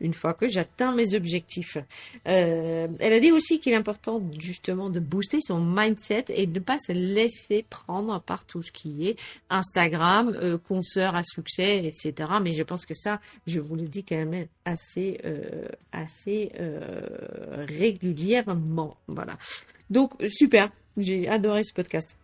une 0.00 0.14
fois 0.14 0.34
que 0.34 0.48
j'atteins 0.48 0.94
mes 0.94 1.14
objectifs. 1.14 1.78
Euh, 2.26 2.88
elle 2.98 3.12
a 3.12 3.20
dit 3.20 3.32
aussi 3.32 3.60
qu'il 3.60 3.72
est 3.72 3.76
important 3.76 4.22
justement 4.38 4.90
de 4.90 5.00
booster 5.00 5.38
son 5.40 5.60
mindset 5.60 6.26
et 6.28 6.46
de 6.46 6.58
ne 6.58 6.64
pas 6.64 6.78
se 6.78 6.92
laisser 6.92 7.64
prendre 7.68 8.20
par 8.20 8.44
tout 8.44 8.62
ce 8.62 8.72
qui 8.72 9.08
est 9.08 9.16
Instagram, 9.50 10.36
euh, 10.42 10.58
à 10.96 11.22
succès, 11.22 11.84
etc. 11.84 12.30
Mais 12.42 12.52
je 12.52 12.62
pense 12.62 12.84
que 12.84 12.94
ça, 12.94 13.20
je 13.46 13.60
vous 13.60 13.76
le 13.76 13.84
dis 13.84 14.04
quand 14.04 14.16
même 14.16 14.46
assez, 14.64 15.20
euh, 15.24 15.68
assez 15.92 16.52
euh, 16.58 17.64
régulièrement. 17.68 18.96
Voilà. 19.06 19.38
Donc 19.90 20.12
super, 20.26 20.70
j'ai 20.96 21.28
adoré 21.28 21.62
ce 21.62 21.72
podcast. 21.72 22.16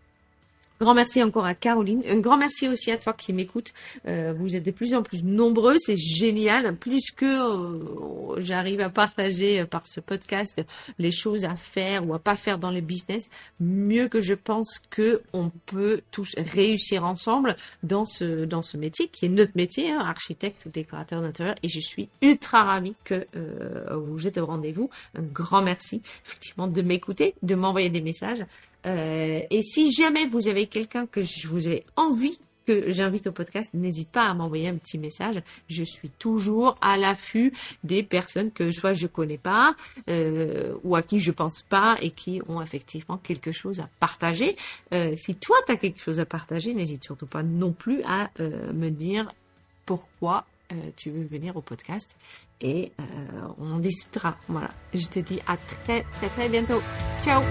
Grand 0.81 0.95
merci 0.95 1.23
encore 1.23 1.45
à 1.45 1.55
Caroline. 1.55 2.03
Un 2.09 2.21
grand 2.21 2.39
merci 2.39 2.67
aussi 2.67 2.91
à 2.91 2.97
toi 2.97 3.13
qui 3.13 3.35
m'écoute. 3.35 3.75
Euh, 4.09 4.33
vous 4.35 4.57
êtes 4.57 4.63
de 4.63 4.71
plus 4.71 4.95
en 4.95 5.03
plus 5.03 5.23
nombreux. 5.23 5.77
C'est 5.77 5.99
génial. 5.99 6.75
Plus 6.75 7.11
que 7.11 7.27
euh, 7.27 8.41
j'arrive 8.41 8.81
à 8.81 8.89
partager 8.89 9.61
euh, 9.61 9.67
par 9.67 9.87
ce 9.87 10.01
podcast 10.01 10.65
les 10.99 11.13
choses 11.13 11.45
à 11.45 11.55
faire 11.55 12.09
ou 12.09 12.15
à 12.15 12.19
pas 12.19 12.35
faire 12.35 12.57
dans 12.57 12.71
le 12.71 12.81
business, 12.81 13.29
mieux 13.61 14.09
que 14.09 14.23
je 14.23 14.33
pense 14.33 14.79
que 14.89 15.21
on 15.35 15.51
peut 15.67 16.01
tous 16.13 16.35
réussir 16.39 17.05
ensemble 17.05 17.57
dans 17.83 18.07
ce 18.07 18.47
dans 18.47 18.63
ce 18.63 18.79
métier 18.79 19.09
qui 19.09 19.27
est 19.27 19.29
notre 19.29 19.53
métier, 19.57 19.91
hein, 19.91 19.99
architecte 19.99 20.65
ou 20.65 20.71
décorateur 20.71 21.21
d'intérieur. 21.21 21.57
Et 21.63 21.69
je 21.69 21.81
suis 21.81 22.09
ultra 22.23 22.65
ravie 22.65 22.95
que 23.05 23.27
vous 23.95 24.27
êtes 24.27 24.39
au 24.39 24.47
rendez-vous. 24.47 24.89
Un 25.15 25.23
grand 25.23 25.61
merci 25.61 26.01
effectivement 26.25 26.69
de 26.69 26.81
m'écouter, 26.81 27.35
de 27.43 27.55
m'envoyer 27.55 27.91
des 27.91 28.01
messages. 28.01 28.47
Euh, 28.87 29.41
et 29.51 29.63
si 29.63 29.93
jamais 29.93 30.27
vous 30.27 30.49
avez 30.49 30.67
quelqu'un 30.67 31.07
que 31.07 31.21
je 31.23 31.49
vous 31.49 31.69
ai 31.69 31.85
envie 31.97 32.39
que 32.67 32.91
j'invite 32.91 33.27
au 33.27 33.33
podcast, 33.33 33.71
n'hésite 33.75 34.11
pas 34.11 34.27
à 34.27 34.35
m'envoyer 34.35 34.69
un 34.69 34.77
petit 34.77 34.99
message. 34.99 35.43
Je 35.69 35.83
suis 35.83 36.11
toujours 36.11 36.77
à 36.81 36.97
l'affût 36.97 37.53
des 37.85 38.03
personnes 38.03 38.51
que 38.51 38.71
soit 38.71 38.95
je 38.95 39.07
connais 39.07 39.39
pas 39.39 39.75
euh, 40.09 40.75
ou 40.85 40.95
à 40.95 41.03
qui 41.03 41.19
je 41.19 41.31
pense 41.31 41.63
pas 41.63 41.97
et 42.01 42.11
qui 42.11 42.41
ont 42.49 42.61
effectivement 42.63 43.17
quelque 43.17 43.53
chose 43.53 43.81
à 43.81 43.89
partager. 43.99 44.57
Euh, 44.93 45.15
si 45.17 45.35
toi 45.35 45.57
tu 45.67 45.73
as 45.73 45.77
quelque 45.77 46.01
chose 46.01 46.21
à 46.21 46.27
partager, 46.27 46.75
n'hésite 46.75 47.05
surtout 47.05 47.27
pas 47.27 47.43
non 47.43 47.73
plus 47.73 48.03
à 48.05 48.31
euh, 48.41 48.73
me 48.73 48.91
dire 48.91 49.33
pourquoi 49.87 50.47
euh, 50.73 50.77
tu 50.97 51.11
veux 51.11 51.25
venir 51.25 51.57
au 51.57 51.63
podcast 51.63 52.15
et 52.61 52.93
euh, 53.01 53.03
on 53.59 53.79
discutera. 53.79 54.37
Voilà. 54.49 54.71
Je 54.95 55.07
te 55.07 55.19
dis 55.19 55.41
à 55.47 55.57
très 55.57 56.05
très 56.13 56.29
très 56.29 56.49
bientôt. 56.49 56.81
Ciao 57.25 57.43